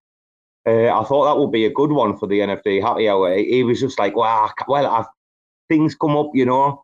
Uh, 0.68 0.90
i 1.00 1.04
thought 1.06 1.26
that 1.26 1.40
would 1.40 1.52
be 1.52 1.66
a 1.66 1.72
good 1.72 1.92
one 1.92 2.18
for 2.18 2.28
the 2.28 2.40
nft 2.40 2.82
happy 2.82 3.08
hour. 3.10 3.36
He 3.38 3.64
was 3.64 3.80
just 3.80 3.98
like 3.98 4.16
well, 4.16 4.54
well 4.68 4.86
I've, 4.86 5.06
things 5.70 5.96
come 5.96 6.16
up 6.16 6.32
you 6.34 6.46
know 6.46 6.84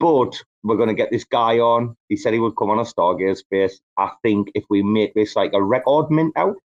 but 0.00 0.42
we're 0.62 0.76
going 0.76 0.88
to 0.88 0.94
get 0.94 1.10
this 1.10 1.24
guy 1.24 1.58
on. 1.58 1.96
He 2.08 2.16
said 2.16 2.32
he 2.32 2.40
would 2.40 2.56
come 2.56 2.70
on 2.70 2.78
a 2.78 2.82
Stargaze 2.82 3.38
space. 3.38 3.80
I 3.96 4.10
think 4.22 4.50
if 4.54 4.64
we 4.68 4.82
make 4.82 5.14
this 5.14 5.36
like 5.36 5.52
a 5.52 5.62
record 5.62 6.10
mint 6.10 6.32
out, 6.36 6.56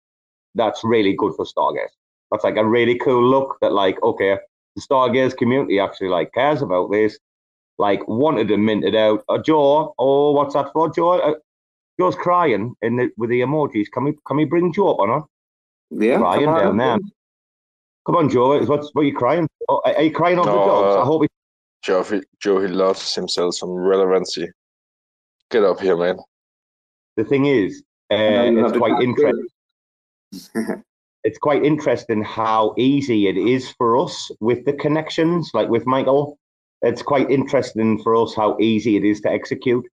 that's 0.55 0.83
really 0.85 1.15
good 1.15 1.35
for 1.35 1.45
Stargaze. 1.45 1.95
That's 2.31 2.45
like 2.45 2.57
a 2.57 2.67
really 2.67 2.97
cool 2.99 3.23
look 3.23 3.59
that 3.61 3.73
like, 3.73 4.03
okay, 4.03 4.39
the 4.77 4.83
Stargaze 4.83 5.37
community 5.37 5.79
actually 5.79 6.09
like 6.09 6.33
cares 6.33 6.63
about 6.63 6.91
this. 6.91 7.19
Like 7.79 8.07
wanted 8.09 8.49
to 8.49 8.57
mint 8.57 8.85
it 8.85 8.95
out. 8.95 9.25
A 9.29 9.41
Joe, 9.41 9.95
oh, 9.99 10.33
what's 10.33 10.55
that 10.55 10.73
for, 10.73 10.91
Joe? 10.93 11.21
Uh, 11.21 11.35
Joe's 11.99 12.17
crying 12.17 12.75
in 12.83 12.97
the, 12.97 13.11
with 13.17 13.31
the 13.31 13.41
emojis. 13.41 13.87
Can 13.93 14.05
we 14.05 14.15
can 14.27 14.37
we 14.37 14.47
bring 14.47 14.73
Joe 14.73 14.95
up 14.95 14.99
or 14.99 15.07
not? 15.07 15.27
Yeah, 15.91 16.19
crying 16.19 16.47
down 16.47 16.77
there. 16.77 16.99
Come 18.05 18.17
on, 18.17 18.29
Joe. 18.29 18.65
What's 18.65 18.93
what 18.95 19.03
are 19.03 19.05
you 19.05 19.15
crying? 19.15 19.49
Oh, 19.69 19.81
are 19.85 20.03
you 20.03 20.11
crying 20.11 20.39
over 20.39 20.51
no, 20.51 20.59
the 20.59 20.65
dogs? 20.65 20.97
Uh, 20.97 21.03
I 21.03 21.05
hope. 21.05 21.23
He- 21.23 21.38
Joe, 21.89 22.05
Joe, 22.39 22.61
he 22.61 22.69
loves 22.69 23.15
himself 23.15 23.55
some 23.55 23.71
relevancy. 23.71 24.47
Get 25.51 25.65
up 25.65 25.81
here, 25.81 25.97
man. 25.97 26.19
The 27.17 27.25
thing 27.25 27.47
is, 27.47 27.83
uh, 28.11 28.53
it's 28.53 28.77
quite 28.77 29.03
interesting. 29.03 29.47
it's 31.25 31.39
quite 31.39 31.65
interesting 31.65 32.23
how 32.23 32.75
easy 32.77 33.27
it 33.27 33.39
is 33.39 33.73
for 33.79 33.97
us 33.97 34.31
with 34.41 34.67
the 34.67 34.75
connections, 34.75 35.53
like 35.55 35.71
with 35.71 35.87
Michael. 35.87 36.39
It's 36.83 37.01
quite 37.01 37.31
interesting 37.31 38.03
for 38.03 38.15
us 38.17 38.35
how 38.35 38.59
easy 38.61 38.99
it 38.99 39.05
is 39.07 39.23
to 39.23 39.31
execute 39.31 39.87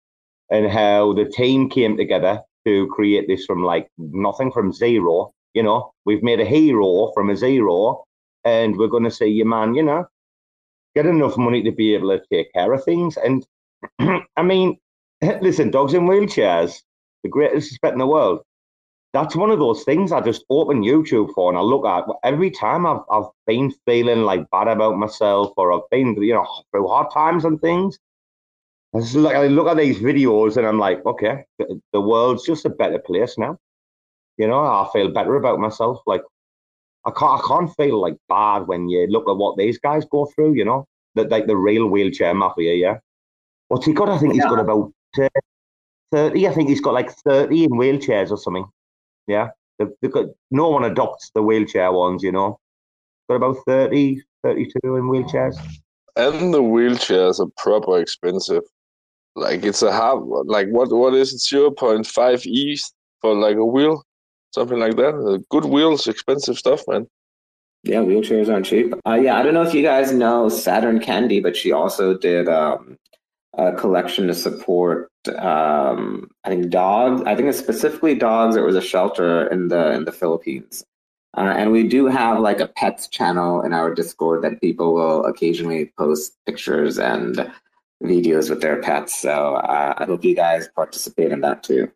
and 0.51 0.69
how 0.69 1.13
the 1.13 1.23
team 1.23 1.69
came 1.69 1.95
together 1.95 2.41
to 2.65 2.87
create 2.87 3.29
this 3.29 3.45
from 3.45 3.63
like 3.63 3.87
nothing 3.97 4.51
from 4.51 4.73
zero. 4.73 5.31
You 5.53 5.63
know, 5.63 5.93
we've 6.03 6.23
made 6.23 6.41
a 6.41 6.45
hero 6.45 7.13
from 7.13 7.29
a 7.29 7.37
zero, 7.37 8.03
and 8.43 8.75
we're 8.75 8.89
going 8.89 9.05
to 9.05 9.11
say, 9.11 9.29
"You 9.29 9.45
man, 9.45 9.75
you 9.75 9.83
know, 9.83 10.05
get 10.95 11.05
enough 11.05 11.37
money 11.37 11.61
to 11.63 11.71
be 11.71 11.93
able 11.93 12.09
to 12.09 12.21
take 12.31 12.51
care 12.53 12.71
of 12.71 12.83
things. 12.83 13.17
And 13.17 13.45
I 14.37 14.43
mean, 14.43 14.77
listen, 15.41 15.71
dogs 15.71 15.93
in 15.93 16.03
wheelchairs, 16.03 16.81
the 17.23 17.29
greatest 17.29 17.71
respect 17.71 17.93
in 17.93 17.99
the 17.99 18.07
world. 18.07 18.41
That's 19.13 19.35
one 19.35 19.49
of 19.49 19.59
those 19.59 19.83
things 19.83 20.11
I 20.11 20.19
just 20.19 20.43
open 20.49 20.83
YouTube 20.83 21.33
for 21.33 21.49
and 21.49 21.57
I 21.57 21.61
look 21.61 21.85
at 21.85 22.03
every 22.25 22.51
time 22.51 22.85
I've 22.85 22.99
I've 23.09 23.29
been 23.47 23.71
feeling 23.85 24.23
like 24.23 24.49
bad 24.51 24.67
about 24.67 24.97
myself 24.97 25.53
or 25.55 25.71
I've 25.71 25.89
been 25.89 26.21
you 26.21 26.33
know 26.33 26.45
through 26.71 26.89
hard 26.89 27.11
times 27.13 27.45
and 27.45 27.61
things. 27.61 27.97
I 28.93 28.99
just 28.99 29.15
look, 29.15 29.33
I 29.33 29.47
look 29.47 29.67
at 29.67 29.77
these 29.77 29.99
videos 29.99 30.57
and 30.57 30.67
I'm 30.67 30.79
like, 30.79 31.05
okay, 31.05 31.45
the, 31.59 31.81
the 31.93 32.01
world's 32.01 32.45
just 32.45 32.65
a 32.65 32.69
better 32.69 32.99
place 32.99 33.37
now. 33.37 33.57
You 34.37 34.47
know, 34.47 34.59
I 34.59 34.89
feel 34.91 35.11
better 35.11 35.35
about 35.35 35.59
myself. 35.59 36.01
Like 36.05 36.21
I 37.05 37.11
can't 37.11 37.41
I 37.41 37.47
can't 37.47 37.75
feel 37.75 38.01
like 38.01 38.17
bad 38.29 38.67
when 38.67 38.89
you 38.89 39.07
look 39.07 39.29
at 39.29 39.37
what 39.37 39.57
these 39.57 39.77
guys 39.77 40.05
go 40.05 40.25
through. 40.25 40.53
You 40.53 40.65
know, 40.65 40.87
that 41.15 41.29
like 41.29 41.47
the 41.47 41.55
real 41.55 41.87
wheelchair 41.87 42.33
mafia. 42.33 42.73
Yeah, 42.73 42.97
what's 43.67 43.85
he 43.85 43.93
got? 43.93 44.09
I 44.09 44.17
think 44.17 44.33
yeah. 44.33 44.43
he's 44.43 44.49
got 44.49 44.59
about 44.59 44.91
thirty. 46.11 46.47
I 46.47 46.53
think 46.53 46.69
he's 46.69 46.81
got 46.81 46.93
like 46.93 47.11
thirty 47.11 47.63
in 47.63 47.71
wheelchairs 47.71 48.31
or 48.31 48.37
something. 48.37 48.65
Yeah, 49.27 49.49
they've, 49.79 49.89
they've 50.01 50.11
got, 50.11 50.27
no 50.51 50.69
one 50.69 50.83
adopts 50.83 51.31
the 51.33 51.41
wheelchair 51.41 51.91
ones. 51.91 52.23
You 52.23 52.31
know, 52.31 52.59
got 53.29 53.35
about 53.35 53.57
30, 53.65 54.21
32 54.43 54.95
in 54.95 55.03
wheelchairs. 55.03 55.57
And 56.15 56.53
the 56.53 56.61
wheelchairs 56.61 57.39
are 57.39 57.49
proper 57.57 57.99
expensive. 57.99 58.63
Like 59.35 59.63
it's 59.63 59.81
a 59.81 59.91
half. 59.91 60.19
Like 60.23 60.69
what? 60.69 60.91
What 60.91 61.13
is 61.13 61.33
it? 61.33 61.39
Zero 61.39 61.69
point 61.71 62.07
five 62.07 62.45
e 62.45 62.79
for 63.21 63.35
like 63.35 63.57
a 63.57 63.65
wheel 63.65 64.03
something 64.55 64.79
like 64.79 64.95
that. 64.95 65.13
Uh, 65.13 65.37
good 65.49 65.65
wheels, 65.65 66.07
expensive 66.07 66.57
stuff, 66.57 66.81
man. 66.87 67.07
Yeah, 67.83 67.97
wheelchairs 67.97 68.51
aren't 68.51 68.65
cheap. 68.65 68.93
Uh, 69.07 69.13
yeah, 69.13 69.37
I 69.37 69.43
don't 69.43 69.53
know 69.53 69.61
if 69.61 69.75
you 69.75 69.83
guys 69.83 70.11
know 70.11 70.49
Saturn 70.49 70.99
Candy, 70.99 71.39
but 71.39 71.55
she 71.55 71.71
also 71.71 72.17
did 72.17 72.49
um, 72.49 72.97
a 73.53 73.73
collection 73.73 74.25
to 74.25 74.33
support. 74.33 75.11
Um, 75.37 76.31
I 76.43 76.49
think 76.49 76.71
dogs. 76.71 77.21
I 77.27 77.35
think 77.35 77.49
it's 77.49 77.59
specifically 77.59 78.15
dogs. 78.15 78.55
It 78.55 78.63
was 78.63 78.75
a 78.75 78.81
shelter 78.81 79.45
in 79.47 79.67
the 79.67 79.91
in 79.91 80.05
the 80.05 80.11
Philippines, 80.11 80.83
uh, 81.37 81.53
and 81.55 81.71
we 81.71 81.87
do 81.87 82.07
have 82.07 82.39
like 82.39 82.59
a 82.59 82.67
pets 82.67 83.07
channel 83.07 83.61
in 83.61 83.71
our 83.71 83.93
Discord 83.93 84.43
that 84.43 84.61
people 84.61 84.95
will 84.95 85.23
occasionally 85.25 85.93
post 85.95 86.33
pictures 86.47 86.97
and 86.97 87.51
videos 88.03 88.49
with 88.49 88.61
their 88.61 88.81
pets. 88.81 89.19
So 89.19 89.55
uh, 89.55 89.93
I 89.97 90.05
hope 90.05 90.25
you 90.25 90.35
guys 90.35 90.69
participate 90.75 91.31
in 91.31 91.41
that 91.41 91.61
too. 91.61 91.91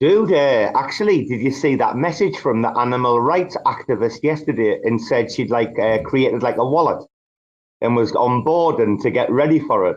Dude, 0.00 0.30
uh, 0.30 0.70
actually, 0.76 1.24
did 1.24 1.40
you 1.40 1.50
see 1.50 1.74
that 1.74 1.96
message 1.96 2.36
from 2.36 2.62
the 2.62 2.68
animal 2.78 3.20
rights 3.20 3.56
activist 3.66 4.22
yesterday 4.22 4.78
and 4.84 5.00
said 5.00 5.32
she'd 5.32 5.50
like 5.50 5.76
uh, 5.76 5.98
created 6.04 6.40
like 6.40 6.56
a 6.56 6.64
wallet 6.64 7.04
and 7.80 7.96
was 7.96 8.12
on 8.12 8.44
board 8.44 8.78
and 8.78 9.00
to 9.00 9.10
get 9.10 9.28
ready 9.28 9.58
for 9.58 9.90
it? 9.90 9.96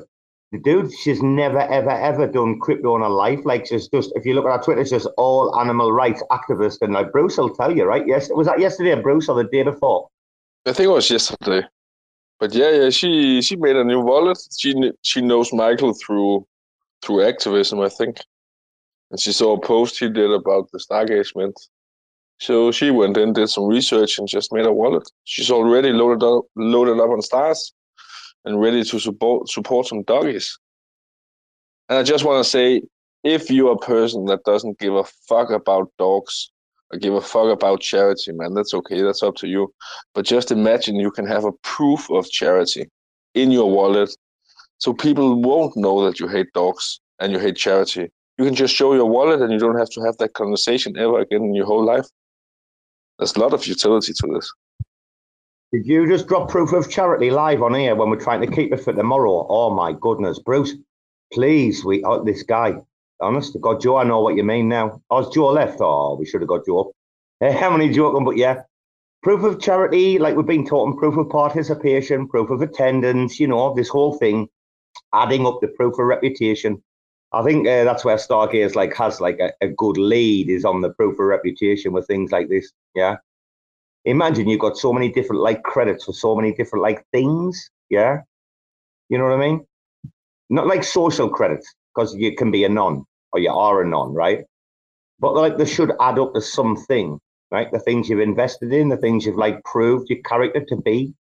The 0.51 0.57
dude, 0.57 0.91
she's 0.91 1.21
never, 1.21 1.59
ever, 1.59 1.91
ever 1.91 2.25
done 2.25 2.59
crypto 2.59 2.95
in 2.95 3.03
her 3.03 3.09
life. 3.09 3.41
Like, 3.45 3.67
she's 3.67 3.87
just, 3.89 4.11
if 4.15 4.25
you 4.25 4.33
look 4.33 4.45
at 4.45 4.57
her 4.57 4.63
Twitter, 4.63 4.81
it's 4.81 4.89
just 4.89 5.07
all 5.17 5.55
animal 5.59 5.93
rights 5.93 6.23
activists. 6.31 6.79
And 6.81 6.93
like 6.93 7.11
Bruce 7.11 7.37
will 7.37 7.53
tell 7.53 7.75
you, 7.75 7.85
right? 7.85 8.05
Yes, 8.07 8.27
was 8.31 8.47
that 8.47 8.59
yesterday, 8.59 8.99
Bruce, 8.99 9.29
or 9.29 9.35
the 9.35 9.49
day 9.49 9.61
before? 9.61 10.07
I 10.65 10.73
think 10.73 10.87
it 10.87 10.93
was 10.93 11.11
yesterday. 11.11 11.67
But 12.39 12.55
yeah, 12.55 12.71
yeah, 12.71 12.89
she 12.89 13.39
she 13.43 13.55
made 13.55 13.75
a 13.75 13.83
new 13.83 13.99
wallet. 14.01 14.39
She 14.57 14.73
she 15.03 15.21
knows 15.21 15.53
Michael 15.53 15.93
through 15.93 16.47
through 17.03 17.23
activism, 17.23 17.81
I 17.81 17.89
think 17.89 18.17
and 19.11 19.19
she 19.19 19.33
saw 19.33 19.55
a 19.55 19.59
post 19.61 19.99
he 19.99 20.09
did 20.09 20.31
about 20.31 20.71
the 20.71 20.79
Stargaze 20.79 21.35
Mint. 21.35 21.59
So 22.39 22.71
she 22.71 22.89
went 22.89 23.17
in, 23.17 23.33
did 23.33 23.49
some 23.49 23.65
research, 23.65 24.17
and 24.17 24.27
just 24.27 24.51
made 24.51 24.65
a 24.65 24.73
wallet. 24.73 25.07
She's 25.25 25.51
already 25.51 25.91
loaded 25.91 26.25
up, 26.25 26.45
loaded 26.55 26.99
up 26.99 27.09
on 27.09 27.21
stars, 27.21 27.73
and 28.45 28.59
ready 28.59 28.83
to 28.83 28.99
support 28.99 29.49
support 29.49 29.85
some 29.87 30.03
doggies. 30.03 30.57
And 31.89 31.99
I 31.99 32.03
just 32.03 32.25
want 32.25 32.43
to 32.43 32.49
say, 32.49 32.81
if 33.23 33.51
you're 33.51 33.73
a 33.73 33.77
person 33.77 34.25
that 34.25 34.43
doesn't 34.45 34.79
give 34.79 34.95
a 34.95 35.03
fuck 35.27 35.51
about 35.51 35.91
dogs 35.99 36.51
or 36.91 36.97
give 36.97 37.13
a 37.13 37.21
fuck 37.21 37.51
about 37.51 37.81
charity, 37.81 38.31
man, 38.31 38.53
that's 38.53 38.73
okay. 38.73 39.01
That's 39.01 39.21
up 39.21 39.35
to 39.35 39.47
you. 39.47 39.71
But 40.15 40.25
just 40.25 40.51
imagine 40.51 40.95
you 40.95 41.11
can 41.11 41.27
have 41.27 41.45
a 41.45 41.51
proof 41.63 42.09
of 42.09 42.29
charity 42.31 42.89
in 43.35 43.51
your 43.51 43.69
wallet, 43.69 44.09
so 44.79 44.93
people 44.93 45.41
won't 45.41 45.77
know 45.77 46.03
that 46.05 46.19
you 46.19 46.27
hate 46.27 46.51
dogs 46.53 47.01
and 47.19 47.31
you 47.31 47.39
hate 47.39 47.57
charity 47.57 48.09
you 48.41 48.47
can 48.47 48.55
just 48.55 48.73
show 48.73 48.95
your 48.95 49.05
wallet 49.05 49.39
and 49.39 49.53
you 49.53 49.59
don't 49.59 49.77
have 49.77 49.91
to 49.91 50.01
have 50.01 50.17
that 50.17 50.33
conversation 50.33 50.97
ever 50.97 51.19
again 51.19 51.43
in 51.43 51.53
your 51.53 51.67
whole 51.67 51.85
life. 51.85 52.07
There's 53.19 53.35
a 53.35 53.39
lot 53.39 53.53
of 53.53 53.67
utility 53.67 54.13
to 54.13 54.27
this. 54.33 54.51
Did 55.71 55.85
you 55.85 56.07
just 56.07 56.27
drop 56.27 56.49
proof 56.49 56.73
of 56.73 56.89
charity 56.89 57.29
live 57.29 57.61
on 57.61 57.75
here 57.75 57.93
when 57.93 58.09
we're 58.09 58.19
trying 58.19 58.41
to 58.41 58.47
keep 58.47 58.73
it 58.73 58.83
for 58.83 58.93
tomorrow? 58.93 59.45
Oh 59.47 59.69
my 59.69 59.93
goodness, 59.93 60.39
Bruce, 60.39 60.73
please, 61.31 61.85
we 61.85 62.03
oh, 62.03 62.23
this 62.23 62.41
guy. 62.41 62.77
Honest 63.21 63.53
to 63.53 63.59
God, 63.59 63.79
Joe, 63.79 63.97
I 63.97 64.03
know 64.03 64.21
what 64.21 64.35
you 64.35 64.43
mean 64.43 64.67
now. 64.67 64.99
Oh, 65.11 65.31
Joe 65.31 65.49
left. 65.49 65.77
Oh, 65.79 66.15
we 66.15 66.25
should 66.25 66.41
have 66.41 66.47
got 66.47 66.65
Joe. 66.65 66.91
Up. 67.41 67.53
How 67.53 67.69
many 67.69 67.93
joking? 67.93 68.25
But 68.25 68.37
yeah, 68.37 68.63
proof 69.21 69.43
of 69.43 69.61
charity, 69.61 70.17
like 70.17 70.35
we've 70.35 70.47
been 70.47 70.65
talking, 70.65 70.97
proof 70.97 71.15
of 71.15 71.29
participation, 71.29 72.27
proof 72.27 72.49
of 72.49 72.63
attendance. 72.63 73.39
You 73.39 73.49
know, 73.49 73.75
this 73.75 73.89
whole 73.89 74.17
thing, 74.17 74.49
adding 75.13 75.45
up 75.45 75.59
the 75.61 75.67
proof 75.67 75.93
of 75.99 76.05
reputation. 76.07 76.81
I 77.33 77.43
think 77.43 77.67
uh, 77.67 77.85
that's 77.85 78.03
where 78.03 78.17
Stargaze 78.17 78.75
like 78.75 78.93
has 78.95 79.21
like 79.21 79.39
a, 79.39 79.53
a, 79.61 79.69
good 79.69 79.97
lead 79.97 80.49
is 80.49 80.65
on 80.65 80.81
the 80.81 80.89
proof 80.89 81.13
of 81.13 81.25
reputation 81.25 81.93
with 81.93 82.05
things 82.05 82.31
like 82.31 82.49
this. 82.49 82.71
Yeah. 82.93 83.17
imagine 84.03 84.49
you've 84.49 84.59
got 84.59 84.77
so 84.77 84.91
many 84.91 85.09
different 85.09 85.41
like 85.41 85.63
credits 85.63 86.03
for 86.05 86.13
so 86.13 86.35
many 86.35 86.53
different 86.53 86.83
like 86.83 87.05
things. 87.13 87.69
Yeah. 87.89 88.21
You 89.09 89.17
know 89.17 89.25
what 89.25 89.33
I 89.33 89.37
mean? 89.37 89.65
Not 90.49 90.67
like 90.67 90.83
social 90.83 91.29
credits, 91.29 91.73
because 91.93 92.13
you 92.15 92.35
can 92.35 92.51
be 92.51 92.65
a 92.65 92.69
non 92.69 93.05
or 93.31 93.39
you 93.39 93.51
are 93.51 93.81
a 93.81 93.87
non, 93.87 94.13
right? 94.13 94.43
But 95.19 95.35
like 95.35 95.57
they 95.57 95.65
should 95.65 95.93
add 96.01 96.19
up 96.19 96.33
to 96.33 96.41
something, 96.41 97.17
right? 97.49 97.71
The 97.71 97.79
things 97.79 98.09
you've 98.09 98.19
invested 98.19 98.73
in, 98.73 98.89
the 98.89 98.97
things 98.97 99.25
you've 99.25 99.37
like 99.37 99.63
proved 99.63 100.09
your 100.09 100.21
character 100.23 100.65
to 100.67 100.75
be. 100.75 101.13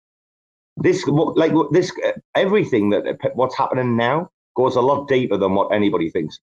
This 0.77 1.07
like 1.07 1.53
this 1.71 1.93
everything 2.35 2.91
that 2.91 3.19
what's 3.35 3.57
happening 3.57 3.97
now 3.97 4.31
goes 4.61 4.77
a 4.77 4.81
lot 4.91 5.09
deeper 5.09 5.37
than 5.37 5.55
what 5.55 5.73
anybody 5.73 6.11
thinks. 6.11 6.39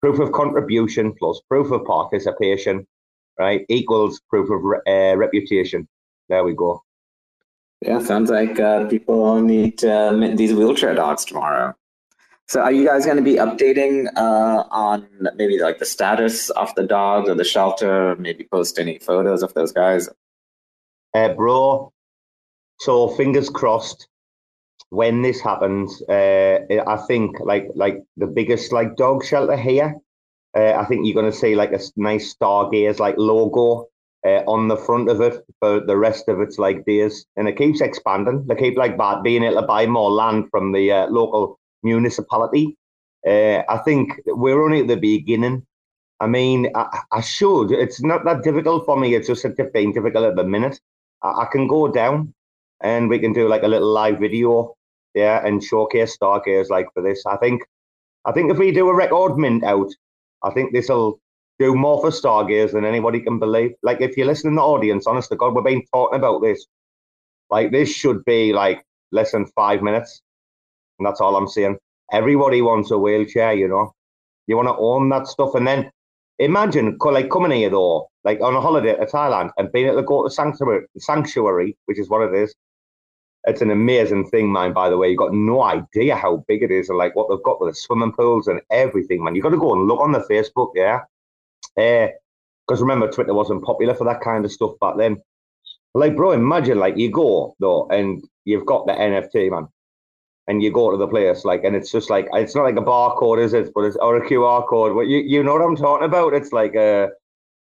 Proof 0.00 0.18
of 0.18 0.32
contribution 0.32 1.12
plus 1.18 1.40
proof 1.48 1.70
of 1.72 1.84
participation, 1.84 2.86
right, 3.38 3.66
equals 3.68 4.20
proof 4.30 4.48
of 4.50 4.60
uh, 4.86 5.16
reputation. 5.16 5.88
There 6.28 6.44
we 6.44 6.54
go. 6.54 6.82
Yeah, 7.82 8.00
sounds 8.02 8.30
like 8.30 8.58
uh, 8.58 8.86
people 8.86 9.40
need 9.40 9.84
uh, 9.84 10.12
these 10.34 10.54
wheelchair 10.54 10.94
dogs 10.94 11.24
tomorrow. 11.24 11.74
So, 12.48 12.60
are 12.62 12.72
you 12.72 12.86
guys 12.86 13.04
going 13.04 13.18
to 13.18 13.28
be 13.32 13.34
updating 13.34 14.08
uh, 14.16 14.64
on 14.70 15.06
maybe 15.36 15.60
like 15.60 15.78
the 15.78 15.84
status 15.84 16.50
of 16.50 16.74
the 16.76 16.84
dogs 16.84 17.28
or 17.28 17.34
the 17.34 17.44
shelter? 17.44 18.16
Maybe 18.16 18.44
post 18.50 18.78
any 18.78 18.98
photos 18.98 19.42
of 19.42 19.52
those 19.54 19.72
guys. 19.72 20.08
Uh, 21.14 21.28
bro, 21.34 21.92
so 22.80 23.08
fingers 23.08 23.50
crossed. 23.50 24.08
When 24.90 25.22
this 25.22 25.40
happens, 25.40 26.02
uh, 26.08 26.60
I 26.86 26.96
think 27.08 27.40
like 27.40 27.68
like 27.74 28.02
the 28.16 28.26
biggest 28.26 28.72
like 28.72 28.96
dog 28.96 29.24
shelter 29.24 29.56
here. 29.56 29.94
Uh, 30.56 30.72
I 30.72 30.84
think 30.86 31.04
you're 31.04 31.20
going 31.20 31.30
to 31.30 31.36
see 31.36 31.54
like 31.54 31.72
a 31.72 31.80
nice 31.96 32.34
Stargaze 32.34 32.98
like 32.98 33.16
logo 33.18 33.88
uh, 34.26 34.42
on 34.46 34.68
the 34.68 34.76
front 34.76 35.10
of 35.10 35.20
it 35.20 35.44
for 35.60 35.80
the 35.80 35.96
rest 35.96 36.28
of 36.28 36.40
its 36.40 36.58
like 36.58 36.84
days, 36.86 37.26
and 37.36 37.48
it 37.48 37.56
keeps 37.56 37.80
expanding. 37.80 38.46
They 38.46 38.56
keep 38.56 38.76
like 38.78 38.96
being 39.22 39.44
able 39.44 39.60
to 39.60 39.66
buy 39.66 39.86
more 39.86 40.10
land 40.10 40.46
from 40.50 40.72
the 40.72 40.90
uh, 40.90 41.06
local 41.08 41.58
municipality. 41.82 42.76
Uh, 43.26 43.62
I 43.68 43.78
think 43.84 44.20
we're 44.26 44.62
only 44.62 44.80
at 44.80 44.88
the 44.88 44.96
beginning. 44.96 45.66
I 46.20 46.26
mean, 46.26 46.70
I, 46.74 47.00
I, 47.12 47.20
should. 47.20 47.70
It's 47.70 48.02
not 48.02 48.24
that 48.24 48.42
difficult 48.42 48.84
for 48.86 48.98
me. 48.98 49.14
It's 49.14 49.28
just 49.28 49.46
being 49.72 49.92
difficult 49.92 50.24
at 50.24 50.36
the 50.36 50.44
minute. 50.44 50.80
I, 51.22 51.42
I, 51.42 51.46
can 51.50 51.68
go 51.68 51.88
down 51.88 52.34
and 52.80 53.08
we 53.08 53.20
can 53.20 53.32
do 53.32 53.48
like 53.48 53.62
a 53.62 53.68
little 53.68 53.88
live 53.88 54.18
video, 54.18 54.74
yeah, 55.14 55.46
and 55.46 55.62
showcase 55.62 56.16
Stargaze 56.16 56.70
like 56.70 56.86
for 56.94 57.02
this. 57.02 57.24
I 57.26 57.36
think, 57.36 57.62
I 58.24 58.32
think 58.32 58.50
if 58.50 58.58
we 58.58 58.72
do 58.72 58.88
a 58.88 58.94
record 58.94 59.38
mint 59.38 59.64
out, 59.64 59.90
I 60.42 60.50
think 60.50 60.72
this 60.72 60.88
will 60.88 61.20
do 61.58 61.74
more 61.74 62.00
for 62.00 62.10
Stargaze 62.10 62.72
than 62.72 62.84
anybody 62.84 63.20
can 63.20 63.38
believe. 63.38 63.72
Like 63.82 64.00
if 64.00 64.16
you're 64.16 64.26
listening 64.26 64.54
to 64.54 64.60
the 64.60 64.62
audience, 64.62 65.06
honest 65.06 65.30
to 65.30 65.36
God, 65.36 65.54
we've 65.54 65.64
been 65.64 65.84
talking 65.92 66.18
about 66.18 66.42
this. 66.42 66.66
Like 67.50 67.72
this 67.72 67.90
should 67.90 68.24
be 68.24 68.52
like 68.52 68.84
less 69.10 69.32
than 69.32 69.46
five 69.46 69.82
minutes 69.82 70.22
and 70.98 71.06
that's 71.06 71.20
all 71.20 71.36
I'm 71.36 71.48
saying. 71.48 71.78
Everybody 72.12 72.62
wants 72.62 72.90
a 72.90 72.98
wheelchair, 72.98 73.52
you 73.52 73.68
know. 73.68 73.92
You 74.46 74.56
want 74.56 74.68
to 74.68 74.76
own 74.76 75.08
that 75.10 75.26
stuff. 75.26 75.54
And 75.54 75.66
then 75.66 75.90
imagine 76.38 76.96
like 77.04 77.30
coming 77.30 77.52
here 77.52 77.70
though, 77.70 78.08
like 78.24 78.40
on 78.40 78.54
a 78.54 78.60
holiday 78.60 78.96
to 78.96 79.06
Thailand 79.06 79.50
and 79.58 79.70
being 79.72 79.86
able 79.86 79.98
to 79.98 80.02
go 80.02 80.24
to 80.24 80.30
sanctuary, 80.30 80.86
sanctuary, 80.98 81.76
which 81.86 81.98
is 81.98 82.08
what 82.08 82.22
it 82.22 82.34
is. 82.34 82.54
It's 83.48 83.62
an 83.62 83.70
amazing 83.70 84.28
thing, 84.28 84.52
man, 84.52 84.72
by 84.72 84.90
the 84.90 84.96
way. 84.96 85.08
You've 85.08 85.18
got 85.18 85.34
no 85.34 85.62
idea 85.62 86.14
how 86.14 86.44
big 86.48 86.62
it 86.62 86.70
is 86.70 86.88
and 86.88 86.98
like 86.98 87.16
what 87.16 87.28
they've 87.28 87.42
got 87.42 87.60
with 87.60 87.74
the 87.74 87.80
swimming 87.80 88.12
pools 88.12 88.46
and 88.46 88.60
everything, 88.70 89.24
man. 89.24 89.34
You've 89.34 89.42
got 89.42 89.50
to 89.50 89.58
go 89.58 89.72
and 89.72 89.88
look 89.88 90.00
on 90.00 90.12
the 90.12 90.26
Facebook, 90.30 90.72
yeah. 90.74 91.00
Because 91.74 92.80
uh, 92.80 92.84
remember, 92.84 93.10
Twitter 93.10 93.34
wasn't 93.34 93.64
popular 93.64 93.94
for 93.94 94.04
that 94.04 94.20
kind 94.20 94.44
of 94.44 94.52
stuff 94.52 94.72
back 94.80 94.96
then. 94.98 95.22
Like, 95.94 96.14
bro, 96.14 96.32
imagine 96.32 96.78
like 96.78 96.96
you 96.96 97.10
go 97.10 97.56
though 97.58 97.88
and 97.88 98.22
you've 98.44 98.66
got 98.66 98.86
the 98.86 98.92
NFT, 98.92 99.50
man 99.50 99.68
and 100.48 100.62
you 100.62 100.72
go 100.72 100.90
to 100.90 100.96
the 100.96 101.06
place 101.06 101.44
like 101.44 101.62
and 101.62 101.76
it's 101.76 101.92
just 101.92 102.10
like 102.10 102.26
it's 102.32 102.56
not 102.56 102.64
like 102.64 102.76
a 102.76 102.80
barcode 102.80 103.38
is 103.38 103.52
it 103.52 103.70
but 103.74 103.84
it's 103.84 103.96
or 103.96 104.16
a 104.16 104.28
qr 104.28 104.66
code 104.66 104.94
but 104.94 105.02
you, 105.02 105.18
you 105.18 105.42
know 105.42 105.52
what 105.52 105.62
i'm 105.62 105.76
talking 105.76 106.06
about 106.06 106.32
it's 106.32 106.52
like 106.52 106.74
a 106.74 107.10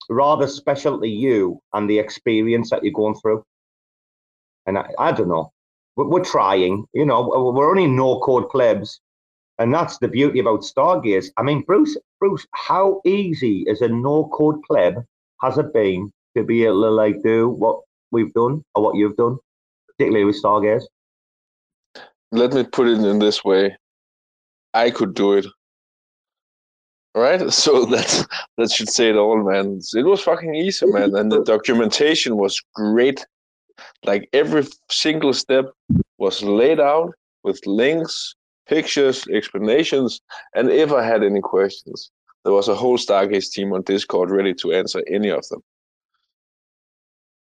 rather 0.10 0.48
special 0.48 1.00
to 1.00 1.08
you 1.08 1.62
and 1.74 1.90
the 1.90 1.98
experience 1.98 2.72
that 2.72 2.84
you're 2.84 2.92
going 2.92 3.16
through 3.16 3.46
and 4.66 4.78
i, 4.78 4.90
I 5.00 5.12
don't 5.12 5.30
know 5.30 5.54
we're, 5.96 6.24
trying 6.24 6.86
you 6.94 7.06
know 7.06 7.22
we're 7.56 7.70
only 7.70 7.88
no 7.88 8.20
code 8.20 8.50
plebs. 8.50 9.00
And 9.60 9.72
that's 9.74 10.00
the 10.00 10.08
beauty 10.08 10.40
about 10.40 10.62
stargaze 10.62 11.28
i 11.38 11.44
mean 11.44 11.62
bruce 11.62 11.96
bruce 12.20 12.48
how 12.56 13.00
easy 13.06 13.64
is 13.68 13.82
a 13.82 13.88
no 13.88 14.28
code 14.34 14.60
pleb 14.64 14.96
has 15.42 15.60
it 15.60 15.72
been 15.72 16.12
to 16.36 16.44
be 16.44 16.64
able 16.66 16.82
to 16.82 16.90
like 16.90 17.22
do 17.22 17.50
what 17.50 17.82
we've 18.10 18.34
done 18.34 18.64
or 18.74 18.82
what 18.82 18.96
you've 18.96 19.18
done 19.18 19.38
particularly 19.88 20.26
with 20.26 20.42
stargaze 20.42 20.86
let 22.32 22.54
me 22.54 22.64
put 22.64 22.88
it 22.88 23.00
in 23.00 23.20
this 23.20 23.44
way. 23.44 23.78
I 24.74 24.90
could 24.90 25.14
do 25.14 25.34
it. 25.34 25.46
Right? 27.14 27.42
So 27.52 27.86
that 27.86 28.28
that 28.58 28.72
should 28.72 28.90
say 28.90 29.10
it 29.10 29.18
all 29.18 29.44
man. 29.44 29.82
It 29.94 30.06
was 30.06 30.22
fucking 30.22 30.56
easy 30.56 30.86
man. 30.86 31.14
And 31.16 31.32
the 31.32 31.44
documentation 31.44 32.38
was 32.38 32.62
great 32.74 33.26
like 34.04 34.30
every 34.34 34.66
single 34.90 35.34
step 35.34 35.66
was 36.18 36.44
laid 36.44 36.80
out 36.80 37.14
with 37.44 37.60
links 37.66 38.36
pictures 38.68 39.28
explanations 39.34 40.22
and 40.56 40.70
if 40.70 40.92
i 40.92 41.04
had 41.04 41.24
any 41.24 41.42
questions 41.42 42.12
there 42.44 42.54
was 42.54 42.68
a 42.68 42.76
whole 42.76 42.98
stargaze 42.98 43.52
team 43.52 43.74
on 43.74 43.82
discord 43.84 44.32
ready 44.32 44.54
to 44.54 44.72
answer 44.74 45.02
any 45.08 45.30
of 45.30 45.46
them 45.50 45.62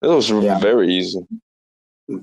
it 0.02 0.08
was 0.08 0.30
yeah. 0.30 0.58
very 0.58 0.92
easy 0.92 1.20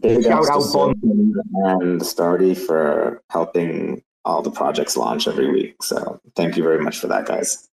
Big 0.02 0.24
Shout 0.24 0.50
out 0.50 0.63
Bon 0.74 0.93
and 1.02 2.02
Stardy 2.02 2.58
for 2.58 3.24
helping 3.30 4.04
all 4.26 4.41
the 4.41 4.52
projects 4.52 4.98
launch 4.98 5.28
every 5.28 5.50
week. 5.50 5.82
So 5.82 6.20
thank 6.36 6.58
you 6.58 6.63
very 6.63 6.80
much 6.84 7.00
for 7.00 7.08
that, 7.08 7.26
guys. 7.26 7.70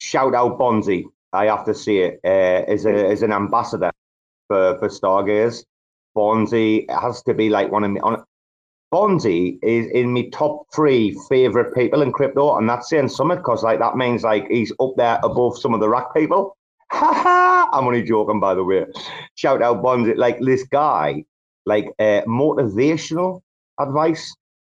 Shout 0.00 0.34
out 0.34 0.58
Bonzi. 0.58 1.04
I 1.32 1.46
have 1.46 1.64
to 1.64 1.74
see 1.74 1.98
it 1.98 2.20
uh, 2.24 2.70
as 2.70 2.84
a 2.84 3.08
as 3.10 3.22
an 3.22 3.32
ambassador 3.32 3.90
for 4.48 4.78
for 4.78 4.88
Stargaze. 4.88 5.64
Bonzi 6.16 6.88
has 6.90 7.22
to 7.22 7.34
be 7.34 7.48
like 7.48 7.70
one 7.70 7.84
of 7.84 7.90
me. 7.90 8.00
On, 8.00 8.22
Bonzi 8.92 9.58
is 9.62 9.86
in 9.90 10.12
my 10.12 10.28
top 10.32 10.66
three 10.72 11.18
favorite 11.28 11.74
people 11.74 12.02
in 12.02 12.12
crypto, 12.12 12.56
and 12.56 12.68
that's 12.68 12.88
saying 12.88 13.08
something 13.08 13.38
because 13.38 13.64
like 13.64 13.80
that 13.80 13.96
means 13.96 14.22
like 14.22 14.46
he's 14.48 14.72
up 14.80 14.92
there 14.96 15.18
above 15.24 15.58
some 15.58 15.74
of 15.74 15.80
the 15.80 15.88
rack 15.88 16.14
people. 16.14 16.56
Ha 16.92 17.12
ha! 17.12 17.68
I'm 17.72 17.86
only 17.86 18.04
joking, 18.04 18.38
by 18.38 18.54
the 18.54 18.62
way. 18.62 18.84
Shout 19.34 19.62
out 19.62 19.82
Bonzi, 19.82 20.16
Like 20.16 20.38
this 20.38 20.62
guy, 20.64 21.24
like 21.66 21.86
uh, 21.98 22.20
motivational 22.28 23.40
advice, 23.80 24.32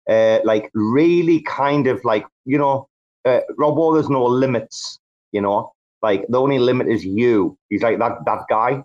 uh, 0.09 0.39
like 0.45 0.71
really 0.75 1.41
kind 1.41 1.89
of 1.89 2.05
like 2.05 2.25
you 2.45 2.59
know, 2.59 2.89
uh, 3.25 3.41
Rob 3.57 3.95
there's 3.95 4.11
no 4.11 4.25
limits. 4.25 5.01
You 5.33 5.41
know, 5.41 5.73
like 6.03 6.25
the 6.29 6.41
only 6.41 6.61
limit 6.61 6.87
is 6.87 7.05
you. 7.05 7.59
He's 7.69 7.83
like 7.83 7.99
that 7.99 8.19
that 8.27 8.45
guy. 8.49 8.85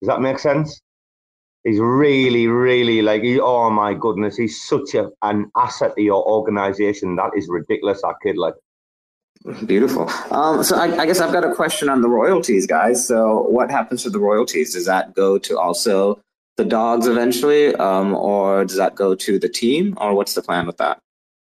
Does 0.00 0.08
that 0.08 0.20
make 0.20 0.38
sense? 0.38 0.80
He's 1.64 1.80
really, 1.80 2.46
really 2.46 3.02
like, 3.02 3.22
he, 3.22 3.40
oh 3.40 3.68
my 3.70 3.94
goodness, 3.94 4.36
he's 4.36 4.62
such 4.62 4.94
a, 4.94 5.10
an 5.22 5.50
asset 5.56 5.94
to 5.96 6.02
your 6.02 6.24
organization. 6.26 7.16
That 7.16 7.30
is 7.36 7.48
ridiculous, 7.48 8.02
that 8.02 8.14
kid. 8.22 8.36
Like, 8.36 8.54
Beautiful. 9.66 10.10
Um, 10.30 10.64
so 10.64 10.76
I, 10.76 11.02
I, 11.02 11.06
guess 11.06 11.20
I've 11.20 11.32
got 11.32 11.44
a 11.44 11.54
question 11.54 11.88
on 11.88 12.02
the 12.02 12.08
royalties, 12.08 12.66
guys. 12.66 13.06
So 13.06 13.42
what 13.42 13.70
happens 13.70 14.02
to 14.02 14.10
the 14.10 14.18
royalties? 14.18 14.74
Does 14.74 14.86
that 14.86 15.14
go 15.14 15.38
to 15.38 15.58
also 15.58 16.20
the 16.56 16.64
dogs 16.64 17.06
eventually, 17.06 17.74
um, 17.76 18.14
or 18.16 18.64
does 18.64 18.76
that 18.76 18.96
go 18.96 19.14
to 19.14 19.38
the 19.38 19.48
team, 19.48 19.94
or 19.98 20.14
what's 20.14 20.34
the 20.34 20.42
plan 20.42 20.66
with 20.66 20.76
that? 20.78 20.98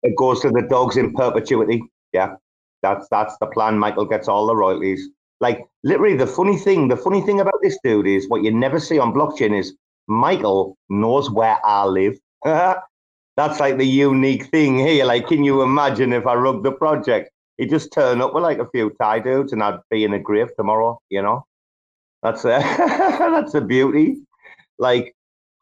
It 0.04 0.16
goes 0.16 0.40
to 0.42 0.50
the 0.50 0.62
dogs 0.62 0.98
in 0.98 1.14
perpetuity. 1.14 1.82
Yeah, 2.14 2.36
that's 2.84 3.08
that's 3.10 3.36
the 3.40 3.48
plan. 3.48 3.78
Michael 3.78 4.06
gets 4.06 4.28
all 4.28 4.46
the 4.46 4.56
royalties. 4.56 5.10
Like 5.40 5.66
literally, 5.84 6.18
the 6.18 6.28
funny 6.28 6.58
thing, 6.58 6.88
the 6.88 6.98
funny 6.98 7.22
thing 7.22 7.40
about 7.40 7.60
this 7.62 7.78
dude 7.84 8.08
is 8.08 8.28
what 8.30 8.44
you 8.44 8.52
never 8.52 8.80
see 8.80 9.00
on 9.00 9.14
blockchain 9.14 9.58
is 9.58 9.76
Michael 10.08 10.78
knows 10.90 11.30
where 11.30 11.60
I 11.64 11.86
live. 11.86 12.18
that's 12.44 13.60
like 13.60 13.78
the 13.78 13.88
unique 13.88 14.48
thing 14.48 14.78
here. 14.78 15.06
Like, 15.06 15.28
can 15.28 15.44
you 15.44 15.62
imagine 15.62 16.12
if 16.12 16.28
I 16.28 16.34
rug 16.34 16.64
the 16.64 16.72
project? 16.72 17.30
He'd 17.58 17.70
just 17.70 17.94
turn 17.94 18.22
up 18.22 18.34
with 18.34 18.44
like 18.44 18.60
a 18.60 18.70
few 18.70 18.92
tie 19.02 19.20
dudes 19.20 19.54
and 19.54 19.64
I'd 19.64 19.80
be 19.90 20.04
in 20.04 20.14
a 20.14 20.20
grave 20.20 20.50
tomorrow, 20.58 21.00
you 21.10 21.22
know? 21.22 21.46
That's 22.24 22.44
a, 22.44 22.60
that's 22.60 23.54
a 23.54 23.62
beauty. 23.62 24.18
Like, 24.78 25.16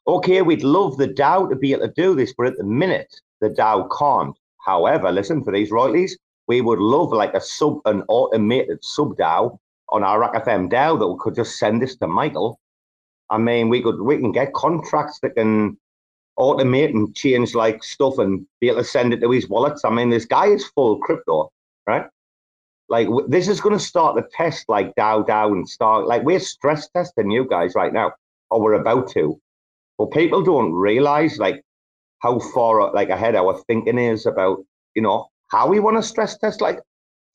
okay, 0.07 0.41
we'd 0.41 0.63
love 0.63 0.97
the 0.97 1.07
DAO 1.07 1.49
to 1.49 1.55
be 1.55 1.73
able 1.73 1.87
to 1.87 1.93
do 1.93 2.15
this, 2.15 2.33
but 2.35 2.47
at 2.47 2.57
the 2.57 2.63
minute, 2.63 3.13
the 3.41 3.49
DAO 3.49 3.87
can't. 3.97 4.35
However, 4.65 5.11
listen, 5.11 5.43
for 5.43 5.53
these 5.53 5.71
royalties, 5.71 6.17
we 6.47 6.61
would 6.61 6.79
love 6.79 7.11
like 7.11 7.33
a 7.33 7.41
sub, 7.41 7.79
an 7.85 8.03
automated 8.07 8.83
sub 8.83 9.17
DAO 9.17 9.57
on 9.89 10.03
our 10.03 10.19
RAC 10.19 10.45
FM 10.45 10.69
DAO 10.69 10.99
that 10.99 11.07
we 11.07 11.15
could 11.19 11.35
just 11.35 11.57
send 11.57 11.81
this 11.81 11.95
to 11.97 12.07
Michael. 12.07 12.59
I 13.29 13.37
mean, 13.37 13.69
we 13.69 13.81
could, 13.81 14.01
we 14.01 14.17
can 14.17 14.31
get 14.31 14.53
contracts 14.53 15.19
that 15.21 15.35
can 15.35 15.77
automate 16.39 16.89
and 16.89 17.15
change 17.15 17.55
like 17.55 17.83
stuff 17.83 18.19
and 18.19 18.45
be 18.61 18.67
able 18.67 18.79
to 18.79 18.83
send 18.83 19.13
it 19.13 19.21
to 19.21 19.31
his 19.31 19.49
wallets. 19.49 19.83
I 19.83 19.89
mean, 19.89 20.09
this 20.09 20.25
guy 20.25 20.47
is 20.47 20.65
full 20.67 20.99
crypto 20.99 21.51
right? 21.87 22.05
Like 22.89 23.07
this 23.27 23.47
is 23.47 23.59
going 23.59 23.77
to 23.77 23.83
start 23.83 24.15
the 24.15 24.27
test 24.31 24.69
like 24.69 24.93
DAO 24.95 25.25
DAO 25.25 25.51
and 25.51 25.67
start 25.67 26.05
like 26.05 26.23
we're 26.23 26.39
stress 26.39 26.87
testing 26.89 27.31
you 27.31 27.47
guys 27.49 27.73
right 27.75 27.91
now, 27.91 28.13
or 28.51 28.61
we're 28.61 28.73
about 28.73 29.09
to. 29.11 29.39
But 29.97 30.11
people 30.11 30.43
don't 30.43 30.73
realize 30.73 31.39
like 31.39 31.61
how 32.19 32.39
far 32.39 32.93
like 32.93 33.09
ahead 33.09 33.35
our 33.35 33.59
thinking 33.67 33.97
is 33.97 34.25
about 34.25 34.63
you 34.93 35.01
know 35.01 35.27
how 35.49 35.67
we 35.67 35.79
want 35.79 35.97
to 35.97 36.03
stress 36.03 36.37
test. 36.37 36.61
Like, 36.61 36.79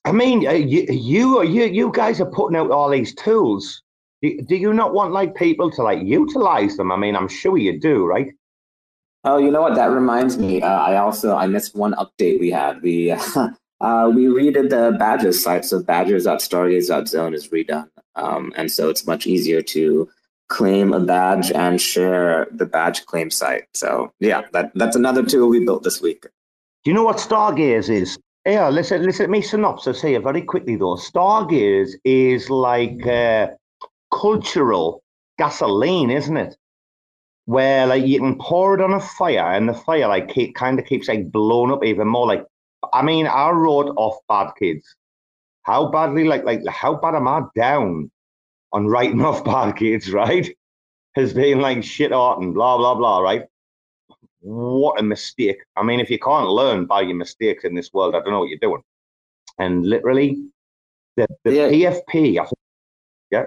I 0.05 0.13
mean, 0.13 0.47
uh, 0.47 0.53
you 0.53 0.87
you 0.89 1.43
you 1.43 1.65
you 1.65 1.93
guys 1.93 2.21
are 2.21 2.27
putting 2.27 2.57
out 2.57 2.71
all 2.71 2.91
these 2.91 3.15
tools. 3.15 3.83
Do, 4.21 4.41
do 4.43 4.57
you 4.57 4.73
not 4.73 4.95
want 4.95 5.13
like 5.13 5.35
people 5.35 5.71
to 5.71 5.83
like 5.83 6.03
utilize 6.03 6.77
them? 6.77 6.91
I 6.91 6.97
mean, 6.97 7.15
I'm 7.17 7.29
sure 7.29 7.57
you 7.57 7.79
do, 7.79 8.05
right? 8.05 8.33
Oh, 9.25 9.39
you 9.39 9.51
know 9.53 9.63
what? 9.63 9.77
That 9.77 9.91
reminds 9.91 10.37
me. 10.37 10.61
Uh, 10.61 10.69
I 10.69 10.97
also 10.97 11.37
I 11.37 11.47
missed 11.47 11.77
one 11.77 11.95
update 11.95 12.41
we 12.41 12.51
had. 12.51 12.83
We 12.83 13.13
uh, 13.81 14.11
we 14.13 14.27
redid 14.27 14.71
the 14.71 14.97
badges 14.99 15.43
site, 15.43 15.65
so 15.65 15.81
badges.stargaze.zone 15.83 17.35
is 17.35 17.49
redone, 17.49 17.89
um, 18.17 18.53
and 18.57 18.71
so 18.71 18.89
it's 18.89 19.07
much 19.07 19.27
easier 19.29 19.63
to 19.63 20.09
claim 20.49 20.93
a 20.93 21.01
badge 21.01 21.51
and 21.53 21.81
share 21.81 22.47
the 22.51 22.67
badge 22.67 23.07
claim 23.07 23.31
site. 23.31 23.65
So 23.73 24.13
yeah, 24.19 24.43
that 24.53 24.73
that's 24.75 24.97
another 24.97 25.25
tool 25.25 25.49
we 25.49 25.65
built 25.65 25.85
this 25.85 26.03
week. 26.03 26.23
Do 26.85 26.91
you 26.91 26.95
know 26.95 27.05
what 27.05 27.19
Stargaze 27.19 27.89
is? 27.89 28.19
Yeah, 28.45 28.71
listen, 28.71 29.05
listen 29.05 29.31
me 29.31 29.41
synopsis 29.41 30.03
here 30.03 30.21
very 30.21 30.43
quickly 30.43 30.75
though. 30.77 30.97
Stargaze 30.97 31.93
is 32.05 32.51
like 32.51 33.07
uh, 33.07 33.49
cultural 34.13 35.03
gasoline, 35.39 36.11
isn't 36.11 36.37
it? 36.37 36.57
Where 37.45 37.87
like 37.87 38.05
you 38.05 38.19
can 38.19 38.39
pour 38.39 38.75
it 38.75 38.81
on 38.81 38.93
a 38.95 39.01
fire 39.01 39.53
and 39.53 39.69
the 39.69 39.75
fire 39.75 40.09
like 40.09 40.29
keep, 40.29 40.57
kind 40.57 40.79
of 40.79 40.87
keeps 40.87 41.07
like 41.09 41.31
blown 41.31 41.71
up 41.71 41.85
even 41.85 42.09
more. 42.09 42.27
Like, 42.27 42.45
I 42.93 43.03
mean, 43.03 43.29
I 43.29 43.51
wrote 43.51 43.95
off 43.97 44.19
Bad 44.29 44.53
Kids. 44.59 44.85
How 45.63 45.91
badly, 45.91 46.25
like, 46.25 46.45
like 46.45 46.67
how 46.67 46.97
bad 46.97 47.15
am 47.15 47.29
I 47.29 47.43
down 47.55 48.11
on 48.73 48.89
writing 48.89 49.21
off 49.25 49.45
Bad 49.45 49.77
Kids, 49.77 50.13
right? 50.13 50.49
Has 51.15 51.33
been 51.33 51.61
like 51.61 51.85
shit 51.85 52.13
art 52.13 52.41
and 52.41 52.55
blah 52.55 52.77
blah 52.77 52.97
blah, 52.97 53.21
right? 53.21 53.45
What 54.43 54.99
a 55.01 55.03
mistake! 55.03 55.63
I 55.77 55.83
mean, 55.83 56.01
if 56.01 56.11
you 56.11 56.19
can't 56.19 56.49
learn 56.49 56.87
by 56.87 57.03
your 57.03 57.17
mistakes 57.17 57.65
in 57.65 57.75
this 57.75 57.93
world, 57.93 58.15
I 58.15 58.21
don't 58.21 58.33
know 58.33 58.41
what 58.41 58.49
you're 58.49 58.59
doing. 58.59 58.83
And 59.59 59.87
literally, 59.87 60.45
the, 61.17 61.27
the 61.45 61.55
Yeah. 61.55 61.69
PFP, 61.71 62.39
I 62.39 62.45
think, 62.45 62.59
yeah, 63.31 63.47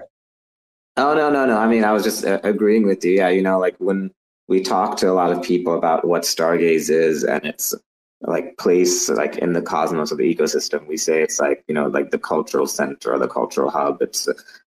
Oh 0.96 1.14
no 1.14 1.28
no 1.30 1.44
no! 1.44 1.58
I 1.58 1.66
mean, 1.68 1.84
I 1.84 1.92
was 1.92 2.02
just 2.04 2.24
uh, 2.24 2.40
agreeing 2.42 2.86
with 2.86 3.04
you. 3.04 3.12
Yeah, 3.12 3.28
you 3.28 3.42
know, 3.42 3.58
like 3.58 3.76
when 3.78 4.10
we 4.48 4.62
talk 4.62 4.96
to 4.98 5.10
a 5.10 5.12
lot 5.12 5.30
of 5.32 5.42
people 5.42 5.76
about 5.76 6.06
what 6.06 6.22
Stargaze 6.22 6.88
is 6.88 7.24
and 7.24 7.44
its 7.44 7.74
like 8.22 8.56
place 8.56 9.10
like 9.10 9.36
in 9.36 9.52
the 9.52 9.60
cosmos 9.60 10.10
of 10.10 10.16
the 10.18 10.34
ecosystem, 10.34 10.86
we 10.86 10.96
say 10.96 11.22
it's 11.22 11.38
like 11.38 11.62
you 11.68 11.74
know 11.74 11.88
like 11.88 12.10
the 12.10 12.18
cultural 12.18 12.66
center 12.66 13.12
or 13.12 13.18
the 13.18 13.28
cultural 13.28 13.70
hub. 13.70 14.00
It's 14.00 14.26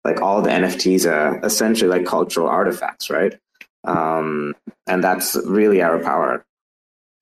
like 0.04 0.20
all 0.20 0.42
the 0.42 0.50
NFTs 0.50 1.08
are 1.08 1.38
essentially 1.44 1.88
like 1.90 2.04
cultural 2.06 2.48
artifacts, 2.48 3.10
right? 3.10 3.38
Um, 3.88 4.54
and 4.86 5.02
that's 5.02 5.36
really 5.46 5.82
our 5.82 5.98
power. 6.02 6.44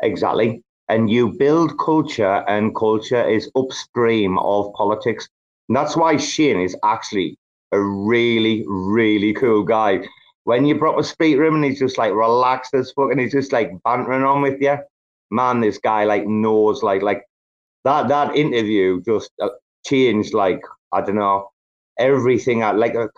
Exactly. 0.03 0.63
And 0.89 1.11
you 1.11 1.33
build 1.39 1.79
culture, 1.79 2.45
and 2.49 2.75
culture 2.75 3.29
is 3.29 3.51
upstream 3.57 4.39
of 4.39 4.73
politics. 4.75 5.29
And 5.69 5.77
that's 5.77 5.97
why 5.97 6.17
Shane 6.17 6.61
is 6.61 6.77
actually 6.85 7.39
a 7.73 7.81
really, 7.81 8.65
really 8.69 9.33
cool 9.35 9.65
guy. 9.65 10.01
When 10.45 10.65
you 10.65 10.79
proper 10.79 11.03
speak 11.03 11.35
to 11.35 11.41
room 11.41 11.57
and 11.57 11.65
he's 11.65 11.81
just 11.81 11.99
like 11.99 12.13
relaxed 12.13 12.75
as 12.75 12.93
fuck 12.93 13.11
and 13.11 13.21
he's 13.21 13.33
just 13.33 13.53
like 13.53 13.73
bantering 13.85 14.23
on 14.23 14.43
with 14.43 14.61
you, 14.61 14.79
man, 15.31 15.61
this 15.61 15.79
guy 15.79 16.05
like 16.05 16.27
knows 16.27 16.85
like 16.85 17.03
like 17.03 17.25
that 17.85 18.07
that 18.09 18.37
interview 18.37 19.01
just 19.03 19.31
uh, 19.43 19.49
changed 19.85 20.35
like 20.35 20.61
I 20.93 21.01
don't 21.01 21.17
know 21.17 21.51
everything. 21.99 22.63
I 22.63 22.71
like 22.73 22.95
uh, 22.95 23.09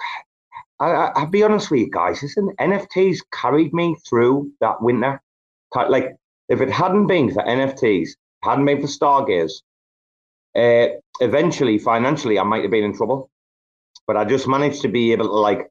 I, 0.81 0.91
I 0.91 1.13
I'll 1.17 1.27
be 1.27 1.43
honest 1.43 1.71
with 1.71 1.81
you 1.81 1.91
guys, 1.91 2.23
listen, 2.23 2.55
NFTs 2.61 3.19
carried 3.33 3.73
me 3.73 3.97
through 4.09 4.51
that 4.61 4.81
winter. 4.83 5.21
Like 5.75 6.17
if 6.49 6.61
it 6.61 6.71
hadn't 6.71 7.07
been 7.07 7.33
for 7.33 7.43
NFTs, 7.43 8.11
hadn't 8.43 8.65
been 8.65 8.81
for 8.81 8.87
Stargaze, 8.87 9.63
uh, 10.57 10.95
eventually 11.21 11.79
financially 11.79 12.39
I 12.39 12.43
might 12.43 12.63
have 12.63 12.71
been 12.71 12.85
in 12.85 12.97
trouble. 12.97 13.31
But 14.07 14.17
I 14.17 14.25
just 14.25 14.49
managed 14.49 14.81
to 14.83 14.89
be 14.89 15.13
able 15.13 15.27
to 15.27 15.33
like, 15.33 15.69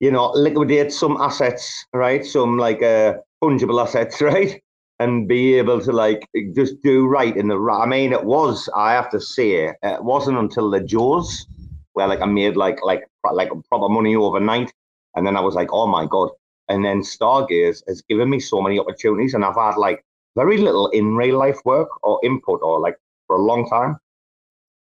you 0.00 0.10
know, 0.10 0.30
liquidate 0.32 0.92
some 0.92 1.16
assets, 1.18 1.86
right? 1.94 2.24
Some 2.24 2.58
like 2.58 2.82
uh, 2.82 3.14
fungible 3.42 3.82
assets, 3.82 4.20
right? 4.20 4.60
And 5.00 5.26
be 5.26 5.54
able 5.54 5.80
to 5.80 5.92
like 5.92 6.28
just 6.54 6.80
do 6.82 7.06
right 7.06 7.36
in 7.36 7.48
the 7.48 7.58
right. 7.58 7.82
I 7.82 7.86
mean, 7.86 8.12
it 8.12 8.24
was. 8.24 8.68
I 8.76 8.92
have 8.92 9.10
to 9.10 9.20
say, 9.20 9.72
it 9.82 10.04
wasn't 10.04 10.38
until 10.38 10.70
the 10.70 10.80
Jaws 10.80 11.46
where 11.94 12.06
like 12.06 12.20
I 12.20 12.26
made 12.26 12.56
like 12.56 12.78
like 12.84 13.08
like 13.32 13.50
proper 13.68 13.88
money 13.88 14.16
overnight, 14.16 14.72
and 15.14 15.26
then 15.26 15.36
I 15.36 15.40
was 15.40 15.54
like, 15.54 15.68
oh 15.72 15.86
my 15.86 16.06
god. 16.06 16.30
And 16.68 16.84
then 16.84 17.02
Stargaze 17.02 17.82
has 17.88 18.02
given 18.02 18.30
me 18.30 18.40
so 18.40 18.60
many 18.62 18.78
opportunities, 18.78 19.34
and 19.34 19.44
I've 19.44 19.54
had 19.56 19.76
like 19.76 20.04
very 20.36 20.58
little 20.58 20.88
in 20.88 21.14
real 21.16 21.38
life 21.38 21.58
work 21.64 21.88
or 22.02 22.18
input 22.24 22.60
or 22.62 22.80
like 22.80 22.96
for 23.26 23.36
a 23.36 23.42
long 23.42 23.68
time. 23.68 23.98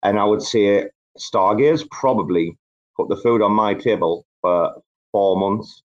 And 0.04 0.18
I 0.20 0.24
would 0.26 0.42
say 0.42 0.90
Stargaze 1.18 1.90
probably 1.92 2.58
put 2.98 3.10
the 3.10 3.18
food 3.18 3.42
on 3.42 3.52
my 3.54 3.74
table 3.74 4.26
for 4.42 4.82
four 5.12 5.38
months 5.38 5.84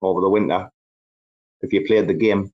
over 0.00 0.20
the 0.20 0.28
winter. 0.28 0.70
If 1.60 1.72
you 1.72 1.84
played 1.86 2.08
the 2.08 2.14
game, 2.14 2.52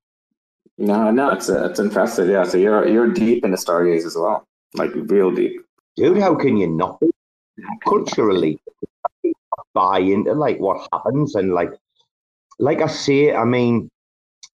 No, 0.79 1.11
no, 1.11 1.31
it's 1.31 1.49
uh, 1.49 1.69
it's 1.71 1.81
impressive. 1.81 2.29
Yeah, 2.29 2.45
so 2.45 2.57
you're 2.59 2.87
you're 2.89 3.09
deep 3.13 3.45
into 3.45 3.57
Stargaze 3.57 4.07
as 4.07 4.17
well, 4.17 4.47
like 4.75 4.91
real 4.95 5.31
deep. 5.31 5.61
dude, 5.97 6.19
how 6.19 6.35
can 6.35 6.57
you 6.57 6.69
not 6.69 7.01
culturally 7.85 8.61
buy 9.79 9.99
into 10.15 10.33
like 10.45 10.59
what 10.67 10.89
happens 10.93 11.35
and 11.35 11.55
like 11.61 11.73
like 12.59 12.81
I 12.83 12.87
say, 12.89 13.35
I 13.35 13.45
mean, 13.45 13.89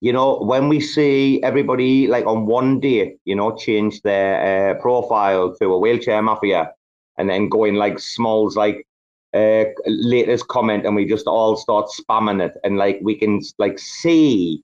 you 0.01 0.13
know, 0.13 0.37
when 0.37 0.69
we 0.69 0.79
see 0.79 1.41
everybody 1.43 2.07
like 2.07 2.25
on 2.25 2.45
one 2.45 2.79
day, 2.79 3.17
you 3.25 3.35
know, 3.35 3.55
change 3.55 4.01
their 4.01 4.31
uh, 4.71 4.81
profile 4.81 5.55
to 5.55 5.73
a 5.73 5.79
wheelchair 5.79 6.21
mafia, 6.21 6.71
and 7.17 7.29
then 7.29 7.49
going 7.49 7.75
like 7.75 7.99
Smalls 7.99 8.55
like 8.55 8.85
uh, 9.33 9.65
latest 9.87 10.47
comment, 10.47 10.85
and 10.85 10.95
we 10.95 11.05
just 11.05 11.27
all 11.27 11.55
start 11.57 11.87
spamming 11.89 12.45
it, 12.45 12.53
and 12.63 12.77
like 12.77 12.99
we 13.01 13.15
can 13.15 13.41
like 13.57 13.79
see, 13.79 14.61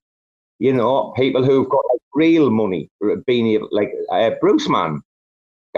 you 0.59 0.73
know, 0.73 1.13
people 1.15 1.43
who've 1.43 1.69
got 1.69 1.83
like, 1.91 2.01
real 2.13 2.49
money 2.49 2.89
being 3.25 3.67
like 3.71 3.91
uh, 4.11 4.31
bruceman. 4.43 4.99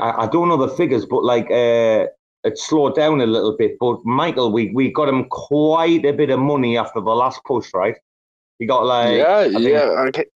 I, 0.02 0.24
I 0.24 0.28
don't 0.28 0.50
know 0.50 0.58
the 0.58 0.76
figures, 0.76 1.06
but 1.06 1.24
like 1.24 1.50
uh, 1.52 2.08
it 2.44 2.58
slowed 2.58 2.96
down 2.96 3.22
a 3.22 3.26
little 3.26 3.56
bit. 3.58 3.78
But 3.80 4.04
Michael, 4.06 4.52
we 4.52 4.72
we 4.74 4.92
got 4.92 5.10
him 5.10 5.26
quite 5.30 6.06
a 6.06 6.12
bit 6.12 6.30
of 6.30 6.40
money 6.40 6.78
after 6.78 7.00
the 7.00 7.16
last 7.16 7.42
push, 7.46 7.70
right? 7.74 7.96
He 8.60 8.66
got 8.66 8.86
like 8.86 9.18
yeah, 9.18 9.38
I 9.40 9.50
think- 9.52 9.64
yeah. 9.64 9.96
I 10.08 10.12
can't, 10.12 10.28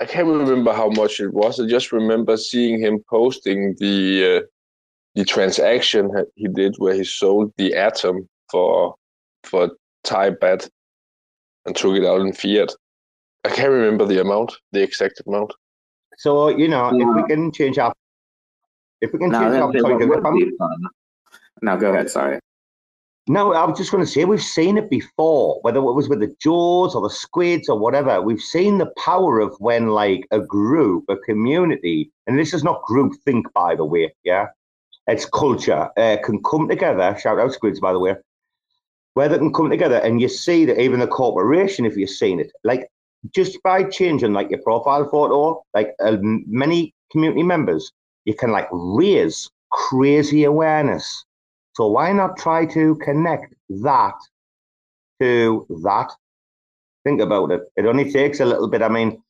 I 0.00 0.04
can't 0.06 0.26
remember 0.28 0.72
how 0.72 0.88
much 0.90 1.20
it 1.20 1.32
was. 1.32 1.60
I 1.60 1.66
just 1.66 1.92
remember 1.92 2.36
seeing 2.36 2.80
him 2.80 2.98
posting 3.08 3.74
the 3.78 4.38
uh, 4.42 4.46
the 5.14 5.24
transaction 5.24 6.10
he 6.34 6.48
did 6.48 6.74
where 6.78 6.94
he 6.94 7.04
sold 7.04 7.52
the 7.56 7.74
atom 7.74 8.28
for 8.50 8.94
for 9.44 9.70
Thai 10.02 10.30
baht 10.30 10.68
and 11.66 11.76
took 11.76 11.96
it 11.96 12.04
out 12.04 12.20
in 12.20 12.32
fiat. 12.32 12.74
I 13.44 13.50
can't 13.50 13.70
remember 13.70 14.04
the 14.06 14.20
amount, 14.20 14.52
the 14.72 14.82
exact 14.82 15.22
amount. 15.26 15.52
So 16.18 16.48
you 16.48 16.68
know, 16.68 16.88
if 16.88 17.16
we 17.16 17.22
can 17.28 17.52
change 17.52 17.78
our, 17.78 17.94
if 19.00 19.12
we 19.12 19.18
can 19.18 19.30
Now, 19.30 19.70
change 19.72 19.84
our 19.84 20.90
Now 21.64 21.76
go 21.76 21.92
ahead. 21.92 22.10
Sorry. 22.10 22.38
no, 23.26 23.54
I 23.54 23.64
was 23.64 23.78
just 23.78 23.90
going 23.90 24.04
to 24.04 24.10
say 24.10 24.26
we've 24.26 24.42
seen 24.42 24.76
it 24.76 24.90
before, 24.90 25.58
whether 25.62 25.78
it 25.78 25.82
was 25.82 26.10
with 26.10 26.20
the 26.20 26.34
jaws 26.40 26.94
or 26.94 27.00
the 27.00 27.08
squids 27.08 27.70
or 27.70 27.78
whatever. 27.78 28.20
We've 28.20 28.40
seen 28.40 28.76
the 28.76 28.92
power 28.98 29.40
of 29.40 29.56
when 29.60 29.88
like 29.88 30.26
a 30.30 30.40
group, 30.40 31.04
a 31.08 31.16
community, 31.16 32.10
and 32.26 32.38
this 32.38 32.52
is 32.52 32.62
not 32.62 32.82
group 32.82 33.14
think, 33.24 33.50
by 33.54 33.74
the 33.76 33.84
way, 33.84 34.14
yeah, 34.24 34.48
it's 35.06 35.24
culture 35.24 35.88
uh, 35.96 36.18
can 36.22 36.42
come 36.42 36.68
together. 36.68 37.16
Shout 37.18 37.38
out 37.38 37.52
squids, 37.52 37.80
by 37.80 37.94
the 37.94 37.98
way. 37.98 38.14
Where 39.14 39.28
they 39.28 39.38
can 39.38 39.52
come 39.52 39.70
together, 39.70 39.96
and 39.96 40.20
you 40.20 40.28
see 40.28 40.66
that 40.66 40.80
even 40.80 41.00
the 41.00 41.06
corporation, 41.06 41.86
if 41.86 41.96
you've 41.96 42.10
seen 42.10 42.40
it, 42.40 42.52
like 42.62 42.88
just 43.34 43.62
by 43.62 43.84
changing 43.84 44.34
like 44.34 44.50
your 44.50 44.60
profile 44.60 45.08
photo, 45.08 45.62
like 45.72 45.94
uh, 46.04 46.16
many 46.20 46.92
community 47.10 47.42
members, 47.42 47.90
you 48.26 48.34
can 48.34 48.50
like 48.50 48.68
raise 48.70 49.48
crazy 49.70 50.44
awareness. 50.44 51.24
So 51.74 51.88
why 51.88 52.12
not 52.12 52.38
try 52.38 52.66
to 52.66 52.96
connect 52.96 53.54
that 53.82 54.14
to 55.20 55.66
that? 55.82 56.10
Think 57.04 57.20
about 57.20 57.52
it. 57.52 57.62
It 57.76 57.86
only 57.86 58.10
takes 58.12 58.40
a 58.40 58.44
little 58.46 58.68
bit. 58.68 58.82
I 58.82 58.88
mean, 58.88 59.22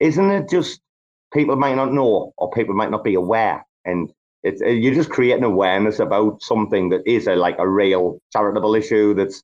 isn't 0.00 0.30
it 0.30 0.50
just 0.50 0.80
people 1.32 1.56
might 1.56 1.76
not 1.76 1.92
know 1.92 2.32
or 2.38 2.50
people 2.52 2.74
might 2.74 2.90
not 2.90 3.04
be 3.04 3.14
aware, 3.14 3.66
and 3.84 4.12
it's 4.44 4.60
you're 4.62 4.94
just 4.94 5.10
creating 5.10 5.44
awareness 5.44 5.98
about 6.00 6.42
something 6.42 6.90
that 6.90 7.02
is 7.06 7.26
a 7.28 7.36
like 7.36 7.56
a 7.58 7.68
real 7.68 8.20
charitable 8.32 8.74
issue 8.74 9.14
that's 9.14 9.42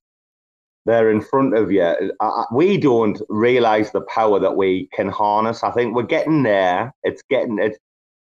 there 0.87 1.11
in 1.11 1.21
front 1.21 1.57
of 1.57 1.73
you. 1.73 1.85
I- 2.21 2.47
We 2.53 2.79
don't 2.79 3.21
realize 3.29 3.93
the 3.93 4.03
power 4.03 4.39
that 4.41 4.57
we 4.57 4.89
can 4.95 5.09
harness. 5.09 5.65
I 5.65 5.71
think 5.73 5.95
we're 5.95 6.05
getting 6.05 6.43
there. 6.43 6.95
It's 7.05 7.23
getting 7.31 7.59
it, 7.59 7.79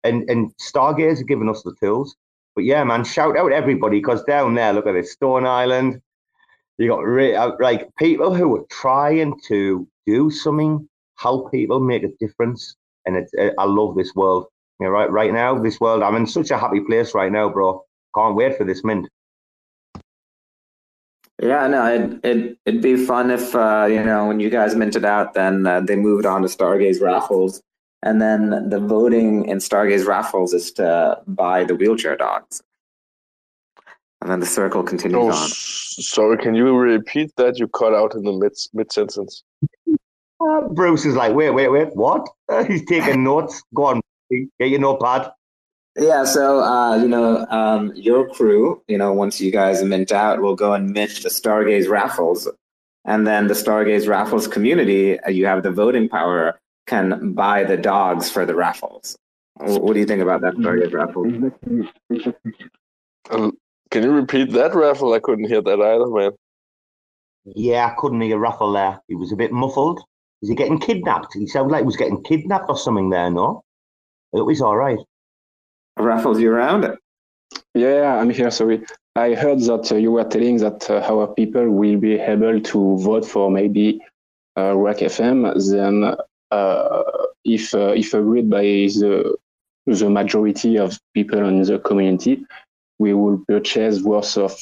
and 0.05 0.29
and 0.31 0.53
Stargaze 0.61 1.21
are 1.21 1.25
giving 1.25 1.49
us 1.49 1.63
the 1.63 1.75
tools. 1.83 2.17
But 2.59 2.65
yeah, 2.65 2.83
man, 2.83 3.05
shout 3.05 3.39
out 3.39 3.53
everybody 3.53 4.01
because 4.01 4.25
down 4.25 4.55
there, 4.55 4.73
look 4.73 4.89
at 4.89 4.95
this 4.95 5.13
Stone 5.13 5.47
Island. 5.47 6.03
You 6.77 6.89
got 6.89 7.05
re- 7.05 7.37
uh, 7.37 7.53
like 7.61 7.89
people 8.01 8.35
who 8.35 8.57
are 8.57 8.65
trying 8.69 9.39
to 9.47 9.87
do 10.09 10.29
something, 10.29 10.89
help 11.19 11.53
people 11.53 11.79
make 11.79 12.03
a 12.03 12.09
difference, 12.19 12.75
and 13.07 13.15
it, 13.15 13.31
uh, 13.39 13.51
I 13.61 13.65
love 13.65 13.95
this 13.95 14.13
world. 14.17 14.47
You 14.81 14.87
know, 14.87 14.91
right, 14.91 15.09
right 15.09 15.33
now, 15.33 15.57
this 15.57 15.79
world, 15.79 16.03
I'm 16.03 16.17
in 16.17 16.27
such 16.27 16.51
a 16.51 16.59
happy 16.59 16.81
place 16.81 17.15
right 17.15 17.31
now, 17.31 17.49
bro. 17.49 17.85
Can't 18.17 18.35
wait 18.35 18.59
for 18.59 18.65
this 18.65 18.83
mint. 18.83 19.09
Yeah, 21.41 21.69
no, 21.69 21.87
it 21.87 22.19
it 22.25 22.59
it'd 22.67 22.83
be 22.83 22.97
fun 22.97 23.31
if 23.31 23.55
uh, 23.55 23.87
you 23.89 24.03
know 24.03 24.27
when 24.27 24.41
you 24.41 24.51
guys 24.51 24.75
minted 24.75 25.05
out, 25.05 25.35
then 25.35 25.65
uh, 25.65 25.79
they 25.79 25.95
moved 25.95 26.27
on 26.27 26.43
to 26.43 26.49
Stargaze 26.49 27.01
raffles, 27.01 27.63
and 28.03 28.21
then 28.21 28.69
the 28.71 28.79
voting 28.81 29.45
in 29.47 29.59
Stargaze 29.59 30.07
raffles 30.07 30.53
is 30.55 30.73
to 30.73 31.21
buy 31.27 31.65
the 31.65 31.75
wheelchair 31.75 32.17
dogs, 32.17 32.63
and 34.21 34.31
then 34.31 34.41
the 34.41 34.47
circle 34.47 34.83
continues 34.83 35.21
Oh, 35.23 35.29
on. 35.31 35.49
sorry. 35.49 36.39
Can 36.39 36.55
you 36.55 36.77
repeat 36.77 37.31
that? 37.37 37.59
You 37.59 37.69
cut 37.69 37.95
out 37.95 38.15
in 38.15 38.23
the 38.25 38.33
mid 38.33 38.53
mid 38.73 38.93
sentence. 38.93 39.43
Uh, 40.41 40.69
Bruce 40.69 41.05
is 41.05 41.17
like, 41.17 41.35
wait, 41.35 41.51
wait, 41.51 41.69
wait, 41.69 41.95
what? 41.97 42.29
Uh, 42.49 42.63
he's 42.65 42.85
taking 42.87 43.25
notes. 43.25 43.61
Go 43.75 43.87
on, 43.87 44.01
get 44.31 44.69
your 44.71 44.79
notepad. 44.79 45.31
Yeah, 45.97 46.23
so 46.25 46.61
uh, 46.63 46.97
you 46.97 47.09
know, 47.09 47.45
um, 47.51 47.93
your 47.97 48.29
crew, 48.31 48.81
you 48.87 48.97
know, 48.97 49.13
once 49.13 49.41
you 49.41 49.51
guys 49.51 49.83
mint 49.83 50.13
out, 50.13 50.41
will 50.41 50.55
go 50.55 50.73
and 50.75 50.91
mint 50.93 51.11
the 51.25 51.29
Stargaze 51.29 51.89
raffles, 51.89 52.49
and 53.05 53.27
then 53.27 53.49
the 53.49 53.55
Stargaze 53.55 54.07
raffles 54.09 54.47
community, 54.47 55.19
uh, 55.21 55.31
you 55.31 55.45
have 55.47 55.65
the 55.65 55.73
voting 55.73 56.09
power, 56.09 56.61
can 56.89 57.33
buy 57.33 57.65
the 57.65 57.77
dogs 57.77 58.31
for 58.31 58.45
the 58.45 58.55
raffles. 58.55 59.17
What 59.55 59.95
do 59.95 60.01
you 60.01 60.07
think 60.07 60.23
about 60.23 60.41
that 60.43 60.55
Stargaze 60.55 60.93
raffle? 60.93 61.27
Uh, 63.31 63.51
can 63.91 64.03
you 64.03 64.13
repeat 64.13 64.53
that 64.53 64.75
raffle? 64.75 65.13
I 65.13 65.19
couldn't 65.19 65.49
hear 65.49 65.63
that 65.63 65.81
either, 65.81 66.07
man. 66.07 66.33
Yeah, 67.55 67.87
I 67.87 67.95
couldn't 67.99 68.21
hear 68.21 68.39
Raffle 68.39 68.73
there. 68.73 69.01
He 69.09 69.15
was 69.15 69.33
a 69.33 69.37
bit 69.37 69.53
muffled. 69.53 70.01
Is 70.43 70.49
he 70.49 70.55
getting 70.55 70.79
kidnapped? 70.79 71.35
He 71.35 71.47
sounded 71.47 71.73
like 71.73 71.83
he 71.83 71.87
was 71.87 71.97
getting 71.97 72.23
kidnapped 72.23 72.69
or 72.69 72.77
something 72.77 73.11
there, 73.11 73.31
no? 73.31 73.63
It 74.33 74.43
was 74.43 74.61
all 74.61 74.77
right. 74.77 74.99
Raffles, 75.99 76.41
you 76.41 76.51
around? 76.53 76.97
Yeah, 77.75 78.17
I'm 78.17 78.31
here. 78.31 78.51
Sorry. 78.51 78.85
I 79.17 79.35
heard 79.35 79.61
that 79.61 79.91
uh, 79.91 79.97
you 79.97 80.13
were 80.13 80.25
telling 80.25 80.59
that 80.59 80.89
uh, 80.91 81.01
our 81.11 81.27
people 81.35 81.71
will 81.71 81.99
be 81.99 82.15
able 82.15 82.61
to 82.61 82.99
vote 82.99 83.25
for 83.25 83.51
maybe 83.51 84.01
uh, 84.57 84.77
RAC 84.77 84.99
FM. 84.99 85.71
Then, 85.71 86.05
uh, 86.05 86.17
if 86.51 87.75
uh, 87.75 87.93
if 87.97 88.15
agreed 88.15 88.51
by 88.51 88.63
the 88.63 89.37
the 89.87 90.11
majority 90.11 90.79
of 90.79 90.99
people 91.15 91.47
in 91.49 91.63
the 91.63 91.79
community, 91.79 92.45
we 92.99 93.15
will 93.15 93.43
purchase 93.49 94.03
worth 94.03 94.37
of 94.37 94.53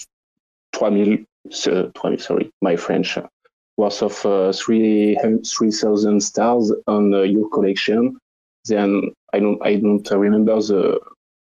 3000, 0.74 1.26
uh, 1.66 1.90
3000, 1.98 2.18
sorry, 2.18 2.50
my 2.62 2.76
French, 2.76 3.18
uh, 3.18 3.26
worth 3.76 4.02
of 4.02 4.24
uh, 4.24 4.52
3 4.52 5.16
3000 5.44 6.20
stars 6.20 6.72
on 6.86 7.12
uh, 7.12 7.22
your 7.22 7.48
collection. 7.50 8.16
Then 8.64 9.12
I 9.32 9.40
don't 9.40 9.60
I 9.64 9.76
don't 9.76 10.08
remember 10.10 10.60
the 10.60 11.00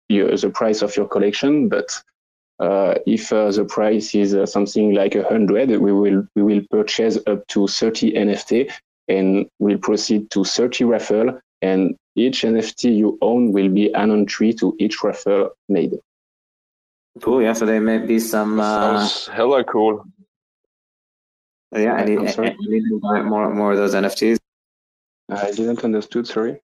your, 0.09 0.37
the 0.37 0.51
price 0.51 0.83
of 0.83 0.97
your 0.97 1.07
collection, 1.07 1.69
but 1.69 2.03
uh, 2.61 2.95
if 3.07 3.33
uh, 3.33 3.51
the 3.51 3.65
price 3.65 4.15
is 4.15 4.35
uh, 4.35 4.45
something 4.45 4.95
like 4.95 5.15
a 5.15 5.29
hundred, 5.29 5.71
we 5.81 5.93
will 5.93 6.27
we 6.35 6.43
will 6.43 6.63
purchase 6.71 7.19
up 7.27 7.47
to 7.49 7.69
30 7.69 8.13
NFT 8.13 8.73
and 9.09 9.49
we'll 9.59 9.79
proceed 9.79 10.31
to 10.33 10.45
30 10.45 10.85
raffle. 10.85 11.41
And 11.63 11.97
each 12.15 12.43
NFT 12.43 12.97
you 12.97 13.19
own 13.21 13.53
will 13.53 13.69
be 13.69 13.93
an 13.93 14.11
entry 14.11 14.53
to 14.55 14.77
each 14.79 15.03
raffle 15.03 15.51
made. 15.69 15.99
Cool. 17.21 17.43
Yeah. 17.43 17.53
So 17.53 17.67
there 17.67 17.81
may 17.81 17.99
be 17.99 18.19
some. 18.19 18.61
Uh, 18.61 19.07
Sounds 19.07 19.27
hella 19.29 19.65
cool. 19.65 20.05
yeah. 21.75 21.95
I 21.95 22.05
need, 22.05 22.19
I'm 22.19 22.29
I 22.29 22.31
sorry? 22.31 22.57
need 22.61 22.85
to 22.89 23.01
buy 23.01 23.23
more 23.23 23.53
more 23.53 23.73
of 23.73 23.79
those 23.79 23.95
NFTs. 23.95 24.39
I 25.31 25.51
didn't 25.51 25.85
understood. 25.85 26.27
Sorry. 26.27 26.61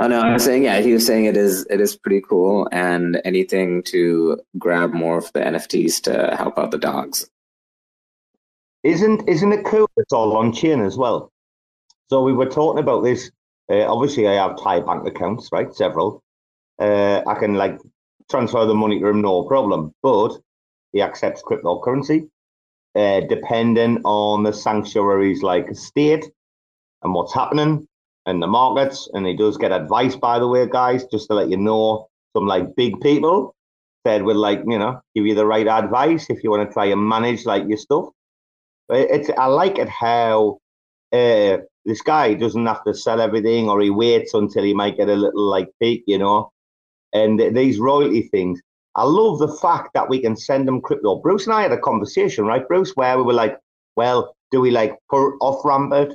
Oh 0.00 0.06
no, 0.06 0.20
I 0.20 0.32
was 0.32 0.44
saying 0.44 0.64
yeah. 0.64 0.80
He 0.80 0.92
was 0.92 1.04
saying 1.04 1.24
it 1.24 1.36
is 1.36 1.66
it 1.70 1.80
is 1.80 1.96
pretty 1.96 2.20
cool, 2.20 2.68
and 2.72 3.20
anything 3.24 3.82
to 3.84 4.40
grab 4.56 4.92
more 4.92 5.18
of 5.18 5.32
the 5.32 5.40
NFTs 5.40 6.00
to 6.02 6.36
help 6.36 6.58
out 6.58 6.70
the 6.70 6.78
dogs. 6.78 7.28
Isn't 8.84 9.28
isn't 9.28 9.52
it 9.52 9.64
cool? 9.64 9.90
It's 9.96 10.12
all 10.12 10.36
on 10.36 10.52
chain 10.52 10.80
as 10.82 10.96
well. 10.96 11.30
So 12.08 12.22
we 12.22 12.32
were 12.32 12.46
talking 12.46 12.82
about 12.82 13.02
this. 13.02 13.30
Uh, 13.70 13.84
obviously, 13.86 14.26
I 14.26 14.34
have 14.34 14.58
Thai 14.58 14.80
bank 14.80 15.06
accounts, 15.06 15.50
right? 15.52 15.72
Several. 15.74 16.22
Uh, 16.78 17.22
I 17.26 17.34
can 17.34 17.54
like 17.54 17.78
transfer 18.30 18.64
the 18.64 18.74
money 18.74 18.98
to 19.00 19.08
him, 19.08 19.20
no 19.20 19.44
problem. 19.44 19.92
But 20.02 20.38
he 20.92 21.02
accepts 21.02 21.42
cryptocurrency, 21.42 22.28
uh, 22.94 23.20
depending 23.28 24.00
on 24.04 24.42
the 24.42 24.52
sanctuaries 24.52 25.42
like 25.42 25.74
state 25.76 26.30
and 27.02 27.12
what's 27.12 27.34
happening 27.34 27.86
in 28.26 28.40
the 28.40 28.46
markets. 28.46 29.08
And 29.12 29.26
he 29.26 29.36
does 29.36 29.58
get 29.58 29.72
advice, 29.72 30.16
by 30.16 30.38
the 30.38 30.48
way, 30.48 30.66
guys, 30.66 31.04
just 31.06 31.28
to 31.28 31.34
let 31.34 31.50
you 31.50 31.58
know. 31.58 32.08
Some 32.36 32.46
like 32.46 32.74
big 32.76 33.00
people 33.00 33.54
said 34.06 34.22
would 34.22 34.36
like 34.36 34.60
you 34.66 34.78
know 34.78 35.00
give 35.14 35.26
you 35.26 35.34
the 35.34 35.46
right 35.46 35.66
advice 35.66 36.30
if 36.30 36.44
you 36.44 36.50
want 36.50 36.68
to 36.68 36.72
try 36.72 36.86
and 36.86 37.08
manage 37.08 37.44
like 37.44 37.66
your 37.68 37.78
stuff. 37.78 38.06
But 38.88 39.10
It's 39.10 39.30
I 39.36 39.46
like 39.46 39.78
it 39.78 39.88
how 39.88 40.60
uh, 41.12 41.58
this 41.84 42.02
guy 42.02 42.34
doesn't 42.34 42.66
have 42.66 42.84
to 42.84 42.94
sell 42.94 43.20
everything, 43.20 43.68
or 43.68 43.80
he 43.80 43.90
waits 43.90 44.34
until 44.34 44.64
he 44.64 44.74
might 44.74 44.96
get 44.96 45.08
a 45.08 45.14
little 45.16 45.42
like 45.42 45.68
peak, 45.80 46.04
you 46.06 46.18
know. 46.18 46.52
And 47.12 47.38
th- 47.38 47.54
these 47.54 47.78
royalty 47.78 48.22
things, 48.22 48.60
I 48.94 49.04
love 49.04 49.38
the 49.38 49.56
fact 49.56 49.90
that 49.94 50.08
we 50.08 50.20
can 50.20 50.36
send 50.36 50.68
them 50.68 50.80
crypto. 50.80 51.16
Bruce 51.16 51.46
and 51.46 51.54
I 51.54 51.62
had 51.62 51.72
a 51.72 51.78
conversation, 51.80 52.46
right, 52.46 52.66
Bruce, 52.66 52.92
where 52.96 53.16
we 53.16 53.24
were 53.24 53.32
like, 53.32 53.58
"Well, 53.96 54.34
do 54.50 54.60
we 54.60 54.70
like 54.70 54.98
put 55.10 55.36
off 55.40 55.64
ramp 55.64 55.92
it?" 55.94 56.14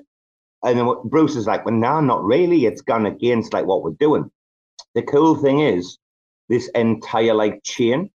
And 0.63 0.77
then 0.79 0.85
what- 0.85 1.03
Bruce 1.05 1.35
is 1.35 1.47
like, 1.47 1.65
"Well, 1.65 1.75
no, 1.75 1.99
not 1.99 2.23
really. 2.23 2.65
It's 2.65 2.81
gone 2.81 3.05
against 3.05 3.53
like 3.53 3.65
what 3.65 3.83
we're 3.83 3.91
doing." 3.99 4.29
The 4.95 5.03
cool 5.03 5.35
thing 5.35 5.59
is, 5.59 5.97
this 6.49 6.67
entire 6.75 7.33
like 7.33 7.61
chain, 7.63 8.11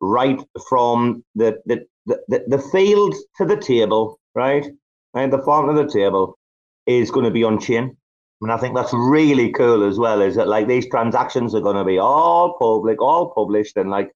right 0.00 0.40
from 0.68 1.24
the 1.34 1.60
the 1.66 1.86
the, 2.06 2.20
the, 2.28 2.44
the 2.48 2.58
field 2.58 3.14
to 3.38 3.44
the 3.44 3.56
table, 3.56 4.18
right? 4.34 4.66
And 5.14 5.32
the 5.32 5.42
farm 5.42 5.68
of 5.68 5.76
the 5.76 5.88
table 5.90 6.38
is 6.86 7.10
going 7.10 7.24
to 7.24 7.30
be 7.30 7.44
on 7.44 7.58
chain. 7.60 7.96
And 8.42 8.50
I 8.52 8.56
think 8.56 8.74
that's 8.74 8.92
really 8.94 9.52
cool 9.52 9.82
as 9.86 9.98
well, 9.98 10.22
is 10.22 10.34
that 10.36 10.48
like 10.48 10.66
these 10.66 10.88
transactions 10.88 11.54
are 11.54 11.60
going 11.60 11.76
to 11.76 11.84
be 11.84 11.98
all 11.98 12.56
public, 12.58 13.02
all 13.02 13.30
published, 13.34 13.76
and 13.76 13.90
like 13.90 14.10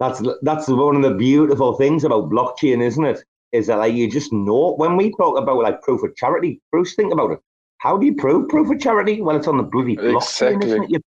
that's 0.00 0.20
that's 0.42 0.68
one 0.68 0.96
of 0.96 1.02
the 1.02 1.14
beautiful 1.14 1.74
things 1.76 2.04
about 2.04 2.30
blockchain, 2.30 2.82
isn't 2.82 3.04
it? 3.04 3.22
Is 3.52 3.68
that 3.68 3.78
like 3.78 3.94
you 3.94 4.10
just 4.10 4.32
know 4.32 4.74
when 4.76 4.96
we 4.96 5.12
talk 5.12 5.38
about 5.38 5.62
like 5.62 5.80
proof 5.82 6.02
of 6.02 6.16
charity, 6.16 6.60
Bruce, 6.72 6.94
think 6.96 7.12
about 7.12 7.30
it. 7.30 7.38
How 7.78 7.96
do 7.96 8.06
you 8.06 8.14
prove 8.16 8.48
proof 8.48 8.70
of 8.70 8.80
charity? 8.80 9.20
Well, 9.22 9.36
it's 9.36 9.46
on 9.46 9.58
the 9.58 9.62
bloody 9.62 9.96
blockchain, 9.96 10.56
Exactly. 10.56 10.66
isn't 10.66 10.82
it? 10.84 10.90
You 10.90 11.00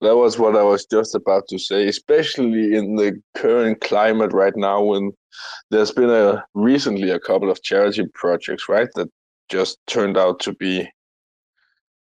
That 0.00 0.16
was 0.16 0.38
what 0.38 0.56
I 0.56 0.62
was 0.62 0.86
just 0.86 1.14
about 1.14 1.46
to 1.48 1.58
say, 1.58 1.86
especially 1.86 2.74
in 2.74 2.96
the 2.96 3.20
current 3.36 3.80
climate 3.82 4.32
right 4.32 4.56
now 4.56 4.82
when 4.82 5.12
there's 5.70 5.92
been 5.92 6.10
a 6.10 6.44
recently 6.54 7.10
a 7.10 7.20
couple 7.20 7.50
of 7.50 7.62
charity 7.62 8.06
projects, 8.14 8.68
right, 8.68 8.88
that 8.94 9.08
just 9.50 9.78
turned 9.86 10.16
out 10.16 10.40
to 10.40 10.54
be 10.54 10.88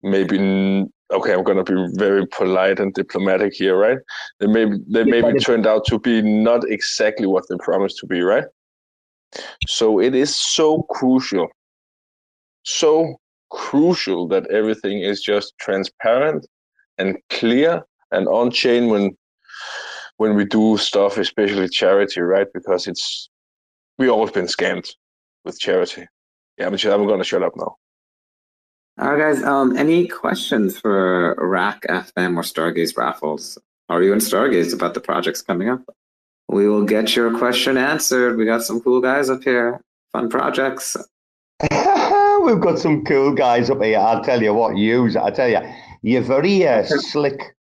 maybe 0.03 0.86
okay, 1.12 1.34
I'm 1.34 1.45
gonna 1.45 1.64
be 1.64 1.86
very 1.93 2.26
polite 2.26 2.80
and 2.80 2.95
diplomatic 2.95 3.53
here, 3.53 3.76
right? 3.76 3.99
They 4.40 4.47
maybe 4.47 4.78
they 4.88 5.05
maybe 5.05 5.38
turned 5.38 5.66
out 5.66 5.84
to 5.86 5.99
be 5.99 6.22
not 6.22 6.64
exactly 6.70 7.26
what 7.26 7.45
they 7.51 7.57
promised 7.59 7.99
to 7.99 8.07
be, 8.07 8.22
right? 8.22 8.45
So 9.66 10.01
it 10.01 10.14
is 10.14 10.34
so 10.34 10.82
crucial, 10.84 11.49
so 12.62 13.16
crucial 13.51 14.26
that 14.28 14.51
everything 14.51 15.03
is 15.03 15.20
just 15.20 15.53
transparent 15.59 16.47
and 17.03 17.19
clear 17.31 17.83
and 18.13 18.29
on 18.29 18.51
chain 18.51 18.89
when 18.89 19.17
when 20.19 20.37
we 20.37 20.45
do 20.45 20.79
stuff, 20.79 21.19
especially 21.19 21.69
charity, 21.69 22.21
right? 22.21 22.47
Because 22.55 22.87
it's 22.87 23.29
we 23.99 24.09
always 24.09 24.31
been 24.31 24.47
scammed 24.47 24.89
with 25.45 25.59
charity. 25.59 26.07
Yeah, 26.59 26.67
I'm, 26.69 26.75
I'm 26.75 27.07
gonna 27.09 27.25
shut 27.25 27.43
up 27.43 27.55
now. 27.57 27.77
All 29.01 29.15
right, 29.15 29.35
guys. 29.35 29.43
Um, 29.43 29.77
any 29.77 30.07
questions 30.07 30.79
for 30.79 31.35
RAC 31.39 31.83
FM 31.89 32.37
or 32.37 32.43
Stargaze 32.43 32.97
raffles? 32.97 33.59
Are 33.89 34.03
you 34.03 34.13
in 34.13 34.21
Stargaze 34.21 34.73
about 34.73 34.95
the 34.95 35.01
projects 35.01 35.43
coming 35.43 35.69
up? 35.69 35.83
We 36.49 36.69
will 36.69 36.85
get 36.85 37.17
your 37.17 37.37
question 37.39 37.77
answered. 37.77 38.37
We 38.37 38.45
got 38.45 38.63
some 38.63 38.81
cool 38.81 39.01
guys 39.01 39.31
up 39.31 39.43
here. 39.43 39.81
Fun 40.13 40.29
projects. 40.29 40.97
We've 41.63 42.61
got 42.61 42.79
some 42.79 43.05
cool 43.05 43.33
guys 43.33 43.71
up 43.71 43.83
here. 43.83 43.99
I'll 43.99 44.23
tell 44.23 44.43
you 44.43 44.53
what, 44.53 44.77
use. 44.77 45.17
I 45.17 45.31
tell 45.31 45.49
you, 45.49 45.61
you're 46.03 46.23
very 46.23 46.67
uh, 46.67 46.85
slick 46.85 47.55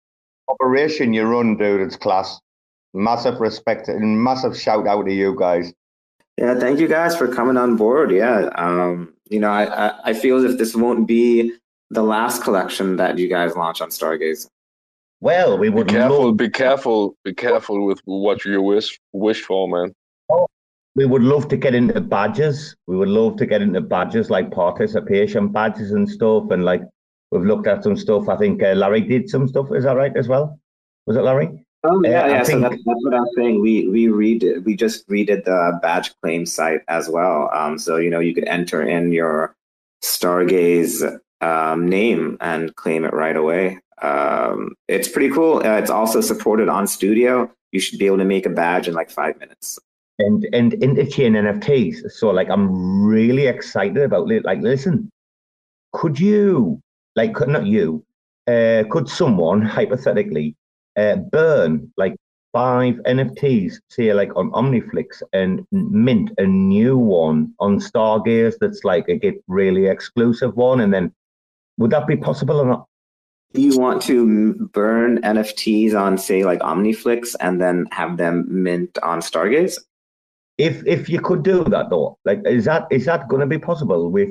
operation 0.49 1.13
you 1.13 1.23
run, 1.23 1.57
dude. 1.57 1.81
It's 1.81 1.95
class. 1.95 2.39
Massive 2.93 3.39
respect 3.39 3.87
and 3.87 4.21
massive 4.21 4.59
shout 4.59 4.85
out 4.87 5.05
to 5.05 5.13
you 5.13 5.35
guys. 5.37 5.73
Yeah, 6.37 6.59
thank 6.59 6.79
you 6.79 6.87
guys 6.87 7.15
for 7.15 7.27
coming 7.27 7.55
on 7.55 7.77
board. 7.77 8.11
Yeah, 8.11 8.49
um, 8.55 9.13
you 9.29 9.39
know, 9.39 9.49
I, 9.49 9.87
I 9.87 9.99
I 10.05 10.13
feel 10.13 10.37
as 10.37 10.43
if 10.51 10.57
this 10.57 10.75
won't 10.75 11.07
be 11.07 11.53
the 11.89 12.03
last 12.03 12.43
collection 12.43 12.95
that 12.97 13.17
you 13.17 13.27
guys 13.29 13.55
launch 13.55 13.81
on 13.81 13.89
Stargaze. 13.89 14.47
Well, 15.21 15.57
we 15.57 15.69
would 15.69 15.87
Be 15.87 15.93
careful, 15.93 16.25
love, 16.27 16.37
be 16.37 16.49
careful, 16.49 17.15
be 17.23 17.33
careful 17.33 17.85
with 17.85 18.01
what 18.05 18.43
you 18.43 18.61
wish 18.61 18.99
wish 19.13 19.41
for, 19.41 19.67
man. 19.69 19.93
we 20.95 21.05
would 21.05 21.21
love 21.21 21.47
to 21.49 21.57
get 21.57 21.75
into 21.75 22.01
badges. 22.01 22.75
We 22.87 22.97
would 22.97 23.09
love 23.09 23.37
to 23.37 23.45
get 23.45 23.61
into 23.61 23.81
badges 23.81 24.29
like 24.29 24.51
participation 24.51 25.49
badges 25.49 25.91
and 25.91 26.09
stuff. 26.09 26.49
And 26.49 26.65
like 26.65 26.81
we've 27.31 27.43
looked 27.45 27.67
at 27.67 27.83
some 27.83 27.95
stuff. 27.97 28.29
I 28.29 28.37
think 28.37 28.61
uh, 28.61 28.73
Larry 28.73 29.01
did 29.01 29.29
some 29.29 29.47
stuff. 29.47 29.67
Is 29.73 29.83
that 29.85 29.95
right 29.97 30.15
as 30.15 30.27
well? 30.27 30.59
Was 31.07 31.17
it 31.17 31.21
Larry? 31.23 31.65
Oh 31.83 32.01
yeah, 32.03 32.21
Uh, 32.21 32.25
I 32.25 32.29
yeah. 32.29 32.43
So 32.43 32.49
think- 32.51 32.61
that's, 32.61 32.75
that's 32.85 33.03
what 33.03 33.13
I'm 33.15 33.25
saying. 33.35 33.61
We 33.61 33.87
we 33.87 34.05
redid 34.07 34.63
we 34.65 34.75
just 34.75 35.07
redid 35.09 35.45
the 35.45 35.79
badge 35.81 36.11
claim 36.21 36.45
site 36.45 36.81
as 36.87 37.09
well. 37.09 37.49
Um, 37.53 37.79
so 37.79 37.97
you 37.97 38.09
know 38.09 38.19
you 38.19 38.33
could 38.35 38.47
enter 38.47 38.81
in 38.83 39.11
your 39.11 39.55
Stargaze 40.03 41.19
um, 41.41 41.87
name 41.87 42.37
and 42.41 42.75
claim 42.75 43.03
it 43.05 43.13
right 43.13 43.35
away. 43.35 43.79
Um, 44.01 44.75
it's 44.87 45.07
pretty 45.07 45.29
cool. 45.33 45.57
Uh, 45.57 45.77
it's 45.77 45.89
also 45.89 46.21
supported 46.21 46.69
on 46.69 46.85
Studio. 46.87 47.51
You 47.71 47.79
should 47.79 47.97
be 47.99 48.05
able 48.07 48.17
to 48.17 48.25
make 48.25 48.45
a 48.45 48.49
badge 48.49 48.87
in 48.87 48.93
like 48.93 49.09
five 49.09 49.39
minutes. 49.39 49.79
and 50.19 50.45
and 50.53 50.73
interchain 50.73 51.31
NFTs. 51.43 52.11
So 52.11 52.29
like 52.29 52.49
I'm 52.49 53.03
really 53.05 53.47
excited 53.47 53.97
about 54.03 54.29
it. 54.31 54.43
Like, 54.45 54.61
listen, 54.61 55.09
could 55.93 56.19
you 56.19 56.79
like 57.15 57.33
could 57.33 57.49
not 57.49 57.65
you? 57.65 58.03
Uh, 58.47 58.83
could 58.89 59.07
someone 59.07 59.61
hypothetically 59.61 60.55
uh, 60.97 61.15
burn 61.15 61.91
like 61.97 62.15
five 62.53 62.95
NFTs, 63.05 63.79
say 63.89 64.13
like 64.13 64.35
on 64.35 64.51
Omniflix, 64.51 65.21
and 65.33 65.65
mint 65.71 66.31
a 66.37 66.45
new 66.45 66.97
one 66.97 67.53
on 67.59 67.79
Stargaze 67.79 68.55
that's 68.59 68.83
like 68.83 69.07
a 69.07 69.15
get 69.15 69.41
really 69.47 69.87
exclusive 69.87 70.55
one, 70.55 70.79
and 70.81 70.93
then 70.93 71.13
would 71.77 71.91
that 71.91 72.07
be 72.07 72.17
possible 72.17 72.59
or 72.59 72.65
not? 72.65 72.87
You 73.53 73.77
want 73.77 74.01
to 74.03 74.53
burn 74.73 75.21
NFTs 75.23 75.93
on 75.93 76.17
say 76.17 76.43
like 76.43 76.59
Omniflix 76.59 77.35
and 77.41 77.59
then 77.59 77.85
have 77.91 78.17
them 78.17 78.45
mint 78.47 78.97
on 79.03 79.19
Stargaze? 79.19 79.77
If 80.57 80.85
if 80.85 81.09
you 81.09 81.19
could 81.19 81.43
do 81.43 81.63
that 81.65 81.89
though, 81.89 82.17
like 82.23 82.41
is 82.45 82.65
that 82.65 82.87
is 82.91 83.05
that 83.05 83.27
going 83.27 83.41
to 83.41 83.47
be 83.47 83.59
possible 83.59 84.09
with 84.09 84.29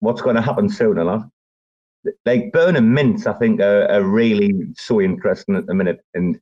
what's 0.00 0.22
going 0.22 0.36
to 0.36 0.42
happen 0.42 0.68
soon 0.68 0.98
or 0.98 1.04
not? 1.04 1.28
Like 2.26 2.52
burn 2.52 2.76
and 2.76 2.94
mints, 2.94 3.26
I 3.26 3.32
think 3.34 3.60
are, 3.60 3.88
are 3.90 4.02
really 4.02 4.52
so 4.76 5.00
interesting 5.00 5.56
at 5.56 5.66
the 5.66 5.74
minute, 5.74 6.04
and 6.14 6.40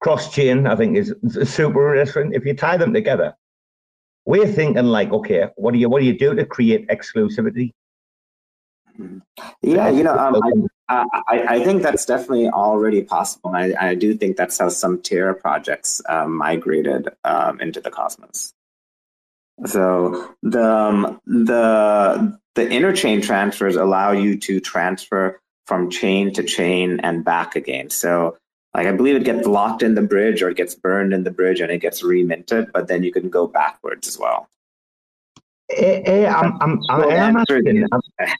cross 0.00 0.32
chain, 0.32 0.66
I 0.66 0.76
think 0.76 0.96
is 0.96 1.14
super 1.44 1.94
interesting. 1.94 2.32
If 2.32 2.44
you 2.44 2.54
tie 2.54 2.76
them 2.76 2.92
together, 2.92 3.34
we're 4.24 4.46
thinking 4.46 4.84
like, 4.84 5.10
okay, 5.12 5.48
what 5.56 5.72
do 5.72 5.78
you 5.78 5.88
what 5.88 6.00
do 6.00 6.06
you 6.06 6.16
do 6.16 6.34
to 6.34 6.44
create 6.44 6.88
exclusivity? 6.88 7.72
Yeah, 9.62 9.88
you 9.88 10.02
know, 10.02 10.16
um, 10.16 10.40
I, 10.88 11.04
I, 11.28 11.44
I 11.56 11.64
think 11.64 11.82
that's 11.82 12.04
definitely 12.04 12.48
already 12.48 13.02
possible. 13.02 13.52
I, 13.54 13.72
I 13.80 13.94
do 13.94 14.14
think 14.14 14.36
that's 14.36 14.58
how 14.58 14.68
some 14.68 15.00
Terra 15.00 15.34
projects 15.34 16.02
um, 16.08 16.36
migrated 16.36 17.08
um, 17.24 17.60
into 17.60 17.80
the 17.80 17.90
Cosmos. 17.90 18.52
So 19.66 20.34
the 20.42 20.64
um, 20.64 21.20
the 21.26 22.38
the 22.54 22.62
interchain 22.62 23.22
transfers 23.22 23.76
allow 23.76 24.12
you 24.12 24.38
to 24.38 24.60
transfer 24.60 25.40
from 25.66 25.90
chain 25.90 26.32
to 26.34 26.42
chain 26.42 27.00
and 27.00 27.24
back 27.24 27.56
again. 27.56 27.90
So 27.90 28.36
like 28.74 28.86
I 28.86 28.92
believe 28.92 29.16
it 29.16 29.24
gets 29.24 29.46
locked 29.46 29.82
in 29.82 29.94
the 29.94 30.02
bridge 30.02 30.42
or 30.42 30.50
it 30.50 30.56
gets 30.56 30.74
burned 30.74 31.12
in 31.12 31.24
the 31.24 31.30
bridge 31.30 31.60
and 31.60 31.70
it 31.70 31.78
gets 31.78 32.02
reminted, 32.02 32.72
but 32.72 32.88
then 32.88 33.02
you 33.02 33.12
can 33.12 33.28
go 33.28 33.46
backwards 33.46 34.08
as 34.08 34.18
well. 34.18 34.48
Eh, 35.70 36.02
eh, 36.04 36.26
I'm, 36.28 36.56
I'm, 36.60 36.80
I 36.88 36.98
Well, 36.98 37.10
am 37.10 37.36
asking. 37.36 37.86
I'm, 37.92 38.00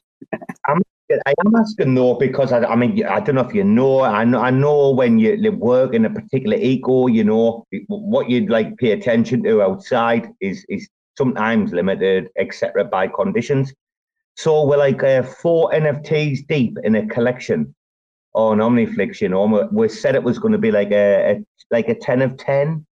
I'm, 0.68 0.82
I 1.26 1.34
am 1.44 1.54
asking 1.56 1.94
though 1.94 2.14
because 2.14 2.52
I, 2.52 2.64
I 2.64 2.76
mean 2.76 3.04
I 3.04 3.20
don't 3.20 3.34
know 3.34 3.42
if 3.42 3.54
you 3.54 3.64
know. 3.64 4.00
I 4.02 4.24
know 4.24 4.40
I 4.40 4.50
know 4.50 4.90
when 4.90 5.18
you 5.18 5.52
work 5.52 5.92
in 5.94 6.04
a 6.04 6.10
particular 6.10 6.56
eco, 6.56 7.08
you 7.08 7.24
know 7.24 7.66
what 7.88 8.30
you'd 8.30 8.48
like 8.48 8.76
pay 8.78 8.92
attention 8.92 9.42
to 9.42 9.62
outside 9.62 10.30
is 10.40 10.64
is 10.68 10.88
sometimes 11.20 11.74
limited, 11.74 12.28
etc. 12.38 12.82
by 12.82 13.06
conditions. 13.06 13.74
So 14.36 14.64
we're 14.64 14.78
like 14.78 15.02
uh, 15.02 15.22
four 15.22 15.70
NFTs 15.70 16.46
deep 16.46 16.78
in 16.82 16.94
a 16.94 17.06
collection 17.06 17.74
on 18.32 18.56
Omniflix. 18.58 19.20
You 19.20 19.28
know, 19.28 19.68
we 19.70 19.88
said 19.90 20.14
it 20.14 20.22
was 20.22 20.38
going 20.38 20.52
to 20.52 20.64
be 20.66 20.70
like 20.70 20.92
a, 20.92 21.32
a 21.32 21.44
like 21.70 21.88
a 21.90 21.94
ten 21.94 22.22
of 22.22 22.38
ten. 22.38 22.86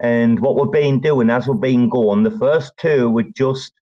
And 0.00 0.40
what 0.40 0.56
we've 0.56 0.72
been 0.82 1.00
doing 1.00 1.30
as 1.30 1.46
we've 1.46 1.60
been 1.60 1.88
going, 1.88 2.24
the 2.24 2.38
first 2.46 2.72
two 2.78 3.10
were 3.10 3.30
just 3.44 3.72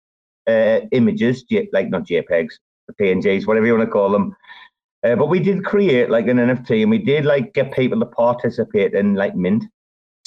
uh, 0.46 0.80
images, 0.92 1.46
like 1.72 1.88
not 1.88 2.06
JPEGs, 2.06 2.54
the 2.86 2.94
PNGs, 3.00 3.46
whatever 3.46 3.66
you 3.66 3.74
want 3.74 3.88
to 3.88 3.90
call 3.90 4.10
them. 4.10 4.36
Uh, 5.02 5.16
but 5.16 5.30
we 5.30 5.40
did 5.40 5.64
create 5.64 6.10
like 6.10 6.28
an 6.28 6.36
NFT, 6.36 6.82
and 6.82 6.90
we 6.90 6.98
did 6.98 7.24
like 7.24 7.54
get 7.54 7.72
people 7.72 7.98
to 8.00 8.06
participate 8.06 8.92
in 8.92 9.14
like 9.14 9.34
Mint. 9.34 9.64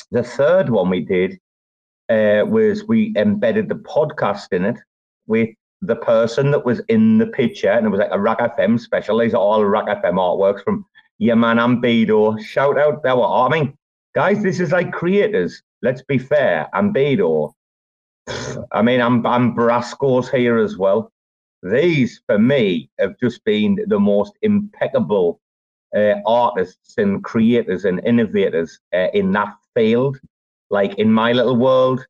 The 0.10 0.24
third 0.24 0.70
one 0.70 0.90
we 0.90 1.02
did 1.02 1.40
uh, 2.10 2.44
was 2.46 2.86
we 2.86 3.14
embedded 3.16 3.70
the 3.70 3.76
podcast 3.76 4.52
in 4.52 4.66
it 4.66 4.78
with 5.28 5.50
the 5.82 5.96
person 5.96 6.52
that 6.52 6.66
was 6.66 6.80
in 6.88 7.18
the 7.18 7.28
picture, 7.28 7.70
and 7.70 7.86
it 7.86 7.90
was 7.90 8.00
like 8.00 8.10
a 8.12 8.20
RAC 8.20 8.40
FM 8.40 8.80
special. 8.80 9.20
These 9.20 9.34
are 9.34 9.42
all 9.42 9.64
RAC 9.66 9.86
FM 9.86 10.14
artworks 10.14 10.64
from 10.64 10.86
your 11.18 11.36
man 11.36 11.58
Ambedo. 11.58 12.40
Shout 12.42 12.78
out 12.78 13.04
there. 13.04 13.20
I 13.20 13.50
mean, 13.50 13.78
guys, 14.16 14.42
this 14.42 14.60
is 14.60 14.72
like 14.72 14.92
creators. 14.92 15.62
Let's 15.82 16.02
be 16.02 16.18
fair. 16.18 16.70
Ambedo. 16.74 17.52
I 18.72 18.82
mean, 18.82 19.02
I'm 19.02 19.26
I'm 19.26 19.56
Brasco's 19.56 20.30
here 20.30 20.58
as 20.58 20.78
well. 20.78 21.12
These, 21.64 22.22
for 22.26 22.40
me, 22.40 22.90
have 23.00 23.18
just 23.20 23.44
been 23.46 23.78
the 23.88 24.00
most 24.00 24.34
impeccable 24.42 25.40
uh, 25.96 26.16
artists 26.26 26.98
and 26.98 27.24
creators 27.24 27.86
and 27.86 28.06
innovators 28.06 28.80
uh, 28.94 29.08
in 29.14 29.32
that 29.34 29.54
field. 29.76 30.20
Like 30.78 30.94
in 30.96 31.10
my 31.12 31.32
little 31.32 31.56
world, 31.56 32.06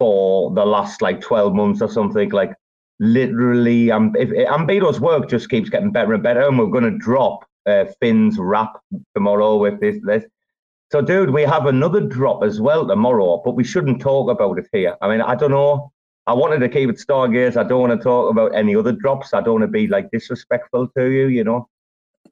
for 0.00 0.50
the 0.54 0.64
last 0.64 1.02
like 1.02 1.20
12 1.20 1.54
months 1.54 1.82
or 1.82 1.88
something. 1.88 2.30
Like 2.30 2.54
literally, 2.98 3.90
um, 3.90 4.14
if, 4.18 4.30
Ambedo's 4.48 5.00
work 5.00 5.28
just 5.28 5.50
keeps 5.50 5.68
getting 5.68 5.92
better 5.92 6.14
and 6.14 6.22
better, 6.22 6.46
and 6.46 6.58
we're 6.58 6.66
going 6.66 6.90
to 6.90 6.98
drop 6.98 7.44
uh, 7.66 7.84
Finn's 8.00 8.38
rap 8.38 8.72
tomorrow 9.14 9.56
with 9.56 9.80
this 9.80 9.98
this. 10.02 10.24
So, 10.90 11.00
dude, 11.00 11.30
we 11.30 11.42
have 11.42 11.66
another 11.66 12.00
drop 12.00 12.42
as 12.42 12.60
well 12.60 12.86
tomorrow, 12.88 13.42
but 13.44 13.54
we 13.54 13.62
shouldn't 13.62 14.00
talk 14.00 14.28
about 14.28 14.58
it 14.58 14.66
here. 14.72 14.96
I 15.00 15.08
mean, 15.08 15.20
I 15.20 15.36
don't 15.36 15.52
know. 15.52 15.92
I 16.26 16.32
wanted 16.32 16.58
to 16.60 16.68
keep 16.68 16.90
it 16.90 16.96
Stargaze. 16.96 17.56
I 17.56 17.62
don't 17.62 17.80
want 17.80 17.92
to 17.92 18.02
talk 18.02 18.30
about 18.30 18.54
any 18.54 18.74
other 18.74 18.92
drops. 18.92 19.32
I 19.32 19.40
don't 19.40 19.60
want 19.60 19.62
to 19.64 19.68
be 19.68 19.86
like 19.86 20.10
disrespectful 20.10 20.88
to 20.96 21.10
you, 21.10 21.26
you 21.26 21.44
know. 21.44 21.68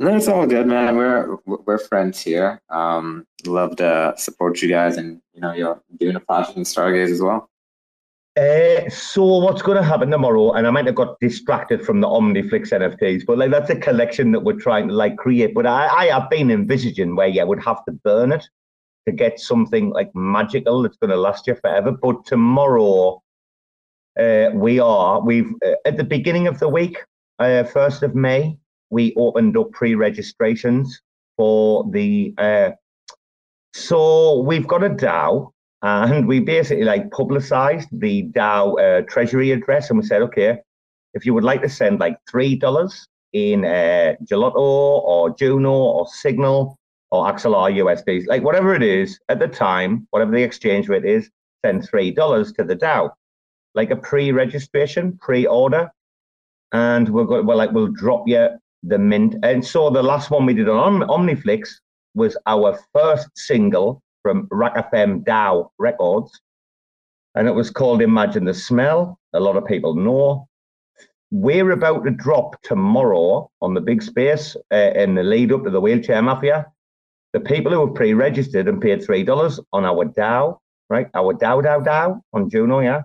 No, 0.00 0.14
it's 0.14 0.28
all 0.28 0.46
good, 0.46 0.68
man. 0.68 0.96
We're 0.96 1.36
we're 1.44 1.78
friends 1.78 2.20
here. 2.20 2.60
Um, 2.70 3.26
love 3.44 3.74
to 3.76 4.14
support 4.16 4.62
you 4.62 4.68
guys, 4.68 4.96
and 4.96 5.20
you 5.34 5.40
know 5.40 5.52
you're 5.52 5.82
doing 5.98 6.14
a 6.14 6.20
project 6.20 6.56
in 6.56 6.62
Stargaze 6.62 7.10
as 7.10 7.20
well. 7.20 7.50
Uh, 8.36 8.88
so 8.88 9.24
what's 9.24 9.62
going 9.62 9.76
to 9.76 9.82
happen 9.82 10.08
tomorrow? 10.10 10.52
And 10.52 10.68
I 10.68 10.70
might 10.70 10.86
have 10.86 10.94
got 10.94 11.18
distracted 11.18 11.84
from 11.84 12.00
the 12.00 12.06
Omniflix 12.06 12.70
NFTs, 12.70 13.26
but 13.26 13.38
like 13.38 13.50
that's 13.50 13.70
a 13.70 13.76
collection 13.76 14.30
that 14.32 14.40
we're 14.40 14.60
trying 14.60 14.86
to 14.86 14.94
like 14.94 15.16
create. 15.16 15.52
But 15.52 15.66
I, 15.66 15.88
I 15.88 16.06
have 16.06 16.30
been 16.30 16.52
envisaging 16.52 17.16
where 17.16 17.26
you 17.26 17.44
would 17.44 17.62
have 17.64 17.84
to 17.86 17.92
burn 17.92 18.30
it 18.30 18.44
to 19.06 19.12
get 19.12 19.40
something 19.40 19.90
like 19.90 20.14
magical 20.14 20.82
that's 20.82 20.96
going 20.98 21.10
to 21.10 21.16
last 21.16 21.48
you 21.48 21.56
forever. 21.56 21.90
But 21.90 22.24
tomorrow, 22.24 23.20
uh, 24.16 24.50
we 24.54 24.78
are 24.78 25.20
we've 25.20 25.52
uh, 25.66 25.74
at 25.84 25.96
the 25.96 26.04
beginning 26.04 26.46
of 26.46 26.60
the 26.60 26.68
week, 26.68 26.98
first 27.40 28.04
of 28.04 28.14
May, 28.14 28.56
we 28.90 29.14
opened 29.16 29.56
up 29.56 29.72
pre-registrations 29.72 31.00
for 31.36 31.88
the. 31.90 32.34
Uh, 32.38 32.70
so 33.74 34.40
we've 34.40 34.66
got 34.66 34.82
a 34.82 34.90
DAO 34.90 35.52
and 35.82 36.26
we 36.26 36.40
basically 36.40 36.84
like 36.84 37.10
publicized 37.10 37.88
the 37.92 38.24
DAO 38.30 38.78
uh, 38.80 39.02
treasury 39.08 39.52
address, 39.52 39.90
and 39.90 39.98
we 39.98 40.06
said, 40.06 40.22
okay, 40.22 40.58
if 41.14 41.24
you 41.24 41.34
would 41.34 41.44
like 41.44 41.62
to 41.62 41.68
send 41.68 42.00
like 42.00 42.16
three 42.28 42.56
dollars 42.56 43.06
in 43.32 43.64
uh, 43.64 44.14
Gelato 44.24 44.56
or 44.56 45.30
Juno 45.30 45.72
or 45.72 46.06
Signal 46.08 46.76
or 47.10 47.32
XLR 47.32 47.72
USDs, 47.76 48.26
like 48.26 48.42
whatever 48.42 48.74
it 48.74 48.82
is 48.82 49.18
at 49.28 49.38
the 49.38 49.48
time, 49.48 50.06
whatever 50.10 50.32
the 50.32 50.42
exchange 50.42 50.88
rate 50.88 51.04
is, 51.04 51.30
send 51.64 51.88
three 51.88 52.10
dollars 52.10 52.52
to 52.54 52.64
the 52.64 52.76
DAO, 52.76 53.10
like 53.74 53.90
a 53.90 53.96
pre-registration, 53.96 55.18
pre-order, 55.18 55.90
and 56.72 57.08
we're 57.08 57.24
going, 57.24 57.46
well, 57.46 57.56
like 57.56 57.72
we'll 57.72 57.92
drop 57.92 58.24
you 58.26 58.48
the 58.88 58.98
mint. 58.98 59.36
And 59.42 59.64
so 59.64 59.90
the 59.90 60.02
last 60.02 60.30
one 60.30 60.46
we 60.46 60.54
did 60.54 60.68
on 60.68 61.00
Omniflix 61.00 61.68
was 62.14 62.36
our 62.46 62.78
first 62.94 63.28
single 63.34 64.02
from 64.22 64.48
RAC 64.50 64.92
FM 64.92 65.24
DAO 65.24 65.70
Records, 65.78 66.30
and 67.34 67.46
it 67.46 67.54
was 67.54 67.70
called 67.70 68.02
Imagine 68.02 68.44
the 68.44 68.54
Smell. 68.54 69.18
A 69.32 69.40
lot 69.40 69.56
of 69.56 69.64
people 69.64 69.94
know. 69.94 70.48
We're 71.30 71.72
about 71.72 72.04
to 72.04 72.10
drop 72.10 72.60
tomorrow 72.62 73.50
on 73.60 73.74
the 73.74 73.80
big 73.80 74.02
space 74.02 74.56
uh, 74.72 74.92
in 74.94 75.14
the 75.14 75.22
lead 75.22 75.52
up 75.52 75.64
to 75.64 75.70
the 75.70 75.80
Wheelchair 75.80 76.22
Mafia. 76.22 76.66
The 77.34 77.40
people 77.40 77.70
who 77.70 77.86
have 77.86 77.94
pre 77.94 78.14
registered 78.14 78.66
and 78.66 78.80
paid 78.80 79.00
$3 79.00 79.60
on 79.74 79.84
our 79.84 80.06
DAO, 80.06 80.58
right? 80.88 81.08
Our 81.14 81.34
Dow 81.34 81.60
Dow 81.60 81.80
DAO 81.80 82.20
on 82.32 82.48
Juno, 82.48 82.80
yeah. 82.80 83.02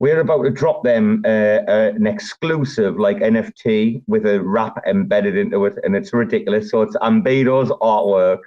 We're 0.00 0.20
about 0.20 0.42
to 0.44 0.50
drop 0.50 0.82
them 0.82 1.22
uh, 1.26 1.28
uh, 1.28 1.92
an 1.94 2.06
exclusive 2.06 2.98
like 2.98 3.18
NFT 3.18 4.02
with 4.06 4.26
a 4.26 4.42
rap 4.42 4.82
embedded 4.86 5.36
into 5.36 5.66
it, 5.66 5.74
and 5.84 5.94
it's 5.94 6.14
ridiculous. 6.14 6.70
So 6.70 6.80
it's 6.80 6.96
Ambedo's 6.96 7.70
artwork, 7.70 8.40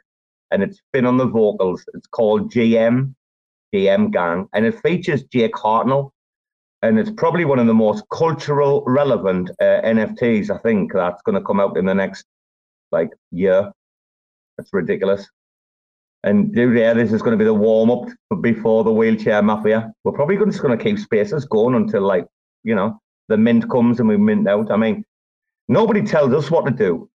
and 0.49 0.63
it's 0.63 0.81
Finn 0.91 1.05
on 1.05 1.17
the 1.17 1.27
vocals. 1.27 1.85
It's 1.93 2.07
called 2.07 2.51
GM, 2.51 3.13
GM 3.73 4.11
Gang, 4.11 4.49
and 4.53 4.65
it 4.65 4.81
features 4.81 5.23
Jake 5.25 5.53
Hartnell, 5.53 6.09
and 6.81 6.97
it's 6.97 7.11
probably 7.11 7.45
one 7.45 7.59
of 7.59 7.67
the 7.67 7.73
most 7.73 8.03
cultural 8.11 8.83
relevant 8.87 9.51
uh, 9.61 9.81
NFTs 9.85 10.49
I 10.49 10.57
think 10.57 10.91
that's 10.91 11.21
going 11.21 11.37
to 11.37 11.45
come 11.45 11.59
out 11.59 11.77
in 11.77 11.85
the 11.85 11.93
next 11.93 12.25
like 12.91 13.09
year. 13.31 13.71
It's 14.57 14.69
ridiculous. 14.73 15.29
And 16.23 16.55
yeah, 16.55 16.93
this 16.93 17.11
is 17.11 17.21
going 17.21 17.37
to 17.37 17.37
be 17.37 17.43
the 17.43 17.53
warm 17.53 17.91
up 17.91 18.09
before 18.41 18.83
the 18.83 18.93
wheelchair 18.93 19.41
mafia. 19.41 19.91
We're 20.03 20.13
probably 20.13 20.37
just 20.37 20.61
going 20.61 20.77
to 20.77 20.81
keep 20.81 20.97
spaces 20.97 21.45
going 21.45 21.75
until 21.75 22.01
like 22.01 22.25
you 22.63 22.75
know 22.75 22.99
the 23.27 23.37
mint 23.37 23.69
comes 23.69 23.99
and 23.99 24.07
we 24.07 24.17
mint 24.17 24.47
out. 24.47 24.71
I 24.71 24.77
mean, 24.77 25.03
nobody 25.67 26.01
tells 26.01 26.33
us 26.33 26.49
what 26.49 26.65
to 26.65 26.71
do. 26.71 27.09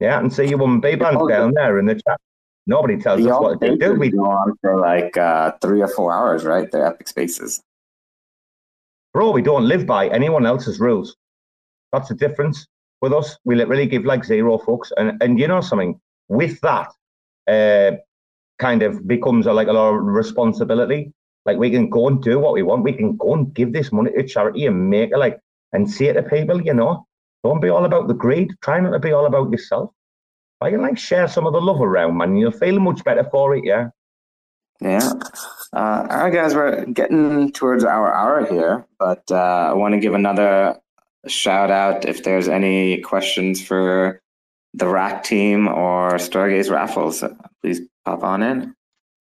Yeah, 0.00 0.20
and 0.20 0.32
see 0.32 0.46
you 0.48 0.62
on 0.62 0.80
B 0.80 0.94
band 0.94 1.18
down 1.28 1.52
there 1.54 1.78
in 1.78 1.86
the 1.86 1.94
chat. 1.94 2.20
Nobody 2.68 2.96
tells 2.98 3.26
us 3.26 3.40
what 3.40 3.60
to 3.60 3.76
do. 3.76 3.94
We 3.94 4.10
go 4.10 4.26
on 4.26 4.56
for 4.60 4.78
like 4.78 5.16
uh, 5.16 5.52
three 5.60 5.80
or 5.80 5.88
four 5.88 6.12
hours, 6.12 6.44
right? 6.44 6.70
The 6.70 6.86
epic 6.86 7.08
spaces. 7.08 7.60
Bro, 9.12 9.32
we 9.32 9.42
don't 9.42 9.66
live 9.66 9.86
by 9.86 10.08
anyone 10.08 10.46
else's 10.46 10.78
rules. 10.78 11.16
That's 11.92 12.08
the 12.08 12.14
difference 12.14 12.66
with 13.00 13.12
us. 13.12 13.36
We 13.44 13.56
literally 13.56 13.86
give 13.86 14.04
like 14.04 14.24
zero 14.24 14.58
fucks. 14.58 14.92
And 14.96 15.20
and 15.20 15.40
you 15.40 15.48
know 15.48 15.60
something? 15.60 15.98
With 16.28 16.60
that, 16.60 16.92
uh, 17.48 17.96
kind 18.58 18.82
of 18.82 19.06
becomes 19.06 19.46
a, 19.46 19.52
like 19.52 19.68
a 19.68 19.72
lot 19.72 19.94
of 19.94 20.02
responsibility. 20.02 21.12
Like 21.46 21.58
we 21.58 21.70
can 21.70 21.88
go 21.88 22.08
and 22.08 22.22
do 22.22 22.38
what 22.38 22.54
we 22.54 22.62
want. 22.62 22.82
We 22.82 22.92
can 22.92 23.16
go 23.16 23.34
and 23.34 23.52
give 23.54 23.72
this 23.72 23.92
money 23.92 24.10
to 24.12 24.26
charity 24.26 24.66
and 24.66 24.90
make 24.90 25.10
it 25.10 25.18
like 25.18 25.38
and 25.72 25.90
say 25.90 26.06
it 26.06 26.14
to 26.14 26.22
people, 26.22 26.60
you 26.62 26.74
know, 26.74 27.06
don't 27.44 27.60
be 27.60 27.68
all 27.68 27.84
about 27.84 28.08
the 28.08 28.14
greed. 28.14 28.54
Try 28.62 28.80
not 28.80 28.90
to 28.90 28.98
be 28.98 29.12
all 29.12 29.26
about 29.26 29.50
yourself. 29.50 29.90
I 30.60 30.70
can 30.70 30.82
like 30.82 30.98
share 30.98 31.28
some 31.28 31.46
of 31.46 31.52
the 31.52 31.60
love 31.60 31.80
around, 31.80 32.16
man. 32.16 32.36
You'll 32.36 32.50
feel 32.50 32.80
much 32.80 33.04
better 33.04 33.24
for 33.30 33.54
it, 33.56 33.64
yeah. 33.64 33.88
Yeah. 34.80 35.12
Uh, 35.72 36.06
all 36.10 36.18
right, 36.18 36.32
guys, 36.32 36.54
we're 36.54 36.84
getting 36.86 37.52
towards 37.52 37.84
our 37.84 38.12
hour 38.12 38.46
here, 38.46 38.86
but 38.98 39.22
uh, 39.30 39.70
I 39.70 39.72
want 39.72 39.94
to 39.94 40.00
give 40.00 40.14
another 40.14 40.76
shout 41.26 41.70
out 41.70 42.04
if 42.04 42.24
there's 42.24 42.48
any 42.48 43.00
questions 43.00 43.64
for 43.64 44.20
the 44.74 44.88
rack 44.88 45.24
team 45.24 45.68
or 45.68 46.12
Stargaze 46.12 46.70
raffles. 46.70 47.24
Please 47.62 47.80
in. 48.42 48.74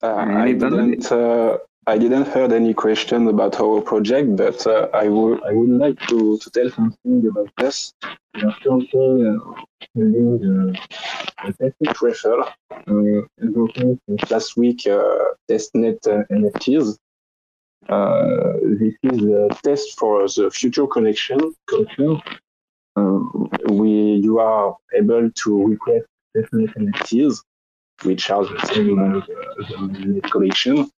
Uh, 0.02 0.16
I 0.46 0.52
didn't. 0.52 1.12
Uh, 1.12 1.58
I 1.86 1.98
didn't 1.98 2.28
heard 2.30 2.54
any 2.54 2.74
question 2.74 3.28
about 3.28 3.60
our 3.60 3.82
project, 3.82 4.38
but 4.38 4.66
uh, 4.66 4.88
I 4.94 5.10
would 5.10 5.44
I 5.44 5.52
would 5.52 5.70
like 5.70 6.00
to, 6.08 6.38
to 6.38 6.50
tell 6.50 6.70
something 6.70 7.28
about 7.28 7.50
this. 7.58 7.94
We 8.36 8.44
are 8.44 8.56
currently 8.64 9.28
uh, 9.28 9.64
building 9.94 10.78
uh, 10.78 11.48
a 11.48 11.54
testing 11.54 11.94
uh, 12.88 14.26
last 14.30 14.56
week 14.56 14.88
uh, 14.88 15.02
testnet 15.50 16.08
uh, 16.08 16.24
NFTs. 16.32 16.98
Uh, 17.90 18.54
this 18.80 18.96
is 19.04 19.24
a 19.24 19.50
test 19.62 20.00
for 20.00 20.26
the 20.28 20.50
future 20.52 20.88
connection. 20.88 21.38
connection. 21.68 22.22
Uh, 22.96 23.20
we 23.72 23.90
you 24.24 24.40
are 24.40 24.78
able 24.96 25.30
to 25.32 25.68
request 25.68 26.06
testnet 26.34 26.74
NFTs 26.78 27.42
which 28.02 28.30
are 28.30 28.44
the 28.44 28.60
same 28.74 29.00
uh, 29.00 30.30
collection. 30.30 30.90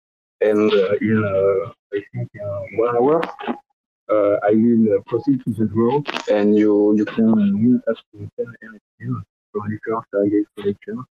And 0.41 0.73
uh, 0.73 0.95
in, 1.01 1.25
uh, 1.25 1.73
I 1.93 2.03
think, 2.13 2.29
in 2.35 2.79
one 2.79 2.97
hour, 2.97 3.23
I 4.11 4.51
will 4.53 5.03
proceed 5.07 5.43
to 5.45 5.53
the 5.53 5.67
draw, 5.67 6.03
and 6.31 6.57
you 6.57 6.95
you 6.97 7.05
can 7.05 7.33
win 7.33 7.83
up 7.89 7.97
to 8.13 8.31
10 8.37 8.47
NFTs 8.65 9.23
from 9.53 9.63
the 9.71 9.79
first 9.85 10.07
Stargaze 10.13 10.45
collection. 10.57 11.05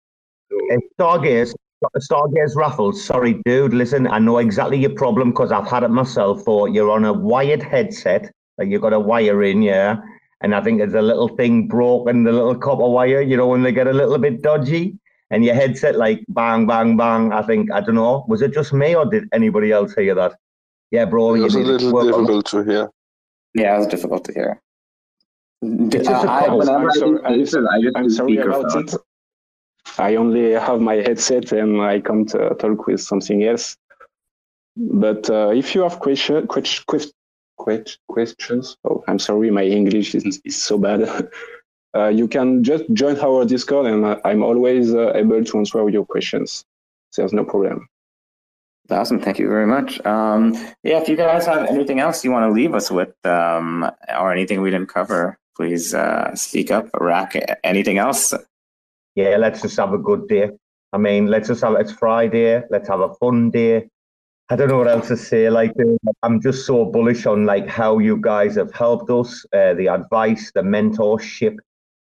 So, 0.51 0.59
Stargaze, 0.99 1.55
Stargaze 1.97 2.57
raffles. 2.57 3.03
Sorry, 3.03 3.41
dude. 3.45 3.73
Listen, 3.75 4.07
I 4.07 4.19
know 4.19 4.39
exactly 4.39 4.79
your 4.79 4.95
problem 4.95 5.31
because 5.31 5.53
I've 5.53 5.69
had 5.69 5.83
it 5.83 5.89
myself. 5.89 6.45
For 6.45 6.69
you're 6.69 6.91
on 6.91 7.05
a 7.05 7.13
wired 7.13 7.63
headset, 7.63 8.31
like 8.59 8.69
you've 8.69 8.83
got 8.83 8.93
a 8.93 9.01
wire 9.01 9.43
in, 9.43 9.63
yeah. 9.63 9.97
And 10.43 10.55
I 10.57 10.61
think 10.61 10.79
there's 10.79 10.95
a 10.95 11.03
little 11.03 11.29
thing 11.29 11.69
broken, 11.69 12.25
the 12.25 12.33
little 12.33 12.57
copper 12.57 12.89
wire. 12.89 13.23
You 13.23 13.37
know 13.37 13.47
when 13.47 13.63
they 13.63 13.73
get 13.73 13.87
a 13.87 13.93
little 13.93 14.19
bit 14.19 14.43
dodgy 14.43 14.99
and 15.33 15.45
your 15.45 15.55
headset 15.55 15.97
like 15.97 16.25
bang, 16.29 16.67
bang, 16.67 16.97
bang. 16.97 17.33
I 17.33 17.43
think 17.43 17.73
I 17.73 17.81
don't 17.81 17.97
know. 17.97 18.25
Was 18.29 18.43
it 18.43 18.53
just 18.53 18.73
me 18.73 18.95
or 18.95 19.07
did 19.07 19.29
anybody 19.33 19.73
else 19.73 19.95
hear 19.95 20.15
that? 20.15 20.39
Yeah, 20.91 21.07
bro. 21.07 21.35
It 21.35 21.41
was 21.41 21.55
a 21.55 21.59
little 21.59 22.05
difficult 22.05 22.47
to 22.47 22.63
hear. 22.63 22.91
Yeah, 23.55 23.77
it 23.77 23.79
was 23.79 23.87
difficult 23.89 24.25
to 24.27 24.33
hear. 24.33 24.61
It's 25.63 26.07
just 26.07 26.27
I, 26.27 26.45
am 26.45 26.63
sorry, 26.93 27.21
I, 27.25 27.99
I'm 27.99 28.11
sorry 28.11 28.37
about 28.37 28.77
it. 28.77 28.95
I 29.99 30.17
only 30.17 30.53
have 30.53 30.81
my 30.81 30.97
headset 30.97 31.53
and 31.53 31.81
I 31.81 32.01
come 32.01 32.27
to 32.27 32.55
talk 32.59 32.87
with 32.87 33.01
something 33.01 33.45
else. 33.45 33.77
But 34.77 35.31
uh, 35.31 35.51
if 35.55 35.75
you 35.75 35.83
have 35.83 35.99
question, 35.99 36.47
question, 36.47 36.85
question, 37.57 38.01
questions, 38.09 38.77
oh, 38.85 39.05
I'm 39.07 39.19
sorry, 39.19 39.51
my 39.51 39.65
English 39.65 40.15
is, 40.15 40.41
is 40.45 40.63
so 40.63 40.79
bad. 40.79 41.29
uh, 41.95 42.09
you 42.09 42.27
can 42.29 42.65
just 42.65 42.85
join 42.93 43.19
our 43.21 43.45
Discord, 43.45 43.87
and 43.87 44.21
I'm 44.25 44.43
always 44.43 44.95
uh, 44.95 45.13
able 45.15 45.45
to 45.45 45.59
answer 45.59 45.89
your 45.89 46.07
questions. 46.07 46.65
There's 47.17 47.33
no 47.33 47.45
problem. 47.45 47.89
Awesome. 48.91 49.21
Thank 49.21 49.39
you 49.39 49.49
very 49.49 49.67
much. 49.67 50.05
Um, 50.05 50.55
yeah, 50.83 51.01
if 51.01 51.09
you 51.09 51.17
guys 51.17 51.47
have 51.47 51.67
anything 51.67 52.01
else 52.01 52.25
you 52.25 52.31
want 52.31 52.49
to 52.49 52.53
leave 52.53 52.75
us 52.75 52.91
with, 52.91 53.15
um, 53.25 53.91
or 54.19 54.33
anything 54.33 54.61
we 54.61 54.71
didn't 54.71 54.89
cover, 54.89 55.39
please 55.57 55.95
uh, 55.95 56.35
speak 56.35 56.71
up. 56.71 56.89
Rack, 56.99 57.35
anything 57.65 57.99
else? 57.99 58.35
Yeah, 59.15 59.37
let's 59.37 59.63
just 59.63 59.77
have 59.77 59.93
a 59.93 59.99
good 59.99 60.29
day. 60.29 60.51
I 60.93 60.99
mean, 60.99 61.27
let's 61.27 61.49
just 61.49 61.63
have 61.63 61.75
it's 61.75 61.93
Friday. 61.93 62.63
Let's 62.71 62.89
have 62.89 63.01
a 63.01 63.15
fun 63.15 63.51
day. 63.51 63.89
I 64.51 64.57
don't 64.57 64.69
know 64.69 64.79
what 64.79 64.89
else 64.89 65.09
to 65.09 65.17
say. 65.17 65.49
Like, 65.49 65.73
I'm 66.23 66.41
just 66.41 66.67
so 66.67 66.85
bullish 66.85 67.25
on 67.25 67.47
like 67.47 67.69
how 67.69 67.99
you 67.99 68.19
guys 68.19 68.57
have 68.57 68.75
helped 68.75 69.09
us, 69.11 69.47
uh, 69.55 69.73
the 69.75 69.87
advice, 69.87 70.53
the 70.55 70.61
mentorship, 70.61 71.57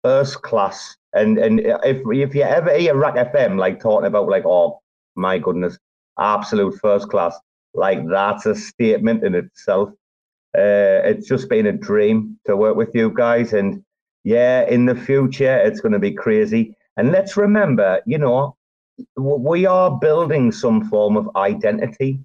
first 0.04 0.41
class. 0.41 0.95
And 1.14 1.38
and 1.38 1.60
if 1.60 2.01
if 2.06 2.36
you 2.36 2.43
ever 2.43 2.76
hear 2.78 2.95
RAC 2.95 3.16
FM 3.16 3.58
like 3.58 3.80
talking 3.80 4.08
about 4.08 4.30
like, 4.30 4.45
oh 4.45 4.82
my 5.16 5.38
goodness, 5.38 5.78
absolute 6.20 6.78
first 6.80 7.10
class, 7.10 7.38
like 7.74 8.08
that's 8.08 8.45
a 8.45 8.56
statement 8.56 9.24
in 9.24 9.36
itself. 9.36 9.89
Uh, 10.56 11.01
it's 11.06 11.28
just 11.28 11.49
been 11.49 11.68
a 11.68 11.72
dream 11.72 12.38
to 12.45 12.56
work 12.56 12.76
with 12.76 12.93
you 12.93 13.12
guys, 13.12 13.54
and 13.54 13.84
yeah, 14.24 14.68
in 14.68 14.86
the 14.86 14.95
future 14.95 15.58
it's 15.58 15.82
going 15.82 15.93
to 15.93 15.99
be 15.99 16.12
crazy. 16.12 16.76
And 16.97 17.12
let's 17.12 17.38
remember, 17.38 18.01
you 18.06 18.20
know, 18.20 18.56
we 19.18 19.66
are 19.66 19.97
building 19.99 20.51
some 20.51 20.88
form 20.89 21.18
of 21.18 21.30
identity. 21.36 22.20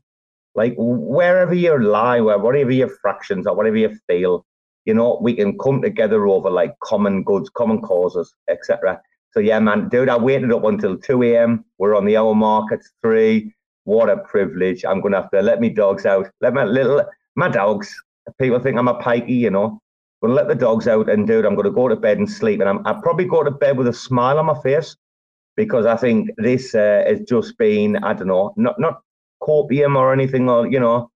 Like 0.55 0.75
wherever 0.77 1.55
you 1.55 1.79
lie, 1.79 2.21
wherever 2.21 2.71
your 2.71 2.89
fractions 3.01 3.47
or 3.47 3.55
whatever 3.55 3.77
you 3.77 3.97
feel, 4.07 4.45
you 4.89 4.95
know, 4.95 5.19
we 5.21 5.35
can 5.35 5.59
come 5.59 5.83
together 5.83 6.27
over 6.27 6.51
like 6.51 6.75
common 6.83 7.23
goods, 7.23 7.51
common 7.51 7.83
causes, 7.83 8.35
etc. 8.49 8.99
So 9.33 9.39
yeah, 9.39 9.61
man, 9.61 9.91
dude, 9.91 10.09
I 10.09 10.17
waited 10.17 10.51
up 10.51 10.65
until 10.65 10.97
2 10.97 11.23
a.m. 11.25 11.63
We're 11.77 11.95
on 11.95 12.07
the 12.07 12.17
hour 12.17 12.35
mark. 12.35 12.73
It's 12.73 12.91
three. 13.03 13.55
What 13.85 14.09
a 14.09 14.17
privilege. 14.17 14.87
I'm 14.87 15.03
gonna 15.03 15.21
have 15.21 15.31
to 15.33 15.43
let 15.43 15.61
me 15.61 15.69
dogs 15.69 16.07
out. 16.07 16.31
Let 16.41 16.55
my 16.55 16.65
little 16.65 17.05
my 17.37 17.51
dogs. 17.51 17.95
People 18.41 18.61
think 18.61 18.79
I'm 18.79 18.89
a 18.89 18.95
pikey, 18.95 19.39
you 19.39 19.51
know. 19.51 19.79
I'm 20.23 20.31
gonna 20.31 20.35
let 20.35 20.49
the 20.49 20.55
dogs 20.55 20.89
out 20.89 21.11
and 21.11 21.27
dude, 21.27 21.45
I'm 21.45 21.55
gonna 21.55 21.71
go 21.71 21.89
to 21.89 21.97
bed 21.97 22.17
and 22.17 22.31
sleep. 22.31 22.61
And 22.61 22.69
I'm 22.71 22.87
I 22.87 22.95
probably 22.95 23.27
go 23.27 23.45
to 23.45 23.51
bed 23.51 23.77
with 23.77 23.89
a 23.89 23.93
smile 23.93 24.39
on 24.39 24.47
my 24.47 24.59
face 24.63 24.97
because 25.55 25.85
I 25.85 25.97
think 25.99 26.31
this 26.39 26.75
uh, 26.75 27.05
has 27.07 27.21
just 27.29 27.59
been, 27.59 27.97
I 27.97 28.15
don't 28.15 28.29
know, 28.29 28.55
not 28.57 28.81
not 28.81 29.03
copium 29.43 29.97
or 29.97 30.15
anything, 30.15 30.49
or 30.49 30.67
you 30.67 30.81
know, 30.81 31.11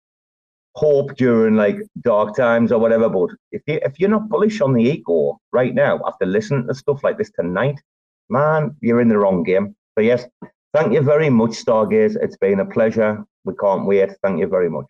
hope 0.75 1.17
during 1.17 1.57
like 1.57 1.79
dark 2.01 2.37
times 2.37 2.73
or 2.73 2.79
whatever. 2.79 3.09
But 3.09 3.31
if 3.51 3.63
you 3.67 3.81
if 3.83 3.99
you're 3.99 4.11
not 4.11 4.29
bullish 4.29 4.61
on 4.61 4.73
the 4.73 4.83
ego 4.83 5.41
right 5.53 5.75
now 5.75 6.01
after 6.07 6.27
listening 6.27 6.67
to 6.69 6.75
stuff 6.75 7.03
like 7.05 7.19
this 7.19 7.31
tonight, 7.31 7.81
man, 8.29 8.77
you're 8.81 9.01
in 9.01 9.09
the 9.09 9.19
wrong 9.19 9.43
game. 9.43 9.75
So 9.97 10.03
yes, 10.03 10.27
thank 10.75 10.93
you 10.93 11.03
very 11.03 11.31
much, 11.31 11.51
Stargaze. 11.51 12.17
It's 12.21 12.37
been 12.37 12.61
a 12.61 12.67
pleasure. 12.67 13.25
We 13.45 13.55
can't 13.55 13.87
wait. 13.87 14.11
Thank 14.23 14.41
you 14.41 14.47
very 14.47 14.71
much. 14.71 14.87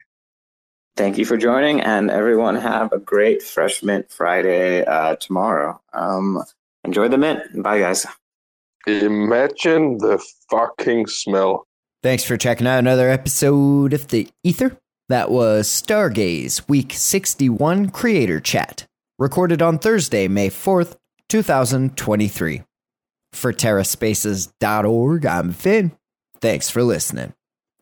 Thank 0.94 1.16
you 1.16 1.24
for 1.24 1.38
joining, 1.38 1.80
and 1.80 2.10
everyone 2.10 2.54
have 2.56 2.92
a 2.92 2.98
great 2.98 3.42
Fresh 3.42 3.82
Mint 3.82 4.10
Friday 4.10 4.84
uh, 4.84 5.16
tomorrow. 5.16 5.80
Um, 5.94 6.44
enjoy 6.84 7.08
the 7.08 7.16
mint. 7.16 7.40
Bye, 7.62 7.78
guys. 7.78 8.06
Imagine 8.86 9.98
the 9.98 10.22
fucking 10.50 11.06
smell. 11.06 11.66
Thanks 12.02 12.24
for 12.24 12.36
checking 12.36 12.66
out 12.66 12.80
another 12.80 13.08
episode 13.08 13.94
of 13.94 14.08
The 14.08 14.28
Ether. 14.44 14.76
That 15.08 15.30
was 15.30 15.68
Stargaze 15.68 16.68
Week 16.68 16.92
61 16.94 17.90
Creator 17.90 18.40
Chat, 18.40 18.86
recorded 19.18 19.60
on 19.60 19.78
Thursday, 19.78 20.28
May 20.28 20.48
4th, 20.48 20.96
2023. 21.28 22.62
For 23.32 23.52
TerraSpaces.org, 23.52 25.26
I'm 25.26 25.52
Finn. 25.52 25.92
Thanks 26.40 26.70
for 26.70 26.82
listening. 26.82 27.34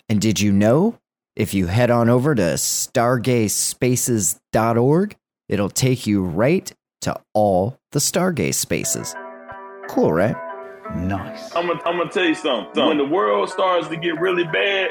And 0.09 0.21
did 0.21 0.41
you 0.41 0.51
know 0.53 0.99
If 1.37 1.55
you 1.55 1.69
head 1.69 1.91
on 1.91 2.09
over 2.11 2.35
to 2.35 2.43
stargazespaces.org, 2.59 5.17
it'll 5.49 5.71
take 5.71 6.07
you 6.07 6.23
right 6.25 6.73
to 7.03 7.15
all 7.35 7.79
the 7.93 8.01
Stargaze 8.01 8.55
spaces. 8.57 9.15
Cool, 9.89 10.13
right? 10.13 10.35
Nice. 10.97 11.55
I'm 11.55 11.69
gonna, 11.69 11.81
I'm 11.85 11.97
gonna 11.99 12.11
tell 12.11 12.25
you 12.25 12.35
something. 12.35 12.85
When 12.85 12.99
the 12.99 13.05
world 13.05 13.49
starts 13.49 13.87
to 13.89 13.97
get 13.97 14.21
really 14.21 14.43
bad 14.45 14.91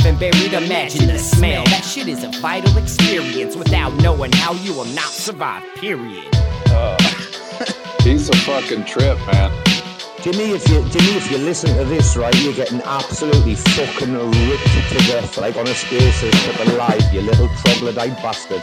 and 0.00 0.18
buried. 0.18 0.52
Imagine 0.52 1.08
the 1.08 1.18
smell. 1.18 1.64
That 1.66 1.84
shit 1.84 2.08
is 2.08 2.24
a 2.24 2.28
vital 2.40 2.76
experience. 2.76 3.56
Without 3.56 3.94
knowing 4.02 4.32
how, 4.32 4.54
you 4.54 4.74
will 4.74 4.84
not 4.86 5.10
survive. 5.10 5.62
Period. 5.76 6.28
Uh, 6.66 6.96
He's 8.02 8.28
a 8.28 8.36
fucking 8.36 8.84
trip, 8.84 9.18
man. 9.26 9.50
Jimmy, 10.20 10.52
if 10.52 10.66
you 10.68 10.80
Jimmy, 10.88 11.16
if 11.16 11.30
you 11.30 11.38
listen 11.38 11.76
to 11.76 11.84
this, 11.84 12.16
right, 12.16 12.34
you're 12.42 12.54
getting 12.54 12.80
absolutely 12.82 13.54
fucking 13.54 14.14
ripped 14.14 14.88
to 14.88 14.98
death, 15.06 15.36
like 15.36 15.56
on 15.56 15.66
a 15.68 15.74
space 15.74 16.14
ship 16.14 16.66
alive, 16.66 17.02
you 17.12 17.20
little 17.20 17.48
troglodyte 17.62 18.16
bastard. 18.22 18.62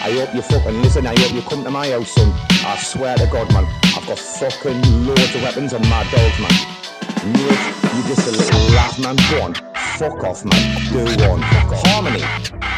I 0.00 0.12
hope 0.12 0.34
you 0.34 0.42
fucking 0.42 0.82
listen. 0.82 1.06
I 1.06 1.18
hope 1.18 1.32
you 1.32 1.42
come 1.42 1.64
to 1.64 1.70
my 1.70 1.88
house, 1.90 2.10
son. 2.10 2.30
I 2.64 2.76
swear 2.76 3.16
to 3.16 3.26
God, 3.26 3.52
man, 3.52 3.64
I've 3.96 4.06
got 4.06 4.18
fucking 4.18 5.06
loads 5.06 5.34
of 5.34 5.42
weapons 5.42 5.72
and 5.72 5.82
mad 5.88 6.06
dogs, 6.12 6.38
man. 6.38 6.78
Mate, 7.32 7.96
you 7.96 8.02
just 8.14 8.28
a 8.28 8.30
little 8.30 8.74
laugh, 8.76 8.98
man. 9.00 9.16
Go 9.30 9.42
on, 9.42 9.54
fuck 9.98 10.22
off, 10.22 10.44
man. 10.44 10.92
Do 10.92 10.98
one. 11.28 11.40
Fuck 11.40 11.72
off. 11.72 11.86
Harmony. 11.86 12.22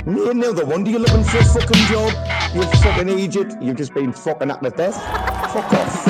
No, 0.06 0.32
no, 0.32 0.52
the 0.52 0.64
wonder 0.64 0.90
you're 0.90 1.00
looking 1.00 1.24
for 1.24 1.38
a 1.38 1.44
fucking 1.44 1.84
job. 1.86 2.12
You 2.54 2.62
fucking 2.62 3.08
idiot. 3.10 3.56
You've 3.60 3.76
just 3.76 3.92
been 3.92 4.12
fucking 4.12 4.50
at 4.50 4.62
the 4.62 4.70
death. 4.70 4.96
Fuck 5.52 5.72
off. 5.74 6.09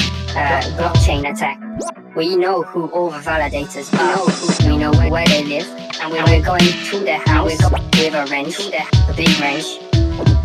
uh, 0.35 0.61
blockchain 0.77 1.29
attack. 1.31 1.59
We 2.15 2.35
know 2.35 2.63
who 2.63 2.87
all 2.89 3.09
the 3.09 3.19
validators 3.19 3.91
are. 3.93 4.67
We 4.67 4.77
know, 4.77 4.91
who, 4.91 5.01
we 5.01 5.07
know 5.07 5.11
where 5.11 5.25
they 5.27 5.43
live, 5.43 5.67
and 6.01 6.11
we- 6.11 6.23
we're 6.23 6.41
going 6.45 6.59
to 6.61 6.99
their 6.99 7.19
house 7.27 7.51
with 7.61 8.13
a 8.13 8.25
wrench, 8.29 8.59
a 9.09 9.13
big 9.13 9.29
wrench, 9.39 9.65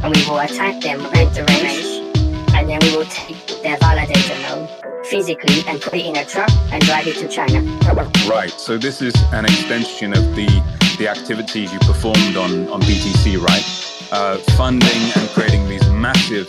and 0.03 0.15
we 0.15 0.25
will 0.29 0.39
attack 0.39 0.81
them 0.83 1.03
with 1.03 1.35
the 1.35 1.45
wrench, 1.49 2.55
and 2.55 2.69
then 2.69 2.79
we 2.83 2.97
will 2.97 3.07
take 3.07 3.47
their 3.63 3.77
validator 3.79 4.41
node 4.49 5.07
physically 5.07 5.63
and 5.69 5.81
put 5.81 5.95
it 5.95 6.07
in 6.07 6.17
a 6.17 6.25
truck 6.25 6.51
and 6.73 6.83
drive 6.85 7.07
it 7.07 7.17
to 7.17 7.29
China. 7.29 7.61
Right. 8.29 8.51
So 8.51 8.77
this 8.77 9.01
is 9.03 9.15
an 9.33 9.45
extension 9.45 10.13
of 10.13 10.25
the 10.35 10.47
the 10.99 11.09
activities 11.09 11.73
you 11.73 11.79
performed 11.81 12.37
on 12.37 12.69
on 12.69 12.81
BTC, 12.83 13.37
right? 13.41 13.65
Uh, 14.13 14.39
funding 14.57 15.03
and 15.17 15.29
creating 15.31 15.69
these 15.69 15.87
massive 15.91 16.49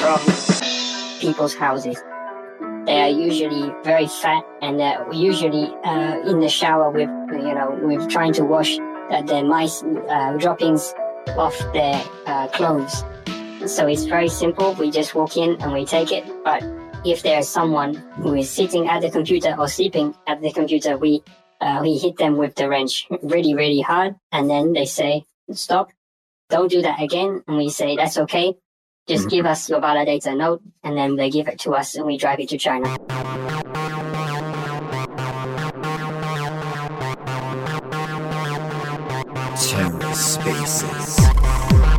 from 0.00 0.18
people's 1.20 1.54
houses. 1.54 1.96
They 2.86 3.02
are 3.02 3.10
usually 3.10 3.70
very 3.84 4.06
fat, 4.06 4.44
and 4.62 4.80
they're 4.80 5.12
usually 5.12 5.66
uh, 5.84 6.20
in 6.24 6.40
the 6.40 6.48
shower 6.48 6.90
with, 6.90 7.10
you 7.32 7.54
know, 7.54 7.78
with 7.82 8.08
trying 8.08 8.32
to 8.34 8.44
wash 8.44 8.78
uh, 9.10 9.22
their 9.22 9.44
mice 9.44 9.82
uh, 9.82 10.36
droppings 10.38 10.94
off 11.36 11.56
their 11.72 12.02
uh, 12.26 12.48
clothes. 12.48 13.04
So 13.66 13.86
it's 13.86 14.04
very 14.04 14.28
simple. 14.28 14.74
We 14.74 14.90
just 14.90 15.14
walk 15.14 15.36
in 15.36 15.60
and 15.60 15.72
we 15.72 15.84
take 15.84 16.12
it. 16.12 16.24
But 16.44 16.62
if 17.04 17.22
there's 17.22 17.48
someone 17.48 17.94
who 18.22 18.34
is 18.34 18.48
sitting 18.48 18.88
at 18.88 19.02
the 19.02 19.10
computer 19.10 19.54
or 19.58 19.68
sleeping 19.68 20.14
at 20.26 20.40
the 20.40 20.52
computer, 20.52 20.96
we 20.96 21.22
uh, 21.60 21.80
we 21.82 21.98
hit 21.98 22.16
them 22.16 22.36
with 22.36 22.54
the 22.54 22.68
wrench 22.68 23.06
really, 23.22 23.54
really 23.54 23.80
hard, 23.80 24.14
and 24.30 24.48
then 24.48 24.72
they 24.72 24.86
say, 24.86 25.24
"Stop! 25.52 25.90
Don't 26.48 26.70
do 26.70 26.80
that 26.82 27.02
again." 27.02 27.42
And 27.48 27.56
we 27.56 27.68
say, 27.68 27.96
"That's 27.96 28.16
okay. 28.18 28.54
Just 29.08 29.22
mm-hmm. 29.22 29.36
give 29.36 29.46
us 29.46 29.70
your 29.70 29.80
validator 29.80 30.36
node," 30.36 30.60
and 30.84 30.96
then 30.96 31.16
they 31.16 31.30
give 31.30 31.48
it 31.48 31.58
to 31.60 31.72
us, 31.72 31.94
and 31.94 32.06
we 32.06 32.18
drive 32.18 32.40
it 32.40 32.50
to 32.50 32.58
China. 32.58 32.96
Terra 39.56 40.14
Spaces. 40.14 41.97